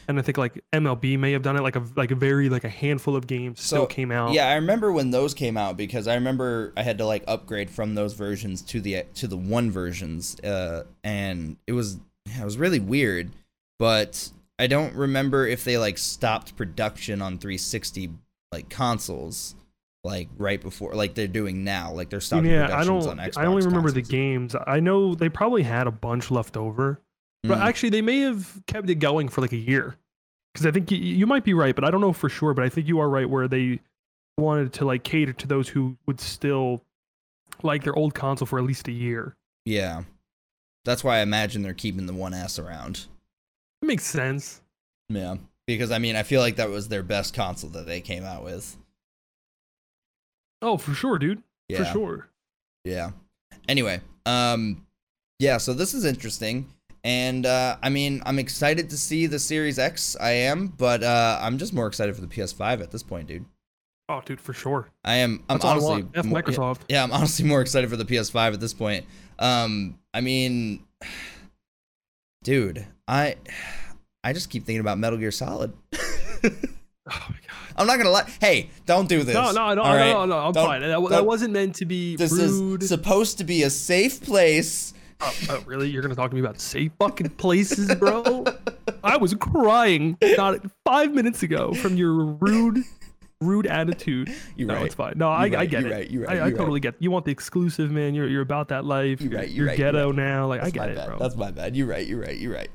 And 0.07 0.17
I 0.17 0.21
think 0.21 0.37
like 0.37 0.63
MLB 0.73 1.19
may 1.19 1.33
have 1.33 1.41
done 1.41 1.57
it 1.57 1.61
like 1.61 1.75
a 1.75 1.83
like 1.95 2.11
a 2.11 2.15
very 2.15 2.49
like 2.49 2.63
a 2.63 2.69
handful 2.69 3.15
of 3.15 3.27
games 3.27 3.61
still 3.61 3.85
came 3.85 4.11
out. 4.11 4.33
Yeah, 4.33 4.49
I 4.49 4.55
remember 4.55 4.91
when 4.91 5.11
those 5.11 5.33
came 5.33 5.57
out 5.57 5.77
because 5.77 6.07
I 6.07 6.15
remember 6.15 6.73
I 6.77 6.83
had 6.83 6.97
to 6.99 7.05
like 7.05 7.23
upgrade 7.27 7.69
from 7.69 7.95
those 7.95 8.13
versions 8.13 8.61
to 8.63 8.81
the 8.81 9.03
to 9.15 9.27
the 9.27 9.37
one 9.37 9.69
versions, 9.69 10.39
uh, 10.41 10.83
and 11.03 11.57
it 11.67 11.73
was 11.73 11.99
it 12.25 12.43
was 12.43 12.57
really 12.57 12.79
weird. 12.79 13.31
But 13.79 14.31
I 14.59 14.67
don't 14.67 14.95
remember 14.95 15.45
if 15.45 15.63
they 15.63 15.77
like 15.77 15.97
stopped 15.97 16.55
production 16.55 17.21
on 17.21 17.37
360 17.37 18.11
like 18.51 18.69
consoles 18.69 19.55
like 20.03 20.29
right 20.37 20.61
before 20.61 20.93
like 20.93 21.13
they're 21.13 21.27
doing 21.27 21.63
now. 21.63 21.91
Like 21.91 22.09
they're 22.09 22.21
stopping 22.21 22.49
yeah, 22.49 22.75
I 22.75 22.83
don't. 22.83 23.05
on 23.05 23.17
Xbox. 23.17 23.37
I 23.37 23.45
only 23.45 23.65
remember 23.65 23.91
the 23.91 24.01
games. 24.01 24.55
I 24.65 24.79
know 24.79 25.15
they 25.15 25.29
probably 25.29 25.63
had 25.63 25.85
a 25.85 25.91
bunch 25.91 26.31
left 26.31 26.57
over, 26.57 27.01
but 27.43 27.57
Mm. 27.57 27.61
actually 27.61 27.89
they 27.89 28.01
may 28.01 28.19
have 28.21 28.61
kept 28.67 28.89
it 28.89 28.95
going 28.95 29.29
for 29.29 29.41
like 29.41 29.51
a 29.53 29.57
year. 29.57 29.95
Because 30.53 30.65
I 30.65 30.71
think 30.71 30.89
you, 30.91 30.97
you 30.97 31.27
might 31.27 31.43
be 31.43 31.53
right, 31.53 31.75
but 31.75 31.83
I 31.83 31.91
don't 31.91 32.01
know 32.01 32.13
for 32.13 32.29
sure. 32.29 32.53
But 32.53 32.65
I 32.65 32.69
think 32.69 32.87
you 32.87 32.99
are 32.99 33.09
right 33.09 33.29
where 33.29 33.47
they 33.47 33.79
wanted 34.37 34.73
to 34.73 34.85
like 34.85 35.03
cater 35.03 35.33
to 35.33 35.47
those 35.47 35.69
who 35.69 35.97
would 36.07 36.19
still 36.19 36.81
like 37.63 37.83
their 37.83 37.95
old 37.95 38.13
console 38.15 38.45
for 38.47 38.57
at 38.59 38.65
least 38.65 38.87
a 38.87 38.91
year. 38.91 39.35
yeah, 39.65 40.03
that's 40.85 41.03
why 41.03 41.17
I 41.17 41.21
imagine 41.21 41.61
they're 41.63 41.73
keeping 41.73 42.05
the 42.05 42.13
One 42.13 42.33
S 42.33 42.57
around. 42.59 43.05
It 43.81 43.85
makes 43.85 44.05
sense. 44.05 44.61
Yeah, 45.09 45.35
because 45.67 45.91
I 45.91 45.99
mean 45.99 46.15
I 46.15 46.23
feel 46.23 46.41
like 46.41 46.55
that 46.57 46.69
was 46.69 46.87
their 46.87 47.03
best 47.03 47.33
console 47.33 47.69
that 47.71 47.85
they 47.85 47.99
came 48.01 48.23
out 48.23 48.43
with. 48.43 48.77
Oh, 50.61 50.77
for 50.77 50.93
sure, 50.93 51.19
dude. 51.19 51.43
Yeah. 51.69 51.79
For 51.79 51.85
sure. 51.85 52.27
Yeah. 52.83 53.11
Anyway, 53.67 54.01
um, 54.25 54.85
yeah. 55.39 55.57
So 55.57 55.73
this 55.73 55.93
is 55.93 56.05
interesting, 56.05 56.67
and 57.07 57.45
uh, 57.45 57.77
I 57.81 57.87
mean, 57.87 58.21
I'm 58.25 58.37
excited 58.37 58.89
to 58.89 58.97
see 58.97 59.27
the 59.27 59.39
Series 59.39 59.79
X. 59.79 60.17
I 60.19 60.31
am, 60.31 60.67
but 60.67 61.01
uh, 61.03 61.39
I'm 61.41 61.57
just 61.57 61.73
more 61.73 61.87
excited 61.87 62.13
for 62.15 62.21
the 62.21 62.27
PS5 62.27 62.81
at 62.81 62.91
this 62.91 63.01
point, 63.01 63.27
dude. 63.29 63.45
Oh, 64.09 64.21
dude, 64.25 64.41
for 64.41 64.53
sure. 64.53 64.89
I 65.05 65.15
am. 65.15 65.43
I'm 65.49 65.55
That's 65.57 65.65
honestly. 65.65 66.05
F 66.13 66.25
more- 66.25 66.41
Microsoft. 66.41 66.79
Yeah, 66.89 67.03
I'm 67.03 67.11
honestly 67.13 67.45
more 67.45 67.61
excited 67.61 67.89
for 67.89 67.95
the 67.95 68.03
PS5 68.05 68.53
at 68.53 68.59
this 68.59 68.73
point. 68.73 69.05
Um, 69.39 69.97
I 70.13 70.19
mean, 70.19 70.83
dude, 72.43 72.85
I, 73.07 73.35
I 74.23 74.33
just 74.33 74.49
keep 74.49 74.65
thinking 74.65 74.81
about 74.81 74.97
Metal 74.97 75.17
Gear 75.17 75.31
Solid. 75.31 75.73
Oh 77.09 77.25
my 77.29 77.35
god. 77.35 77.73
I'm 77.77 77.87
not 77.87 77.95
gonna 77.97 78.09
lie. 78.09 78.29
Hey, 78.41 78.69
don't 78.85 79.07
do 79.07 79.23
this. 79.23 79.33
No, 79.33 79.53
no, 79.53 79.73
no, 79.73 79.81
all 79.81 79.95
right? 79.95 80.11
no, 80.11 80.25
no. 80.25 80.37
I'm 80.39 80.51
Don't- 80.51 80.65
fine. 80.65 80.81
That, 80.81 81.09
that 81.09 81.25
wasn't 81.25 81.53
meant 81.53 81.75
to 81.75 81.85
be 81.85 82.17
This 82.17 82.33
rude. 82.33 82.83
is 82.83 82.89
supposed 82.89 83.37
to 83.37 83.45
be 83.45 83.63
a 83.63 83.69
safe 83.69 84.21
place. 84.21 84.93
Oh, 85.19 85.33
oh, 85.49 85.63
really? 85.65 85.89
You're 85.89 86.01
gonna 86.01 86.15
talk 86.15 86.29
to 86.29 86.35
me 86.35 86.41
about 86.41 86.59
safe 86.59 86.91
fucking 86.99 87.29
places, 87.31 87.93
bro? 87.95 88.45
I 89.03 89.17
was 89.17 89.33
crying 89.33 90.17
not 90.21 90.59
five 90.85 91.13
minutes 91.13 91.41
ago 91.43 91.73
from 91.73 91.95
your 91.97 92.13
rude, 92.13 92.83
rude 93.41 93.65
attitude. 93.65 94.31
You're 94.55 94.67
no, 94.67 94.75
right. 94.75 94.85
it's 94.85 94.95
fine. 94.95 95.13
No, 95.15 95.29
I, 95.29 95.45
You're 95.47 95.59
I 95.59 95.65
get 95.65 95.81
you're 95.81 95.91
it. 95.91 95.95
right, 95.95 96.11
you're 96.11 96.21
right, 96.23 96.29
I, 96.29 96.33
I 96.33 96.35
you're 96.35 96.45
right. 96.45 96.57
totally 96.57 96.79
get. 96.79 96.95
You 96.99 97.09
want 97.11 97.25
the 97.25 97.31
exclusive, 97.31 97.89
man. 97.91 98.13
You're 98.13 98.27
you're 98.27 98.41
about 98.41 98.67
that 98.69 98.85
life. 98.85 99.19
You're 99.21 99.31
You're, 99.31 99.39
right, 99.39 99.49
you're 99.49 99.57
you're 99.57 99.67
right, 99.67 99.79
you're 99.79 99.91
ghetto 99.91 100.11
now. 100.11 100.47
Like 100.47 100.61
I 100.61 100.69
get 100.69 100.89
it, 100.89 100.95
bad. 100.97 101.07
bro. 101.07 101.17
That's 101.19 101.35
my 101.35 101.49
bad. 101.51 101.75
You're 101.75 101.87
right. 101.87 102.05
You're 102.05 102.21
right. 102.21 102.37
You're 102.37 102.53
right. 102.53 102.69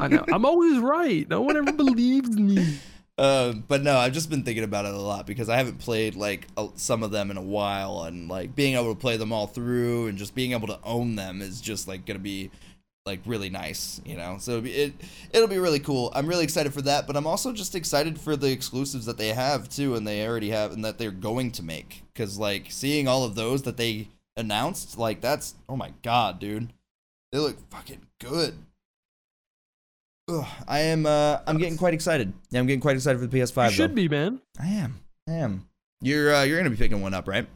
I 0.00 0.08
know. 0.08 0.24
I'm 0.32 0.44
always 0.46 0.78
right. 0.78 1.28
No 1.28 1.42
one 1.42 1.56
ever 1.56 1.72
believes 1.76 2.30
me. 2.36 2.78
Uh, 3.18 3.52
but 3.52 3.82
no, 3.82 3.98
I've 3.98 4.14
just 4.14 4.30
been 4.30 4.42
thinking 4.42 4.64
about 4.64 4.86
it 4.86 4.94
a 4.94 4.98
lot 4.98 5.26
because 5.26 5.48
I 5.48 5.56
haven't 5.56 5.78
played 5.78 6.14
like 6.14 6.46
a, 6.56 6.68
some 6.76 7.02
of 7.02 7.10
them 7.10 7.30
in 7.30 7.36
a 7.36 7.42
while, 7.42 8.04
and 8.04 8.28
like 8.28 8.54
being 8.54 8.74
able 8.74 8.94
to 8.94 9.00
play 9.00 9.16
them 9.16 9.32
all 9.32 9.46
through 9.46 10.06
and 10.06 10.16
just 10.16 10.34
being 10.34 10.52
able 10.52 10.68
to 10.68 10.78
own 10.82 11.16
them 11.16 11.42
is 11.42 11.60
just 11.60 11.86
like 11.86 12.06
gonna 12.06 12.18
be 12.18 12.50
like 13.04 13.20
really 13.26 13.50
nice, 13.50 14.00
you 14.04 14.16
know. 14.16 14.36
So 14.38 14.52
it'll 14.52 14.62
be, 14.62 14.72
it 14.72 14.94
it'll 15.32 15.48
be 15.48 15.58
really 15.58 15.80
cool. 15.80 16.10
I'm 16.14 16.26
really 16.26 16.44
excited 16.44 16.72
for 16.72 16.82
that, 16.82 17.06
but 17.06 17.16
I'm 17.16 17.26
also 17.26 17.52
just 17.52 17.74
excited 17.74 18.18
for 18.18 18.36
the 18.36 18.50
exclusives 18.50 19.06
that 19.06 19.18
they 19.18 19.28
have 19.28 19.68
too, 19.68 19.94
and 19.94 20.06
they 20.06 20.26
already 20.26 20.50
have, 20.50 20.72
and 20.72 20.84
that 20.84 20.98
they're 20.98 21.10
going 21.10 21.50
to 21.52 21.62
make. 21.62 22.02
Cause 22.14 22.38
like 22.38 22.66
seeing 22.70 23.08
all 23.08 23.24
of 23.24 23.34
those 23.34 23.62
that 23.62 23.76
they 23.76 24.08
announced, 24.36 24.98
like 24.98 25.20
that's 25.20 25.54
oh 25.68 25.76
my 25.76 25.92
god, 26.02 26.38
dude, 26.38 26.72
they 27.30 27.38
look 27.38 27.58
fucking 27.70 28.06
good. 28.20 28.54
Ugh, 30.28 30.46
I 30.68 30.80
am. 30.80 31.04
Uh, 31.06 31.38
I'm 31.46 31.58
getting 31.58 31.76
quite 31.76 31.94
excited. 31.94 32.32
Yeah, 32.50 32.60
I'm 32.60 32.66
getting 32.66 32.80
quite 32.80 32.96
excited 32.96 33.18
for 33.20 33.26
the 33.26 33.38
PS5. 33.40 33.66
You 33.66 33.72
should 33.72 33.90
though. 33.90 33.94
be, 33.94 34.08
man. 34.08 34.40
I 34.60 34.66
am. 34.68 35.00
I 35.28 35.32
am. 35.32 35.68
You're 36.00 36.34
uh, 36.34 36.42
you're 36.44 36.58
gonna 36.58 36.70
be 36.70 36.76
picking 36.76 37.00
one 37.00 37.14
up, 37.14 37.28
right? 37.28 37.46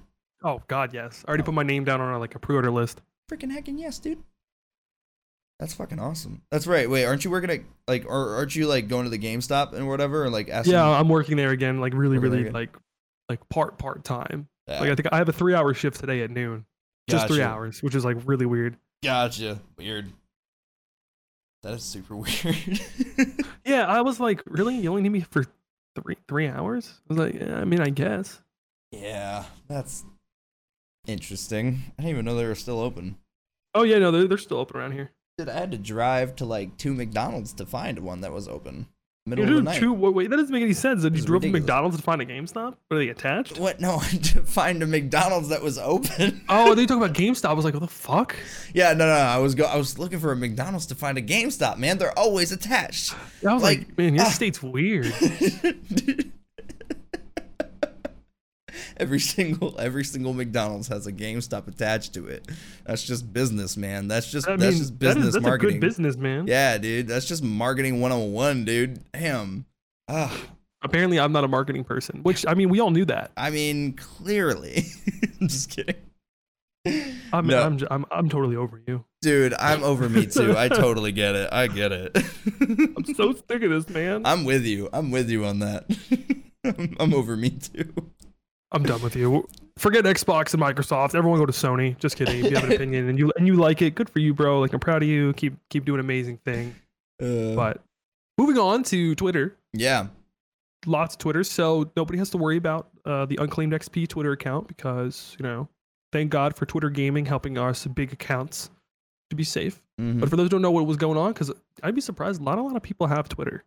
Oh 0.44 0.60
God, 0.68 0.92
yes. 0.92 1.24
I 1.24 1.28
already 1.28 1.42
Oh. 1.42 1.46
put 1.46 1.54
my 1.54 1.62
name 1.62 1.84
down 1.84 2.00
on 2.00 2.18
like 2.20 2.34
a 2.34 2.38
pre-order 2.38 2.70
list. 2.70 3.00
Freaking 3.30 3.50
heckin' 3.50 3.78
yes, 3.78 3.98
dude. 3.98 4.22
That's 5.58 5.74
fucking 5.74 5.98
awesome. 5.98 6.42
That's 6.50 6.66
right. 6.66 6.88
Wait, 6.88 7.04
aren't 7.06 7.24
you 7.24 7.30
working 7.30 7.50
at 7.50 7.60
like, 7.88 8.04
or 8.06 8.34
aren't 8.36 8.54
you 8.54 8.66
like 8.66 8.88
going 8.88 9.04
to 9.04 9.10
the 9.10 9.18
GameStop 9.18 9.72
and 9.72 9.88
whatever, 9.88 10.24
or 10.24 10.30
like 10.30 10.48
asking? 10.50 10.74
Yeah, 10.74 10.86
I'm 10.86 11.08
working 11.08 11.36
there 11.36 11.50
again, 11.50 11.80
like 11.80 11.94
really, 11.94 12.18
really 12.18 12.50
like 12.50 12.76
like 13.28 13.48
part 13.48 13.78
part 13.78 14.04
time. 14.04 14.48
Yeah. 14.68 14.80
Like 14.80 14.90
I 14.90 14.94
think 14.96 15.08
I 15.12 15.16
have 15.18 15.28
a 15.28 15.32
three 15.32 15.54
hour 15.54 15.72
shift 15.72 15.98
today 16.00 16.22
at 16.22 16.30
noon. 16.30 16.66
Just 17.08 17.28
three 17.28 17.42
hours, 17.42 17.82
which 17.82 17.94
is 17.94 18.04
like 18.04 18.16
really 18.26 18.46
weird. 18.46 18.76
Gotcha. 19.02 19.60
Weird. 19.78 20.12
That 21.62 21.72
is 21.74 21.82
super 21.82 22.14
weird. 22.16 22.80
Yeah, 23.64 23.86
I 23.86 24.00
was 24.02 24.20
like, 24.20 24.42
really? 24.46 24.76
You 24.76 24.90
only 24.90 25.02
need 25.02 25.12
me 25.12 25.20
for 25.20 25.44
three 25.96 26.16
three 26.28 26.48
hours? 26.48 27.00
I 27.10 27.14
was 27.14 27.18
like, 27.18 27.34
yeah, 27.34 27.56
I 27.56 27.64
mean, 27.64 27.80
I 27.80 27.90
guess. 27.90 28.40
yeah, 28.92 29.44
that's 29.68 30.04
interesting. 31.06 31.82
I 31.98 32.02
didn't 32.02 32.10
even 32.10 32.24
know 32.24 32.34
they 32.34 32.46
were 32.46 32.54
still 32.54 32.80
open. 32.80 33.16
Oh 33.74 33.82
yeah, 33.82 33.98
no, 33.98 34.10
they're, 34.10 34.26
they're 34.28 34.38
still 34.38 34.58
open 34.58 34.76
around 34.80 34.92
here. 34.92 35.10
Dude, 35.38 35.48
I 35.48 35.58
had 35.58 35.70
to 35.72 35.78
drive 35.78 36.36
to 36.36 36.44
like 36.44 36.76
two 36.76 36.94
McDonald's 36.94 37.52
to 37.54 37.66
find 37.66 37.98
one 38.00 38.20
that 38.22 38.32
was 38.32 38.48
open. 38.48 38.86
Middle 39.28 39.44
You 39.44 39.58
of 39.58 39.64
the 39.64 39.70
do 39.70 39.74
night. 39.74 39.80
two. 39.80 39.92
Wait, 39.92 40.14
wait, 40.14 40.30
that 40.30 40.36
doesn't 40.36 40.52
make 40.52 40.62
any 40.62 40.72
sense. 40.72 41.02
Did 41.02 41.16
you 41.16 41.22
drove 41.24 41.42
to 41.42 41.48
ridiculous. 41.48 41.62
McDonald's 41.62 41.96
to 41.96 42.02
find 42.04 42.22
a 42.22 42.26
GameStop? 42.26 42.76
Are 42.92 42.96
they 42.96 43.08
attached? 43.08 43.58
What? 43.58 43.80
No, 43.80 43.98
to 44.22 44.42
find 44.42 44.80
a 44.84 44.86
McDonald's 44.86 45.48
that 45.48 45.62
was 45.62 45.78
open. 45.78 46.42
Oh, 46.48 46.74
they 46.76 46.86
talk 46.86 46.96
about 46.98 47.12
GameStop. 47.12 47.48
I 47.48 47.52
was 47.54 47.64
like, 47.64 47.74
what 47.74 47.80
the 47.80 47.88
fuck? 47.88 48.36
yeah, 48.72 48.92
no, 48.92 49.04
no, 49.06 49.12
I 49.12 49.38
was 49.38 49.54
go. 49.56 49.64
I 49.64 49.76
was 49.76 49.98
looking 49.98 50.20
for 50.20 50.30
a 50.30 50.36
McDonald's 50.36 50.86
to 50.86 50.94
find 50.94 51.18
a 51.18 51.22
GameStop. 51.22 51.76
Man, 51.76 51.98
they're 51.98 52.16
always 52.16 52.52
attached. 52.52 53.14
I 53.46 53.52
was 53.54 53.62
like, 53.62 53.78
Like, 53.78 53.98
man, 53.98 54.14
your 54.14 54.24
ah. 54.26 54.28
state's 54.28 54.62
weird. 54.62 55.12
every 58.98 59.20
single 59.34 59.74
every 59.78 60.04
single 60.04 60.32
McDonald's 60.32 60.88
has 60.88 61.06
a 61.06 61.12
GameStop 61.12 61.68
attached 61.68 62.14
to 62.14 62.26
it. 62.26 62.48
That's 62.84 63.02
just 63.02 63.32
business, 63.32 63.76
man. 63.76 64.08
That's 64.08 64.30
just 64.30 64.48
I 64.48 64.56
that's 64.56 64.70
mean, 64.74 64.78
just 64.78 64.98
business 64.98 65.34
that's 65.34 65.42
marketing. 65.44 65.76
a 65.76 65.80
good 65.80 65.86
business, 65.86 66.16
man. 66.16 66.46
Yeah, 66.46 66.78
dude, 66.78 67.08
that's 67.08 67.26
just 67.26 67.42
marketing 67.42 68.00
101, 68.00 68.64
dude. 68.64 69.00
Damn. 69.12 69.66
Ah, 70.08 70.38
Apparently, 70.82 71.18
I'm 71.18 71.32
not 71.32 71.42
a 71.42 71.48
marketing 71.48 71.82
person, 71.84 72.20
which 72.22 72.44
I 72.46 72.54
mean, 72.54 72.68
we 72.68 72.80
all 72.80 72.90
knew 72.90 73.04
that. 73.06 73.32
I 73.36 73.50
mean, 73.50 73.94
clearly. 73.94 74.84
I'm 75.40 75.48
just 75.48 75.70
kidding. 75.70 75.96
I'm, 77.32 77.48
No. 77.48 77.60
I'm, 77.62 77.78
I'm, 77.90 78.06
I'm 78.12 78.28
totally 78.28 78.54
over 78.54 78.80
you. 78.86 79.04
Dude, 79.20 79.54
I'm 79.54 79.82
over 79.82 80.08
me 80.08 80.26
too. 80.26 80.56
I 80.56 80.68
totally 80.82 81.10
get 81.10 81.34
it. 81.34 81.48
I 81.50 81.66
get 81.66 81.90
it. 81.90 82.16
I'm 82.96 83.04
so 83.16 83.32
sick 83.32 83.62
of 83.62 83.70
this, 83.70 83.88
man. 83.88 84.22
I'm 84.24 84.44
with 84.44 84.64
you. 84.64 84.88
I'm 84.92 85.10
with 85.10 85.28
you 85.28 85.44
on 85.46 85.58
that. 85.60 85.86
I'm, 86.64 86.96
I'm 87.00 87.14
over 87.14 87.36
me 87.36 87.50
too. 87.50 87.92
I'm 88.72 88.82
done 88.82 89.00
with 89.02 89.14
you. 89.16 89.48
Forget 89.78 90.04
Xbox 90.04 90.54
and 90.54 90.62
Microsoft. 90.62 91.14
Everyone 91.14 91.38
go 91.38 91.46
to 91.46 91.52
Sony. 91.52 91.96
Just 91.98 92.16
kidding. 92.16 92.44
If 92.44 92.50
you 92.50 92.56
have 92.56 92.64
an 92.64 92.72
opinion 92.76 93.08
and 93.08 93.18
you 93.18 93.32
and 93.36 93.46
you 93.46 93.54
like 93.56 93.82
it, 93.82 93.94
good 93.94 94.08
for 94.10 94.18
you, 94.18 94.34
bro. 94.34 94.60
Like 94.60 94.72
I'm 94.72 94.80
proud 94.80 95.02
of 95.02 95.08
you. 95.08 95.32
Keep 95.34 95.54
keep 95.70 95.84
doing 95.84 96.00
amazing 96.00 96.38
thing. 96.38 96.74
Uh, 97.22 97.54
But 97.54 97.82
moving 98.38 98.58
on 98.58 98.82
to 98.84 99.14
Twitter. 99.14 99.56
yeah, 99.72 100.08
Lots 100.86 101.14
of 101.14 101.18
Twitter, 101.18 101.42
so 101.44 101.90
nobody 101.96 102.18
has 102.18 102.30
to 102.30 102.38
worry 102.38 102.56
about 102.56 102.88
uh, 103.04 103.26
the 103.26 103.36
unclaimed 103.40 103.72
XP 103.72 104.08
Twitter 104.08 104.32
account 104.32 104.68
because 104.68 105.36
you 105.38 105.42
know, 105.42 105.68
thank 106.12 106.30
God 106.30 106.56
for 106.56 106.64
Twitter 106.66 106.90
gaming 106.90 107.26
helping 107.26 107.58
us 107.58 107.86
big 107.86 108.12
accounts 108.12 108.70
to 109.30 109.36
be 109.36 109.44
safe. 109.44 109.82
mhm. 110.00 110.20
But 110.20 110.28
for 110.30 110.36
those 110.36 110.44
who 110.44 110.50
don't 110.50 110.62
know 110.62 110.70
what 110.70 110.86
was 110.86 110.96
going 110.96 111.18
on, 111.18 111.32
because 111.32 111.50
I'd 111.82 111.94
be 111.94 112.00
surprised, 112.00 112.40
a 112.40 112.44
lot, 112.44 112.58
a 112.58 112.62
lot 112.62 112.76
of 112.76 112.82
people 112.82 113.06
have 113.08 113.28
Twitter. 113.28 113.64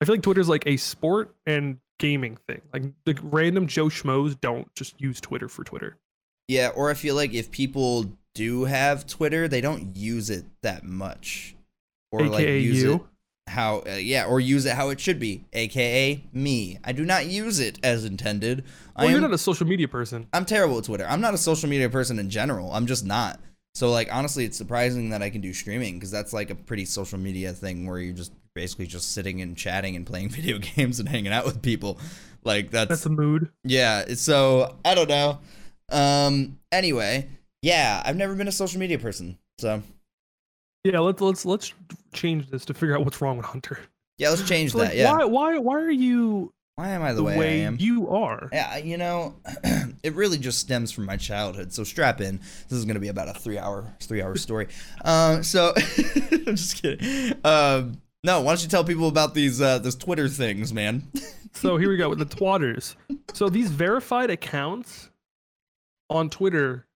I 0.00 0.04
feel 0.04 0.14
like 0.14 0.22
Twitter's 0.22 0.48
like 0.48 0.64
a 0.66 0.76
sport 0.76 1.34
and 1.46 1.78
gaming 1.98 2.38
thing. 2.46 2.62
Like 2.72 2.84
the 3.04 3.18
random 3.22 3.66
Joe 3.66 3.86
schmoes 3.86 4.40
don't 4.40 4.72
just 4.74 5.00
use 5.00 5.20
Twitter 5.20 5.48
for 5.48 5.64
Twitter. 5.64 5.96
yeah. 6.46 6.68
Or 6.68 6.90
I 6.90 6.94
feel 6.94 7.14
like 7.14 7.34
if 7.34 7.50
people 7.50 8.06
do 8.34 8.64
have 8.64 9.06
Twitter, 9.06 9.48
they 9.48 9.60
don't 9.60 9.96
use 9.96 10.30
it 10.30 10.44
that 10.62 10.84
much, 10.84 11.56
or 12.12 12.26
like 12.26 12.46
use 12.46 12.82
you. 12.82 12.94
it 12.94 13.00
how 13.48 13.82
uh, 13.88 13.94
yeah, 13.94 14.24
or 14.24 14.40
use 14.40 14.64
it 14.66 14.74
how 14.74 14.90
it 14.90 15.00
should 15.00 15.18
be, 15.18 15.44
aka 15.52 16.22
me. 16.32 16.78
I 16.84 16.92
do 16.92 17.04
not 17.04 17.26
use 17.26 17.58
it 17.58 17.78
as 17.82 18.04
intended. 18.04 18.64
I 18.94 19.04
Well, 19.04 19.12
you're 19.12 19.20
not 19.20 19.32
a 19.32 19.38
social 19.38 19.66
media 19.66 19.88
person. 19.88 20.28
I'm 20.32 20.44
terrible 20.44 20.78
at 20.78 20.84
Twitter. 20.84 21.06
I'm 21.08 21.20
not 21.20 21.34
a 21.34 21.38
social 21.38 21.68
media 21.68 21.88
person 21.90 22.18
in 22.18 22.30
general. 22.30 22.72
I'm 22.72 22.86
just 22.86 23.04
not. 23.04 23.40
So 23.74 23.90
like 23.90 24.08
honestly, 24.12 24.44
it's 24.44 24.56
surprising 24.56 25.10
that 25.10 25.22
I 25.22 25.30
can 25.30 25.40
do 25.40 25.52
streaming 25.52 25.94
because 25.94 26.10
that's 26.10 26.32
like 26.32 26.50
a 26.50 26.54
pretty 26.54 26.84
social 26.84 27.18
media 27.18 27.52
thing 27.52 27.86
where 27.86 27.98
you're 27.98 28.14
just 28.14 28.32
basically 28.54 28.86
just 28.86 29.12
sitting 29.12 29.40
and 29.40 29.56
chatting 29.56 29.94
and 29.94 30.04
playing 30.06 30.28
video 30.30 30.58
games 30.58 30.98
and 31.00 31.08
hanging 31.08 31.32
out 31.32 31.44
with 31.44 31.62
people. 31.62 31.98
Like 32.44 32.70
that's, 32.70 32.88
That's 32.88 33.06
a 33.06 33.10
mood. 33.10 33.50
yeah. 33.64 34.04
So 34.14 34.76
I 34.84 34.94
don't 34.94 35.08
know. 35.08 35.38
Um. 35.90 36.58
Anyway, 36.72 37.28
yeah, 37.62 38.02
I've 38.04 38.16
never 38.16 38.34
been 38.34 38.48
a 38.48 38.52
social 38.52 38.78
media 38.80 38.98
person. 38.98 39.38
So 39.58 39.82
Yeah, 40.84 40.98
let's 41.00 41.20
let's 41.20 41.44
let's 41.44 41.72
change 42.12 42.48
this 42.50 42.64
to 42.66 42.74
figure 42.74 42.96
out 42.96 43.04
what's 43.04 43.20
wrong 43.20 43.36
with 43.36 43.46
Hunter. 43.46 43.78
yeah, 44.18 44.30
let's 44.30 44.46
change 44.48 44.72
So, 44.72 44.78
that. 44.78 44.88
like, 44.88 44.96
Yeah. 44.96 45.12
Why 45.12 45.24
why 45.24 45.58
why 45.58 45.80
are 45.80 45.90
you 45.90 46.52
Why 46.78 46.90
am 46.90 47.02
I 47.02 47.08
the, 47.08 47.16
the 47.16 47.24
way, 47.24 47.36
way, 47.36 47.62
I 47.62 47.64
am? 47.64 47.76
you 47.80 48.08
are? 48.08 48.48
Yeah, 48.52 48.76
you 48.76 48.98
know, 48.98 49.34
it 50.04 50.14
really 50.14 50.38
just 50.38 50.60
stems 50.60 50.92
from 50.92 51.06
my 51.06 51.16
childhood. 51.16 51.72
So 51.72 51.82
strap 51.82 52.20
in. 52.20 52.38
This 52.68 52.78
is 52.78 52.84
gonna 52.84 53.00
be 53.00 53.08
about 53.08 53.28
a 53.28 53.32
three 53.34 53.58
hour 53.58 53.92
three 53.98 54.22
hour 54.22 54.36
story. 54.36 54.68
Um, 55.04 55.42
so 55.42 55.72
I'm 55.76 56.54
just 56.54 56.80
kidding. 56.80 57.34
Um, 57.42 58.00
no, 58.22 58.42
why 58.42 58.52
don't 58.52 58.62
you 58.62 58.68
tell 58.68 58.84
people 58.84 59.08
about 59.08 59.34
these 59.34 59.60
uh, 59.60 59.78
those 59.80 59.96
Twitter 59.96 60.28
things, 60.28 60.72
man? 60.72 61.10
So 61.52 61.76
here 61.78 61.88
we 61.88 61.96
go 61.96 62.10
with 62.10 62.20
the 62.20 62.26
twatters. 62.26 62.94
So 63.32 63.48
these 63.48 63.70
verified 63.70 64.30
accounts 64.30 65.10
on 66.08 66.30
Twitter, 66.30 66.86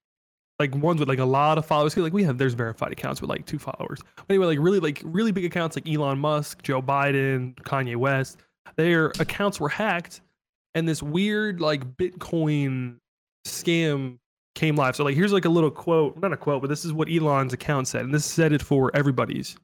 like 0.61 0.73
ones 0.77 1.01
with 1.01 1.09
like 1.09 1.19
a 1.19 1.25
lot 1.25 1.59
of 1.59 1.67
followers, 1.67 1.97
like 1.97 2.13
we 2.13 2.23
have 2.23 2.39
there's 2.39 2.55
verified 2.55 2.93
accounts 2.93 3.21
with 3.21 3.31
like 3.31 3.47
two 3.47 3.59
followers. 3.59 4.01
But 4.15 4.27
anyway, 4.29 4.47
like 4.47 4.59
really 4.61 4.79
like 4.79 5.01
really 5.05 5.33
big 5.33 5.47
accounts 5.47 5.75
like 5.75 5.89
Elon 5.89 6.21
Musk, 6.21 6.63
Joe 6.63 6.83
Biden, 6.83 7.57
Kanye 7.57 7.97
West, 7.97 8.39
their 8.77 9.07
accounts 9.19 9.61
were 9.61 9.69
hacked, 9.69 10.21
and 10.75 10.89
this 10.89 11.03
weird 11.03 11.61
like 11.61 11.97
Bitcoin 11.97 12.97
scam 13.47 14.19
came 14.55 14.77
live. 14.77 14.97
So 14.97 15.05
like 15.05 15.15
here's 15.15 15.33
like 15.33 15.45
a 15.45 15.51
little 15.51 15.71
quote, 15.71 16.19
not 16.19 16.33
a 16.33 16.37
quote, 16.37 16.63
but 16.63 16.69
this 16.69 16.85
is 16.85 16.93
what 16.93 17.11
Elon's 17.11 17.53
account 17.53 17.89
said, 17.89 18.05
and 18.05 18.15
this 18.15 18.25
said 18.25 18.53
it 18.53 18.63
for 18.63 18.95
everybody's. 18.95 19.57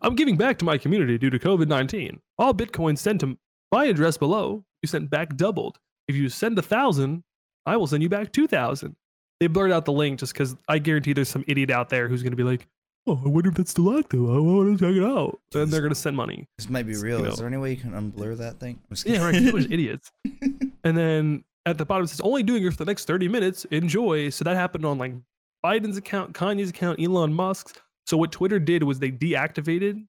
I'm 0.00 0.14
giving 0.14 0.36
back 0.36 0.58
to 0.58 0.64
my 0.64 0.78
community 0.78 1.18
due 1.18 1.30
to 1.30 1.38
COVID 1.38 1.68
19. 1.68 2.20
All 2.38 2.54
Bitcoin 2.54 2.98
sent 2.98 3.20
to 3.20 3.38
my 3.70 3.86
address 3.86 4.16
below, 4.16 4.64
you 4.82 4.86
sent 4.86 5.10
back 5.10 5.36
doubled. 5.36 5.78
If 6.08 6.16
you 6.16 6.28
send 6.28 6.58
a 6.58 6.62
thousand, 6.62 7.22
I 7.66 7.76
will 7.76 7.86
send 7.86 8.02
you 8.02 8.08
back 8.08 8.32
two 8.32 8.46
thousand. 8.46 8.96
They 9.40 9.46
blurred 9.46 9.72
out 9.72 9.84
the 9.84 9.92
link 9.92 10.20
just 10.20 10.32
because 10.32 10.56
I 10.68 10.78
guarantee 10.78 11.12
there's 11.12 11.28
some 11.28 11.44
idiot 11.46 11.70
out 11.70 11.88
there 11.88 12.08
who's 12.08 12.22
gonna 12.22 12.36
be 12.36 12.42
like, 12.42 12.66
"Oh, 13.06 13.20
I 13.24 13.28
wonder 13.28 13.50
if 13.50 13.56
that's 13.56 13.70
still 13.72 13.98
active. 13.98 14.20
I 14.20 14.38
want 14.38 14.78
to 14.78 14.84
check 14.86 14.94
it 14.96 15.04
out." 15.04 15.40
And 15.54 15.70
they're 15.72 15.82
gonna 15.82 15.94
send 15.94 16.16
money. 16.16 16.48
This 16.58 16.68
might 16.68 16.86
be 16.86 16.92
You 16.92 17.00
real. 17.02 17.22
know. 17.22 17.30
Is 17.30 17.38
there 17.38 17.46
any 17.46 17.56
way 17.56 17.70
you 17.70 17.76
can 17.76 17.92
unblur 17.92 18.36
that 18.38 18.60
thing? 18.60 18.80
I'm 18.90 18.94
just 18.96 19.06
Yeah, 19.06 19.24
right. 19.24 19.32
kidding. 19.34 19.46
People 19.52 19.60
are 19.60 19.62
idiots. 19.74 20.10
And 20.84 20.96
then 20.96 21.44
at 21.66 21.78
the 21.78 21.84
bottom 21.84 22.04
it 22.04 22.08
says, 22.08 22.20
"Only 22.20 22.42
doing 22.42 22.64
it 22.64 22.70
for 22.72 22.78
the 22.78 22.84
next 22.90 23.04
thirty 23.06 23.28
minutes. 23.28 23.64
Enjoy." 23.66 24.30
So 24.30 24.44
that 24.44 24.56
happened 24.56 24.84
on 24.86 24.98
like 24.98 25.14
Biden's 25.64 25.96
account, 25.96 26.32
Kanye's 26.34 26.70
account, 26.70 27.00
Elon 27.00 27.32
Musk's. 27.32 27.74
So 28.06 28.16
what 28.16 28.32
Twitter 28.32 28.58
did 28.58 28.82
was 28.82 28.98
they 28.98 29.12
deactivated 29.12 30.04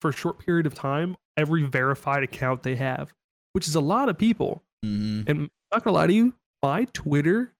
for 0.00 0.08
a 0.10 0.12
short 0.12 0.38
period 0.38 0.66
of 0.66 0.74
time 0.74 1.16
every 1.36 1.62
verified 1.64 2.22
account 2.22 2.62
they 2.62 2.76
have, 2.76 3.12
which 3.52 3.68
is 3.68 3.74
a 3.74 3.80
lot 3.80 4.08
of 4.08 4.16
people. 4.16 4.62
Mhm. 4.84 5.28
And 5.28 5.38
I'm 5.40 5.50
not 5.72 5.84
gonna 5.84 5.94
lie 5.94 6.06
to 6.06 6.12
you, 6.12 6.34
my 6.62 6.86
Twitter 6.92 7.52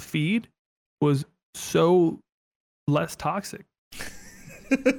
feed 0.00 0.48
was 1.00 1.24
so 1.54 2.20
less 2.86 3.16
toxic. 3.16 3.64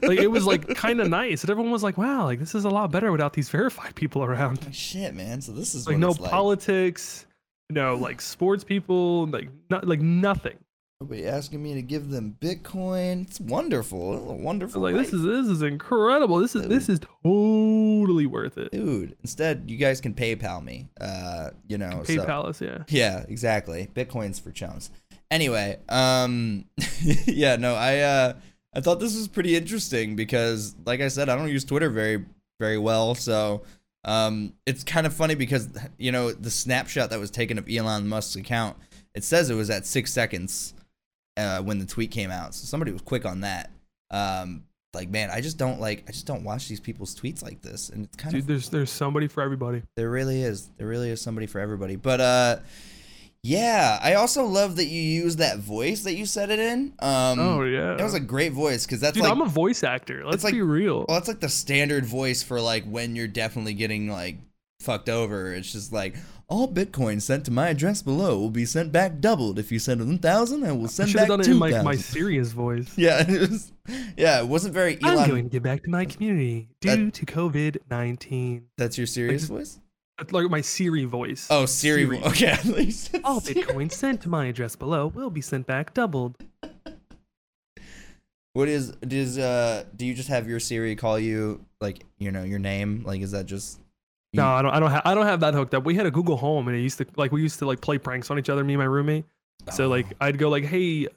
Like 0.03 0.19
it 0.19 0.31
was 0.31 0.45
like 0.45 0.67
kind 0.75 1.01
of 1.01 1.09
nice, 1.09 1.43
and 1.43 1.49
everyone 1.49 1.71
was 1.71 1.83
like, 1.83 1.97
"Wow, 1.97 2.25
like 2.25 2.39
this 2.39 2.55
is 2.55 2.65
a 2.65 2.69
lot 2.69 2.91
better 2.91 3.11
without 3.11 3.33
these 3.33 3.49
verified 3.49 3.95
people 3.95 4.23
around." 4.23 4.67
Shit, 4.73 5.13
man. 5.15 5.41
So 5.41 5.51
this 5.51 5.75
is 5.75 5.87
Like 5.87 5.97
no 5.97 6.11
like. 6.11 6.31
politics, 6.31 7.25
no 7.69 7.95
like 7.95 8.21
sports 8.21 8.63
people, 8.63 9.27
like 9.27 9.49
not 9.69 9.87
like 9.87 10.01
nothing. 10.01 10.57
Nobody 11.01 11.25
asking 11.27 11.61
me 11.61 11.73
to 11.73 11.81
give 11.81 12.09
them 12.09 12.37
Bitcoin. 12.39 13.23
It's 13.27 13.41
wonderful. 13.41 14.13
It's 14.13 14.41
wonderful. 14.43 14.81
like, 14.81 14.95
this 14.95 15.11
is 15.11 15.23
this 15.23 15.45
is 15.47 15.61
incredible. 15.61 16.37
This 16.37 16.55
is 16.55 16.67
this 16.69 16.87
is 16.87 16.99
totally 17.23 18.25
worth 18.25 18.57
it. 18.57 18.71
dude. 18.71 19.15
Instead, 19.21 19.65
you 19.67 19.75
guys 19.77 19.99
can 19.99 20.13
PayPal 20.13 20.63
me. 20.63 20.87
Uh, 20.99 21.49
you 21.67 21.77
know, 21.77 22.03
so- 22.05 22.13
PayPal 22.13 22.45
us, 22.45 22.61
yeah. 22.61 22.83
Yeah, 22.87 23.25
exactly. 23.27 23.89
Bitcoins 23.93 24.39
for 24.41 24.51
chums. 24.51 24.89
Anyway, 25.31 25.79
um 25.89 26.65
yeah, 27.25 27.55
no, 27.57 27.75
I 27.75 27.99
uh 27.99 28.33
I 28.75 28.81
thought 28.81 28.99
this 28.99 29.15
was 29.15 29.27
pretty 29.27 29.55
interesting 29.55 30.15
because 30.15 30.75
like 30.85 31.01
I 31.01 31.07
said, 31.07 31.29
I 31.29 31.35
don't 31.35 31.49
use 31.49 31.63
Twitter 31.65 31.89
very 31.89 32.25
very 32.59 32.77
well, 32.77 33.15
so 33.15 33.63
um 34.03 34.53
it's 34.65 34.83
kind 34.83 35.07
of 35.07 35.13
funny 35.13 35.35
because 35.35 35.69
you 35.97 36.11
know, 36.11 36.31
the 36.31 36.51
snapshot 36.51 37.09
that 37.09 37.19
was 37.19 37.31
taken 37.31 37.57
of 37.57 37.67
Elon 37.69 38.07
Musk's 38.07 38.35
account, 38.35 38.77
it 39.13 39.23
says 39.23 39.49
it 39.49 39.55
was 39.55 39.69
at 39.69 39.85
6 39.85 40.11
seconds 40.11 40.73
uh 41.37 41.59
when 41.61 41.79
the 41.79 41.85
tweet 41.85 42.11
came 42.11 42.31
out. 42.31 42.53
So 42.53 42.65
somebody 42.65 42.91
was 42.91 43.01
quick 43.01 43.25
on 43.25 43.41
that. 43.41 43.71
Um 44.11 44.63
like 44.93 45.09
man, 45.09 45.29
I 45.31 45.41
just 45.41 45.57
don't 45.57 45.79
like 45.81 46.03
I 46.07 46.11
just 46.11 46.25
don't 46.25 46.43
watch 46.43 46.67
these 46.67 46.79
people's 46.79 47.15
tweets 47.15 47.43
like 47.43 47.61
this 47.61 47.89
and 47.89 48.05
it's 48.05 48.15
kind 48.15 48.33
Dude, 48.33 48.41
of 48.41 48.47
Dude, 48.47 48.55
there's 48.55 48.69
there's 48.69 48.91
somebody 48.91 49.27
for 49.27 49.41
everybody. 49.41 49.83
there 49.95 50.09
really 50.09 50.41
is. 50.41 50.69
There 50.77 50.87
really 50.87 51.09
is 51.09 51.21
somebody 51.21 51.47
for 51.47 51.59
everybody. 51.59 51.95
But 51.95 52.21
uh 52.21 52.59
yeah, 53.47 53.99
I 54.01 54.15
also 54.15 54.43
love 54.45 54.77
that 54.77 54.85
you 54.85 54.99
use 55.01 55.35
that 55.35 55.59
voice 55.59 56.01
that 56.03 56.15
you 56.15 56.25
said 56.25 56.49
it 56.49 56.57
in. 56.59 56.93
Um 56.99 57.37
oh 57.39 57.61
yeah. 57.63 57.93
That 57.95 58.03
was 58.03 58.15
a 58.15 58.19
great 58.19 58.53
voice 58.53 58.85
cuz 58.87 58.99
that's 58.99 59.13
Dude, 59.13 59.23
like 59.23 59.31
I'm 59.31 59.41
a 59.41 59.45
voice 59.45 59.83
actor. 59.83 60.23
Let's 60.25 60.43
like- 60.43 60.53
be 60.53 60.61
real. 60.63 61.05
well, 61.07 61.17
that's 61.17 61.27
like 61.27 61.41
the 61.41 61.49
standard 61.49 62.05
voice 62.05 62.41
for 62.41 62.59
like 62.59 62.85
when 62.85 63.15
you're 63.15 63.27
definitely 63.27 63.75
getting 63.75 64.07
like 64.09 64.37
fucked 64.79 65.09
over. 65.09 65.53
It's 65.53 65.71
just 65.71 65.93
like 65.93 66.15
all 66.47 66.67
Bitcoin 66.71 67.21
sent 67.21 67.45
to 67.45 67.51
my 67.51 67.69
address 67.69 68.01
below 68.01 68.37
will 68.39 68.49
be 68.51 68.65
sent 68.65 68.91
back 68.91 69.19
doubled. 69.19 69.57
If 69.59 69.71
you 69.71 69.77
send 69.79 69.99
one 69.99 70.17
thousand, 70.19 70.63
I 70.63 70.71
will 70.71 70.85
I 70.85 70.87
send 70.87 71.09
should 71.09 71.19
have 71.19 71.27
back 71.27 71.33
done 71.33 71.41
it 71.41 71.45
two 71.45 71.51
in 71.51 71.59
like 71.59 71.83
my 71.83 71.95
serious 71.95 72.51
voice. 72.51 72.91
Yeah, 72.97 73.23
it 73.29 73.49
was, 73.49 73.71
yeah, 74.17 74.39
it 74.41 74.47
wasn't 74.47 74.73
very 74.73 74.97
I'm 75.03 75.27
going 75.29 75.43
to 75.45 75.49
get 75.49 75.61
back 75.63 75.83
to 75.83 75.89
my 75.91 76.05
community 76.05 76.69
That- 76.81 76.95
due 76.97 77.11
to 77.11 77.25
COVID 77.25 77.77
nineteen. 77.91 78.65
That's 78.77 78.97
your 78.97 79.07
serious 79.07 79.43
just- 79.43 79.51
voice? 79.51 79.79
Like 80.31 80.49
my 80.49 80.61
Siri 80.61 81.05
voice. 81.05 81.47
Oh, 81.49 81.65
Siri. 81.65 82.05
Siri. 82.05 82.23
Okay. 82.23 82.57
You 82.85 82.91
said 82.91 83.21
All. 83.23 83.41
Bitcoin 83.41 83.91
sent 83.91 84.21
to 84.21 84.29
my 84.29 84.45
address 84.47 84.75
below 84.75 85.07
will 85.07 85.29
be 85.29 85.41
sent 85.41 85.67
back 85.67 85.93
doubled. 85.93 86.37
What 88.53 88.69
is 88.69 88.91
does 89.05 89.37
uh 89.37 89.83
do 89.95 90.05
you 90.05 90.13
just 90.13 90.29
have 90.29 90.47
your 90.47 90.61
Siri 90.61 90.95
call 90.95 91.19
you 91.19 91.65
like 91.81 92.05
you 92.17 92.31
know 92.31 92.43
your 92.43 92.59
name 92.59 93.03
like 93.05 93.19
is 93.21 93.31
that 93.31 93.45
just 93.45 93.79
you- 94.31 94.39
No, 94.41 94.47
I 94.47 94.61
don't. 94.61 94.71
I 94.71 94.79
don't 94.79 94.91
have. 94.91 95.01
I 95.05 95.13
don't 95.13 95.25
have 95.25 95.39
that 95.41 95.53
hooked 95.53 95.73
up. 95.73 95.83
We 95.83 95.95
had 95.95 96.05
a 96.05 96.11
Google 96.11 96.37
Home, 96.37 96.67
and 96.69 96.75
it 96.77 96.81
used 96.81 96.97
to 96.99 97.05
like 97.17 97.31
we 97.33 97.41
used 97.41 97.59
to 97.59 97.65
like 97.65 97.81
play 97.81 97.97
pranks 97.97 98.31
on 98.31 98.39
each 98.39 98.49
other, 98.49 98.63
me 98.63 98.73
and 98.73 98.79
my 98.79 98.85
roommate. 98.85 99.25
So 99.71 99.87
like 99.89 100.05
Oh. 100.13 100.25
I'd 100.25 100.37
go 100.37 100.47
like, 100.49 100.63
hey, 100.65 101.07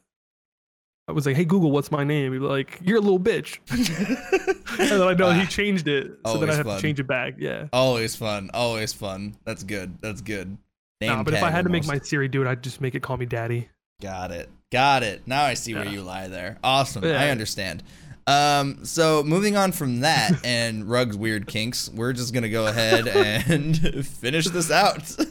I 1.09 1.13
was 1.13 1.25
like, 1.25 1.37
hey 1.37 1.45
Google, 1.47 1.71
what's 1.71 1.91
my 1.91 2.05
name? 2.05 2.33
He'd 2.35 2.39
be 2.41 2.45
like, 2.45 2.79
you're 2.83 2.99
a 2.99 3.01
little 3.01 3.19
bitch. 3.19 3.59
and 4.79 4.91
then 4.91 5.01
I 5.03 5.15
know 5.15 5.31
he 5.33 5.43
Ah, 5.43 5.47
changed 5.47 5.89
it, 5.89 6.13
so 6.27 6.37
then 6.37 6.51
I 6.51 6.55
have 6.55 6.67
fun. 6.67 6.77
to 6.77 6.83
change 6.83 7.01
it 7.01 7.07
back. 7.07 7.35
Yeah. 7.39 7.69
always 7.73 8.15
fun, 8.15 8.51
always 8.53 8.93
fun. 8.93 9.37
That's 9.45 9.63
good. 9.63 9.99
That's 10.03 10.21
good. 10.21 10.59
Name 11.01 11.11
Nah, 11.11 11.23
but 11.23 11.35
if 11.35 11.43
I 11.43 11.51
had 11.51 11.65
to 11.65 11.71
make 11.71 11.87
my 11.87 11.95
almost. 11.95 12.11
Siri 12.11 12.29
do 12.29 12.43
it, 12.43 12.49
I'd 12.49 12.63
just 12.63 12.81
make 12.81 12.95
it 12.95 13.01
call 13.03 13.17
me 13.17 13.25
daddy. 13.27 13.69
got 14.03 14.31
it, 14.33 14.49
got 14.71 15.03
it. 15.03 15.23
Now 15.27 15.45
I 15.45 15.55
see 15.55 15.75
where 15.75 15.87
you 15.87 16.03
lie 16.03 16.29
there. 16.29 16.59
Awesome. 16.63 17.05
Yeah. 17.05 17.21
I 17.21 17.31
understand. 17.31 17.83
Um, 18.29 18.85
so 18.85 19.23
moving 19.23 19.57
on 19.57 19.73
from 19.73 20.01
that 20.01 20.33
and 20.45 20.85
Rug's 20.85 21.17
weird 21.17 21.47
kinks, 21.47 21.89
we're 21.89 22.13
just 22.13 22.35
gonna 22.35 22.51
go 22.51 22.67
ahead 22.67 23.09
and 23.09 24.07
finish 24.07 24.47
this 24.47 24.71
out. 24.71 25.17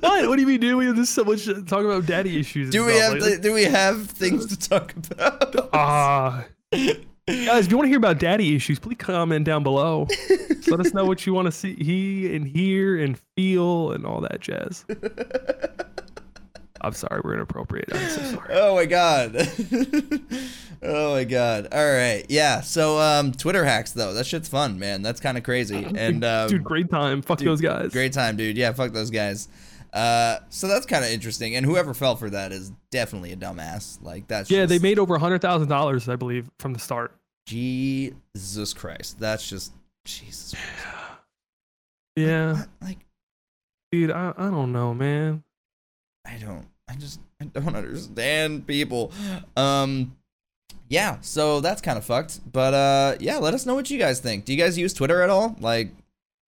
What? 0.00 0.28
What 0.28 0.36
do 0.36 0.42
you 0.42 0.46
mean, 0.46 0.60
dude? 0.60 0.76
We 0.76 0.86
have 0.86 0.96
this 0.96 1.10
so 1.10 1.24
much 1.24 1.44
to 1.46 1.62
talk 1.62 1.84
about 1.84 2.06
daddy 2.06 2.38
issues. 2.38 2.70
do 2.70 2.84
we 2.84 2.96
have 2.96 3.42
do 3.42 3.52
we 3.52 3.64
have 3.64 4.06
things 4.06 4.46
to 4.46 4.68
talk 4.68 4.94
about? 4.96 5.70
Ah. 5.72 6.44
Guys, 6.72 7.66
if 7.66 7.70
you 7.70 7.76
want 7.76 7.86
to 7.86 7.88
hear 7.88 7.98
about 7.98 8.18
daddy 8.18 8.54
issues, 8.54 8.78
please 8.78 8.96
comment 8.98 9.44
down 9.44 9.62
below. 9.62 10.06
Let 10.68 10.80
us 10.80 10.94
know 10.94 11.04
what 11.04 11.26
you 11.26 11.34
want 11.34 11.46
to 11.46 11.52
see, 11.52 11.74
he 11.74 12.34
and 12.34 12.46
hear 12.46 12.98
and 12.98 13.18
feel 13.36 13.92
and 13.92 14.06
all 14.06 14.20
that 14.22 14.40
jazz. 14.40 14.84
I'm 16.88 16.94
sorry, 16.94 17.20
we're 17.22 17.34
inappropriate. 17.34 17.88
I'm 17.92 18.08
so 18.08 18.22
sorry. 18.22 18.48
Oh 18.54 18.74
my 18.74 18.86
god. 18.86 19.36
oh 20.82 21.14
my 21.14 21.24
god. 21.24 21.68
All 21.70 21.92
right. 21.92 22.24
Yeah. 22.28 22.60
So 22.62 22.98
um 22.98 23.32
Twitter 23.32 23.64
hacks 23.64 23.92
though. 23.92 24.14
That 24.14 24.24
shit's 24.26 24.48
fun, 24.48 24.78
man. 24.78 25.02
That's 25.02 25.20
kind 25.20 25.36
of 25.38 25.44
crazy. 25.44 25.86
And 25.98 26.24
um, 26.24 26.48
dude, 26.48 26.64
great 26.64 26.90
time. 26.90 27.22
Fuck 27.22 27.38
dude, 27.38 27.48
those 27.48 27.60
guys. 27.60 27.92
great 27.92 28.12
time, 28.12 28.36
dude. 28.36 28.56
Yeah, 28.56 28.72
fuck 28.72 28.92
those 28.92 29.10
guys. 29.10 29.48
Uh 29.92 30.38
so 30.48 30.66
that's 30.66 30.86
kind 30.86 31.04
of 31.04 31.10
interesting. 31.10 31.54
And 31.56 31.64
whoever 31.66 31.92
fell 31.94 32.16
for 32.16 32.30
that 32.30 32.50
is 32.52 32.72
definitely 32.90 33.32
a 33.32 33.36
dumbass. 33.36 34.02
Like 34.02 34.26
that's 34.28 34.50
Yeah, 34.50 34.66
they 34.66 34.78
made 34.78 34.98
over 34.98 35.14
a 35.16 35.18
hundred 35.20 35.42
thousand 35.42 35.68
dollars, 35.68 36.08
I 36.08 36.16
believe, 36.16 36.50
from 36.58 36.72
the 36.72 36.80
start. 36.80 37.14
Jesus 37.46 38.72
Christ. 38.74 39.20
That's 39.20 39.48
just 39.48 39.72
Jesus. 40.04 40.54
Yeah, 42.16 42.52
What? 42.54 42.68
Like 42.80 42.98
dude, 43.92 44.10
I, 44.10 44.32
I 44.36 44.50
don't 44.50 44.72
know, 44.72 44.92
man. 44.94 45.42
I 46.26 46.36
don't 46.36 46.66
I 46.88 46.94
just 46.94 47.20
I 47.40 47.44
don't 47.44 47.74
understand 47.76 48.66
people. 48.66 49.12
Um 49.56 50.16
yeah, 50.88 51.18
so 51.20 51.60
that's 51.60 51.82
kind 51.82 51.98
of 51.98 52.04
fucked. 52.04 52.40
But 52.50 52.74
uh 52.74 53.16
yeah, 53.20 53.38
let 53.38 53.54
us 53.54 53.66
know 53.66 53.74
what 53.74 53.90
you 53.90 53.98
guys 53.98 54.20
think. 54.20 54.44
Do 54.44 54.52
you 54.52 54.58
guys 54.58 54.78
use 54.78 54.92
Twitter 54.92 55.22
at 55.22 55.30
all? 55.30 55.56
Like 55.60 55.90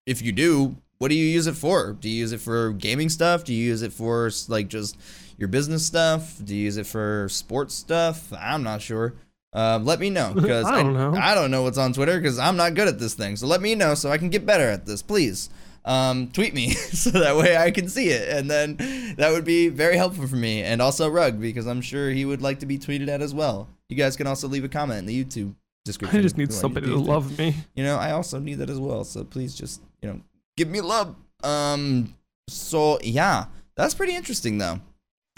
if 0.05 0.21
you 0.21 0.31
do, 0.31 0.75
what 0.99 1.09
do 1.09 1.15
you 1.15 1.25
use 1.25 1.47
it 1.47 1.55
for? 1.55 1.93
Do 1.93 2.09
you 2.09 2.15
use 2.15 2.31
it 2.31 2.41
for 2.41 2.71
gaming 2.73 3.09
stuff? 3.09 3.43
Do 3.43 3.53
you 3.53 3.63
use 3.63 3.81
it 3.81 3.93
for 3.93 4.29
like 4.47 4.67
just 4.67 4.97
your 5.37 5.47
business 5.47 5.85
stuff? 5.85 6.39
Do 6.43 6.55
you 6.55 6.63
use 6.63 6.77
it 6.77 6.87
for 6.87 7.27
sports 7.29 7.75
stuff? 7.75 8.31
I'm 8.33 8.63
not 8.63 8.81
sure. 8.81 9.13
Um, 9.53 9.85
let 9.85 9.99
me 9.99 10.09
know 10.09 10.33
because 10.35 10.65
I 10.65 10.83
don't 10.83 10.93
know. 10.93 11.13
I 11.15 11.33
don't 11.35 11.51
know 11.51 11.63
what's 11.63 11.77
on 11.77 11.93
Twitter 11.93 12.19
because 12.19 12.39
I'm 12.39 12.57
not 12.57 12.73
good 12.73 12.87
at 12.87 12.99
this 12.99 13.13
thing. 13.13 13.35
So 13.35 13.47
let 13.47 13.61
me 13.61 13.75
know 13.75 13.93
so 13.95 14.11
I 14.11 14.17
can 14.17 14.29
get 14.29 14.45
better 14.45 14.67
at 14.67 14.85
this, 14.85 15.01
please. 15.01 15.49
Um, 15.87 16.29
tweet 16.31 16.53
me 16.53 16.71
so 16.73 17.11
that 17.11 17.37
way 17.37 17.55
I 17.55 17.71
can 17.71 17.87
see 17.87 18.09
it, 18.09 18.27
and 18.29 18.51
then 18.51 18.75
that 19.17 19.31
would 19.31 19.45
be 19.45 19.69
very 19.69 19.95
helpful 19.95 20.27
for 20.27 20.35
me. 20.35 20.61
And 20.61 20.81
also 20.81 21.07
Rug 21.09 21.39
because 21.39 21.65
I'm 21.65 21.81
sure 21.81 22.11
he 22.11 22.25
would 22.25 22.41
like 22.41 22.59
to 22.59 22.65
be 22.65 22.77
tweeted 22.77 23.07
at 23.07 23.21
as 23.21 23.33
well. 23.33 23.69
You 23.89 23.95
guys 23.95 24.17
can 24.17 24.27
also 24.27 24.47
leave 24.49 24.65
a 24.65 24.69
comment 24.69 24.99
in 24.99 25.05
the 25.05 25.23
YouTube 25.23 25.55
description. 25.85 26.19
I 26.19 26.21
just 26.21 26.37
need 26.37 26.51
somebody 26.51 26.87
to 26.87 26.97
love 26.97 27.37
me. 27.39 27.55
you 27.73 27.83
know, 27.85 27.95
I 27.95 28.11
also 28.11 28.37
need 28.37 28.55
that 28.55 28.69
as 28.69 28.79
well. 28.79 29.05
So 29.05 29.23
please 29.23 29.55
just, 29.55 29.81
you 30.01 30.09
know, 30.09 30.21
give 30.57 30.67
me 30.67 30.81
love. 30.81 31.15
Um 31.43 32.13
so 32.49 32.99
yeah, 33.01 33.45
that's 33.77 33.93
pretty 33.93 34.15
interesting 34.15 34.57
though. 34.57 34.81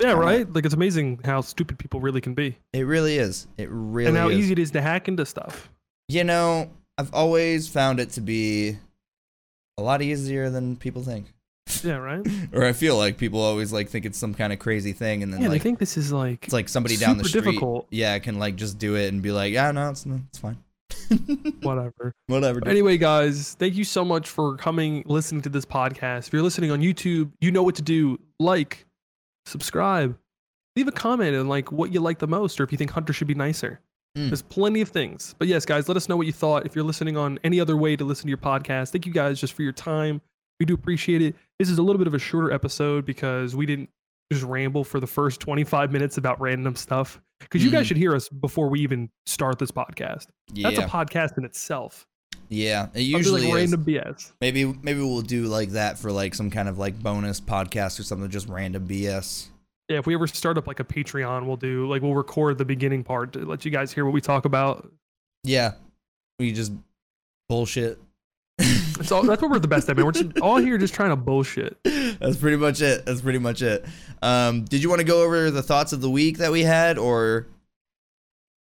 Yeah, 0.02 0.14
right. 0.14 0.52
Like 0.52 0.66
it's 0.66 0.74
amazing 0.74 1.20
how 1.26 1.42
stupid 1.42 1.78
people 1.78 2.00
really 2.00 2.22
can 2.22 2.34
be, 2.34 2.58
It 2.74 2.84
really 2.84 3.18
is. 3.18 3.48
It 3.58 3.70
really 3.70 4.06
is. 4.06 4.10
and 4.10 4.18
how 4.18 4.30
is. 4.30 4.40
easy 4.40 4.54
it 4.54 4.60
is 4.60 4.72
to 4.72 4.82
hack 4.82 5.08
into 5.08 5.26
stuff. 5.26 5.70
You 6.08 6.24
know, 6.24 6.72
I've 6.98 7.14
always 7.14 7.68
found 7.68 8.00
it 8.00 8.10
to 8.12 8.22
be 8.22 8.78
a 9.80 9.84
lot 9.84 10.02
easier 10.02 10.50
than 10.50 10.76
people 10.76 11.02
think. 11.04 11.34
Yeah, 11.84 11.96
right. 11.98 12.26
Or 12.54 12.66
I 12.66 12.74
feel 12.74 12.98
like 12.98 13.18
people 13.18 13.40
always 13.42 13.72
like 13.72 13.90
think 13.90 14.06
it's 14.06 14.18
some 14.18 14.34
kind 14.34 14.52
of 14.52 14.60
crazy 14.60 14.92
thing 14.92 15.22
and 15.24 15.32
then 15.32 15.40
Yeah, 15.42 15.48
they 15.48 15.54
like 15.56 15.62
think 15.62 15.78
this 15.80 15.98
is 15.98 16.12
like 16.12 16.44
it's 16.46 16.54
like 16.54 16.68
somebody 16.68 16.98
down 16.98 17.18
the 17.18 17.24
street 17.24 17.44
difficult. 17.44 17.88
yeah, 17.92 18.18
can 18.20 18.40
like 18.40 18.56
just 18.56 18.78
do 18.80 18.96
it 18.96 19.08
and 19.14 19.22
be 19.22 19.32
like, 19.32 19.54
"Yeah, 19.54 19.72
no, 19.72 19.90
it's 19.90 20.06
no, 20.06 20.20
it's 20.30 20.40
fine." 20.40 20.58
whatever. 21.62 22.14
Whatever. 22.28 22.60
dude. 22.60 22.70
Anyway, 22.70 22.98
guys, 22.98 23.56
thank 23.60 23.76
you 23.76 23.84
so 23.84 24.04
much 24.04 24.28
for 24.30 24.58
coming, 24.58 25.04
listening 25.06 25.42
to 25.44 25.50
this 25.50 25.66
podcast. 25.66 26.28
If 26.28 26.34
you're 26.34 26.42
listening 26.42 26.72
on 26.72 26.82
YouTube, 26.82 27.32
you 27.40 27.52
know 27.52 27.64
what 27.64 27.76
to 27.76 27.82
do. 27.82 28.20
Like, 28.40 28.86
subscribe, 29.46 30.18
leave 30.76 30.88
a 30.88 30.92
comment 30.92 31.36
and 31.36 31.48
like 31.50 31.72
what 31.72 31.94
you 31.94 32.00
like 32.00 32.20
the 32.20 32.28
most, 32.28 32.60
or 32.60 32.64
if 32.64 32.72
you 32.72 32.78
think 32.78 32.92
Hunter 32.92 33.14
should 33.14 33.28
be 33.28 33.36
nicer. 33.36 33.80
Mm. 34.18 34.30
There's 34.30 34.42
plenty 34.42 34.82
of 34.82 34.90
things. 34.90 35.36
But 35.38 35.48
yes, 35.48 35.66
guys, 35.66 35.88
let 35.88 35.96
us 35.98 36.10
know 36.10 36.18
what 36.18 36.26
you 36.28 36.34
thought. 36.34 36.66
If 36.66 36.76
you're 36.76 36.84
listening 36.84 37.16
on 37.18 37.40
any 37.44 37.60
other 37.60 37.78
way 37.78 37.96
to 37.96 38.04
listen 38.04 38.24
to 38.24 38.30
your 38.30 38.38
podcast, 38.38 38.90
thank 38.92 39.06
you 39.06 39.14
guys 39.14 39.40
just 39.40 39.54
for 39.54 39.62
your 39.62 39.72
time. 39.72 40.22
We 40.60 40.66
do 40.66 40.74
appreciate 40.74 41.22
it. 41.22 41.36
This 41.60 41.70
is 41.70 41.78
a 41.78 41.82
little 41.84 41.98
bit 42.00 42.08
of 42.08 42.14
a 42.14 42.20
shorter 42.20 42.52
episode 42.52 43.06
because 43.06 43.56
we 43.56 43.66
didn't 43.66 43.90
just 44.32 44.44
ramble 44.44 44.84
for 44.84 45.00
the 45.00 45.08
first 45.08 45.40
25 45.40 45.92
minutes 45.92 46.18
about 46.18 46.40
random 46.42 46.76
stuff. 46.76 47.22
Because 47.40 47.64
you 47.64 47.72
guys 47.72 47.86
Mhm. 47.86 47.88
should 47.90 47.98
hear 47.98 48.14
us 48.16 48.28
before 48.30 48.68
we 48.70 48.82
even 48.82 49.10
start 49.26 49.60
this 49.60 49.72
podcast. 49.72 50.26
yeah. 50.54 50.70
That's 50.70 50.80
a 50.80 50.88
podcast 50.90 51.38
in 51.38 51.46
itself. 51.46 52.06
yeah. 52.50 52.88
It 52.94 53.02
usually 53.02 53.42
like 53.42 53.50
is. 53.50 53.56
random 53.72 53.84
BS. 53.86 54.32
Maybe 54.42 54.66
maybe 54.66 55.00
we'll 55.02 55.22
do 55.22 55.44
like 55.46 55.70
that 55.70 55.98
for 56.00 56.12
like 56.12 56.34
some 56.36 56.50
kind 56.50 56.68
of 56.68 56.78
like 56.78 57.00
bonus 57.00 57.40
podcast 57.40 58.00
or 58.00 58.04
something, 58.04 58.30
just 58.30 58.50
random 58.50 58.88
BS. 58.88 59.48
Yeah, 59.90 59.98
if 59.98 60.06
we 60.06 60.14
ever 60.14 60.28
start 60.28 60.58
up 60.58 60.68
like 60.68 60.80
a 60.80 60.84
Patreon, 60.84 61.46
we'll 61.46 61.58
do 61.58 61.88
like 61.88 62.02
we'll 62.02 62.14
record 62.14 62.58
the 62.58 62.66
beginning 62.66 63.04
part 63.04 63.34
to 63.34 63.40
let 63.40 63.66
you 63.66 63.72
guys 63.72 63.92
hear 63.92 64.06
what 64.06 64.14
we 64.14 64.22
talk 64.22 64.46
about. 64.46 64.92
Yeah, 65.44 65.74
we 66.38 66.52
just 66.52 66.72
bullshit. 67.48 68.00
It's 68.60 69.12
all 69.12 69.24
that's 69.24 69.42
what 69.42 69.50
we're 69.50 69.60
the 69.60 69.68
best 69.68 69.90
at, 69.90 69.96
man. 69.96 70.06
We're 70.06 70.12
just 70.12 70.40
all 70.42 70.58
here 70.58 70.78
just 70.78 70.94
trying 70.94 71.10
to 71.10 71.16
bullshit. 71.16 71.78
That's 71.84 72.36
pretty 72.38 72.58
much 72.58 72.82
it. 72.82 73.06
That's 73.06 73.22
pretty 73.22 73.40
much 73.40 73.62
it. 73.62 73.86
Um, 74.22 74.66
did 74.66 74.84
you 74.84 74.90
want 74.90 75.00
to 75.00 75.06
go 75.06 75.24
over 75.24 75.50
the 75.50 75.64
thoughts 75.64 75.94
of 75.94 76.02
the 76.02 76.10
week 76.10 76.38
that 76.40 76.52
we 76.52 76.64
had, 76.64 76.98
or 76.98 77.48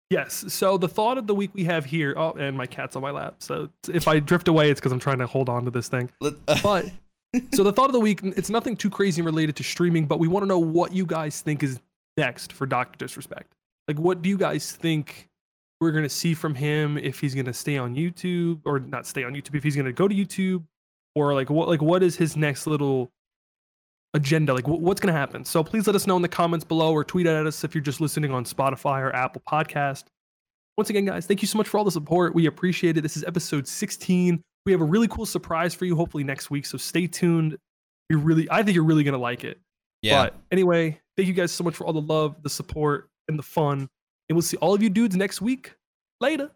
Yes. 0.09 0.45
So 0.49 0.78
the 0.78 0.88
thought 0.88 1.17
of 1.17 1.26
the 1.26 1.34
week 1.34 1.51
we 1.53 1.63
have 1.63 1.86
here. 1.86 2.13
Oh, 2.15 2.34
and 2.34 2.55
my 2.55 2.67
cat's 2.67 2.95
on 2.95 3.01
my 3.01 3.11
lap. 3.11 3.36
So 3.39 3.69
if 3.89 4.07
I 4.07 4.19
drift 4.19 4.47
away, 4.47 4.69
it's 4.69 4.80
because 4.80 4.91
I'm 4.91 4.99
trying 4.99 5.19
to 5.19 5.28
hold 5.28 5.49
on 5.49 5.65
to 5.65 5.71
this 5.71 5.88
thing. 5.88 6.11
let, 6.21 6.34
But 6.61 6.91
so 7.53 7.63
the 7.63 7.73
thought 7.73 7.88
of 7.88 7.93
the 7.93 7.99
week, 7.99 8.21
it's 8.23 8.49
nothing 8.49 8.75
too 8.75 8.89
crazy 8.89 9.21
related 9.21 9.55
to 9.57 9.63
streaming, 9.63 10.05
but 10.05 10.19
we 10.19 10.27
want 10.27 10.43
to 10.43 10.47
know 10.47 10.59
what 10.59 10.93
you 10.93 11.05
guys 11.05 11.41
think 11.41 11.63
is 11.63 11.79
next 12.17 12.53
for 12.53 12.65
Doctor 12.65 12.97
Disrespect. 12.97 13.53
Like, 13.88 13.99
what 13.99 14.21
do 14.21 14.29
you 14.29 14.38
guys 14.38 14.71
think 14.71 15.29
we're 15.81 15.91
gonna 15.91 16.09
see 16.09 16.33
from 16.33 16.55
him 16.55 16.97
if 16.97 17.19
he's 17.19 17.36
gonna 17.36 17.53
stay 17.53 17.77
on 17.77 17.95
YouTube 17.95 18.61
or 18.65 18.79
not 18.79 19.05
stay 19.05 19.23
on 19.23 19.33
YouTube, 19.33 19.55
if 19.55 19.63
he's 19.63 19.75
gonna 19.75 19.91
go 19.91 20.07
to 20.07 20.15
YouTube, 20.15 20.63
or 21.15 21.33
like 21.33 21.49
what 21.49 21.67
like 21.67 21.81
what 21.81 22.03
is 22.03 22.15
his 22.15 22.36
next 22.36 22.67
little 22.67 23.11
agenda? 24.13 24.53
Like 24.53 24.65
wh- 24.65 24.81
what's 24.81 24.99
gonna 24.99 25.13
happen? 25.13 25.45
So 25.45 25.63
please 25.63 25.86
let 25.88 25.95
us 25.95 26.07
know 26.07 26.15
in 26.15 26.21
the 26.21 26.27
comments 26.27 26.65
below 26.65 26.93
or 26.93 27.03
tweet 27.03 27.27
at 27.27 27.45
us 27.45 27.63
if 27.63 27.75
you're 27.75 27.83
just 27.83 28.01
listening 28.01 28.31
on 28.31 28.45
Spotify 28.45 29.01
or 29.01 29.15
Apple 29.15 29.41
Podcast. 29.47 30.05
Once 30.77 30.89
again, 30.89 31.05
guys, 31.05 31.25
thank 31.25 31.41
you 31.41 31.47
so 31.47 31.57
much 31.57 31.67
for 31.67 31.77
all 31.77 31.83
the 31.83 31.91
support. 31.91 32.36
We 32.36 32.47
appreciate 32.47 32.97
it. 32.97 33.01
This 33.01 33.15
is 33.15 33.23
episode 33.23 33.67
16. 33.67 34.41
We 34.66 34.72
have 34.72 34.82
a 34.82 34.86
really 34.86 35.07
cool 35.07 35.26
surprise 35.26 35.76
for 35.76 35.86
you, 35.86 35.95
hopefully 35.95 36.24
next 36.24 36.49
week. 36.49 36.66
So 36.66 36.78
stay 36.78 37.07
tuned. 37.07 37.57
You 38.09 38.18
really, 38.20 38.47
I 38.49 38.63
think 38.63 38.76
you're 38.76 38.84
really 38.84 39.03
gonna 39.03 39.18
like 39.18 39.43
it. 39.43 39.59
Yeah. 40.01 40.24
But 40.24 40.36
anyway, 40.51 40.99
thank 41.18 41.28
you 41.28 41.34
guys 41.34 41.51
so 41.51 41.63
much 41.63 41.76
for 41.76 41.86
all 41.86 41.93
the 41.93 42.01
love, 42.01 42.41
the 42.43 42.49
support, 42.49 43.09
and 43.28 43.38
the 43.38 43.43
fun. 43.43 43.89
And 44.30 44.36
we'll 44.36 44.41
see 44.41 44.57
all 44.57 44.74
of 44.74 44.82
you 44.82 44.89
dudes 44.89 45.16
next 45.16 45.41
week. 45.41 45.76
Later. 46.20 46.51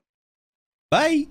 Bye. 0.91 1.27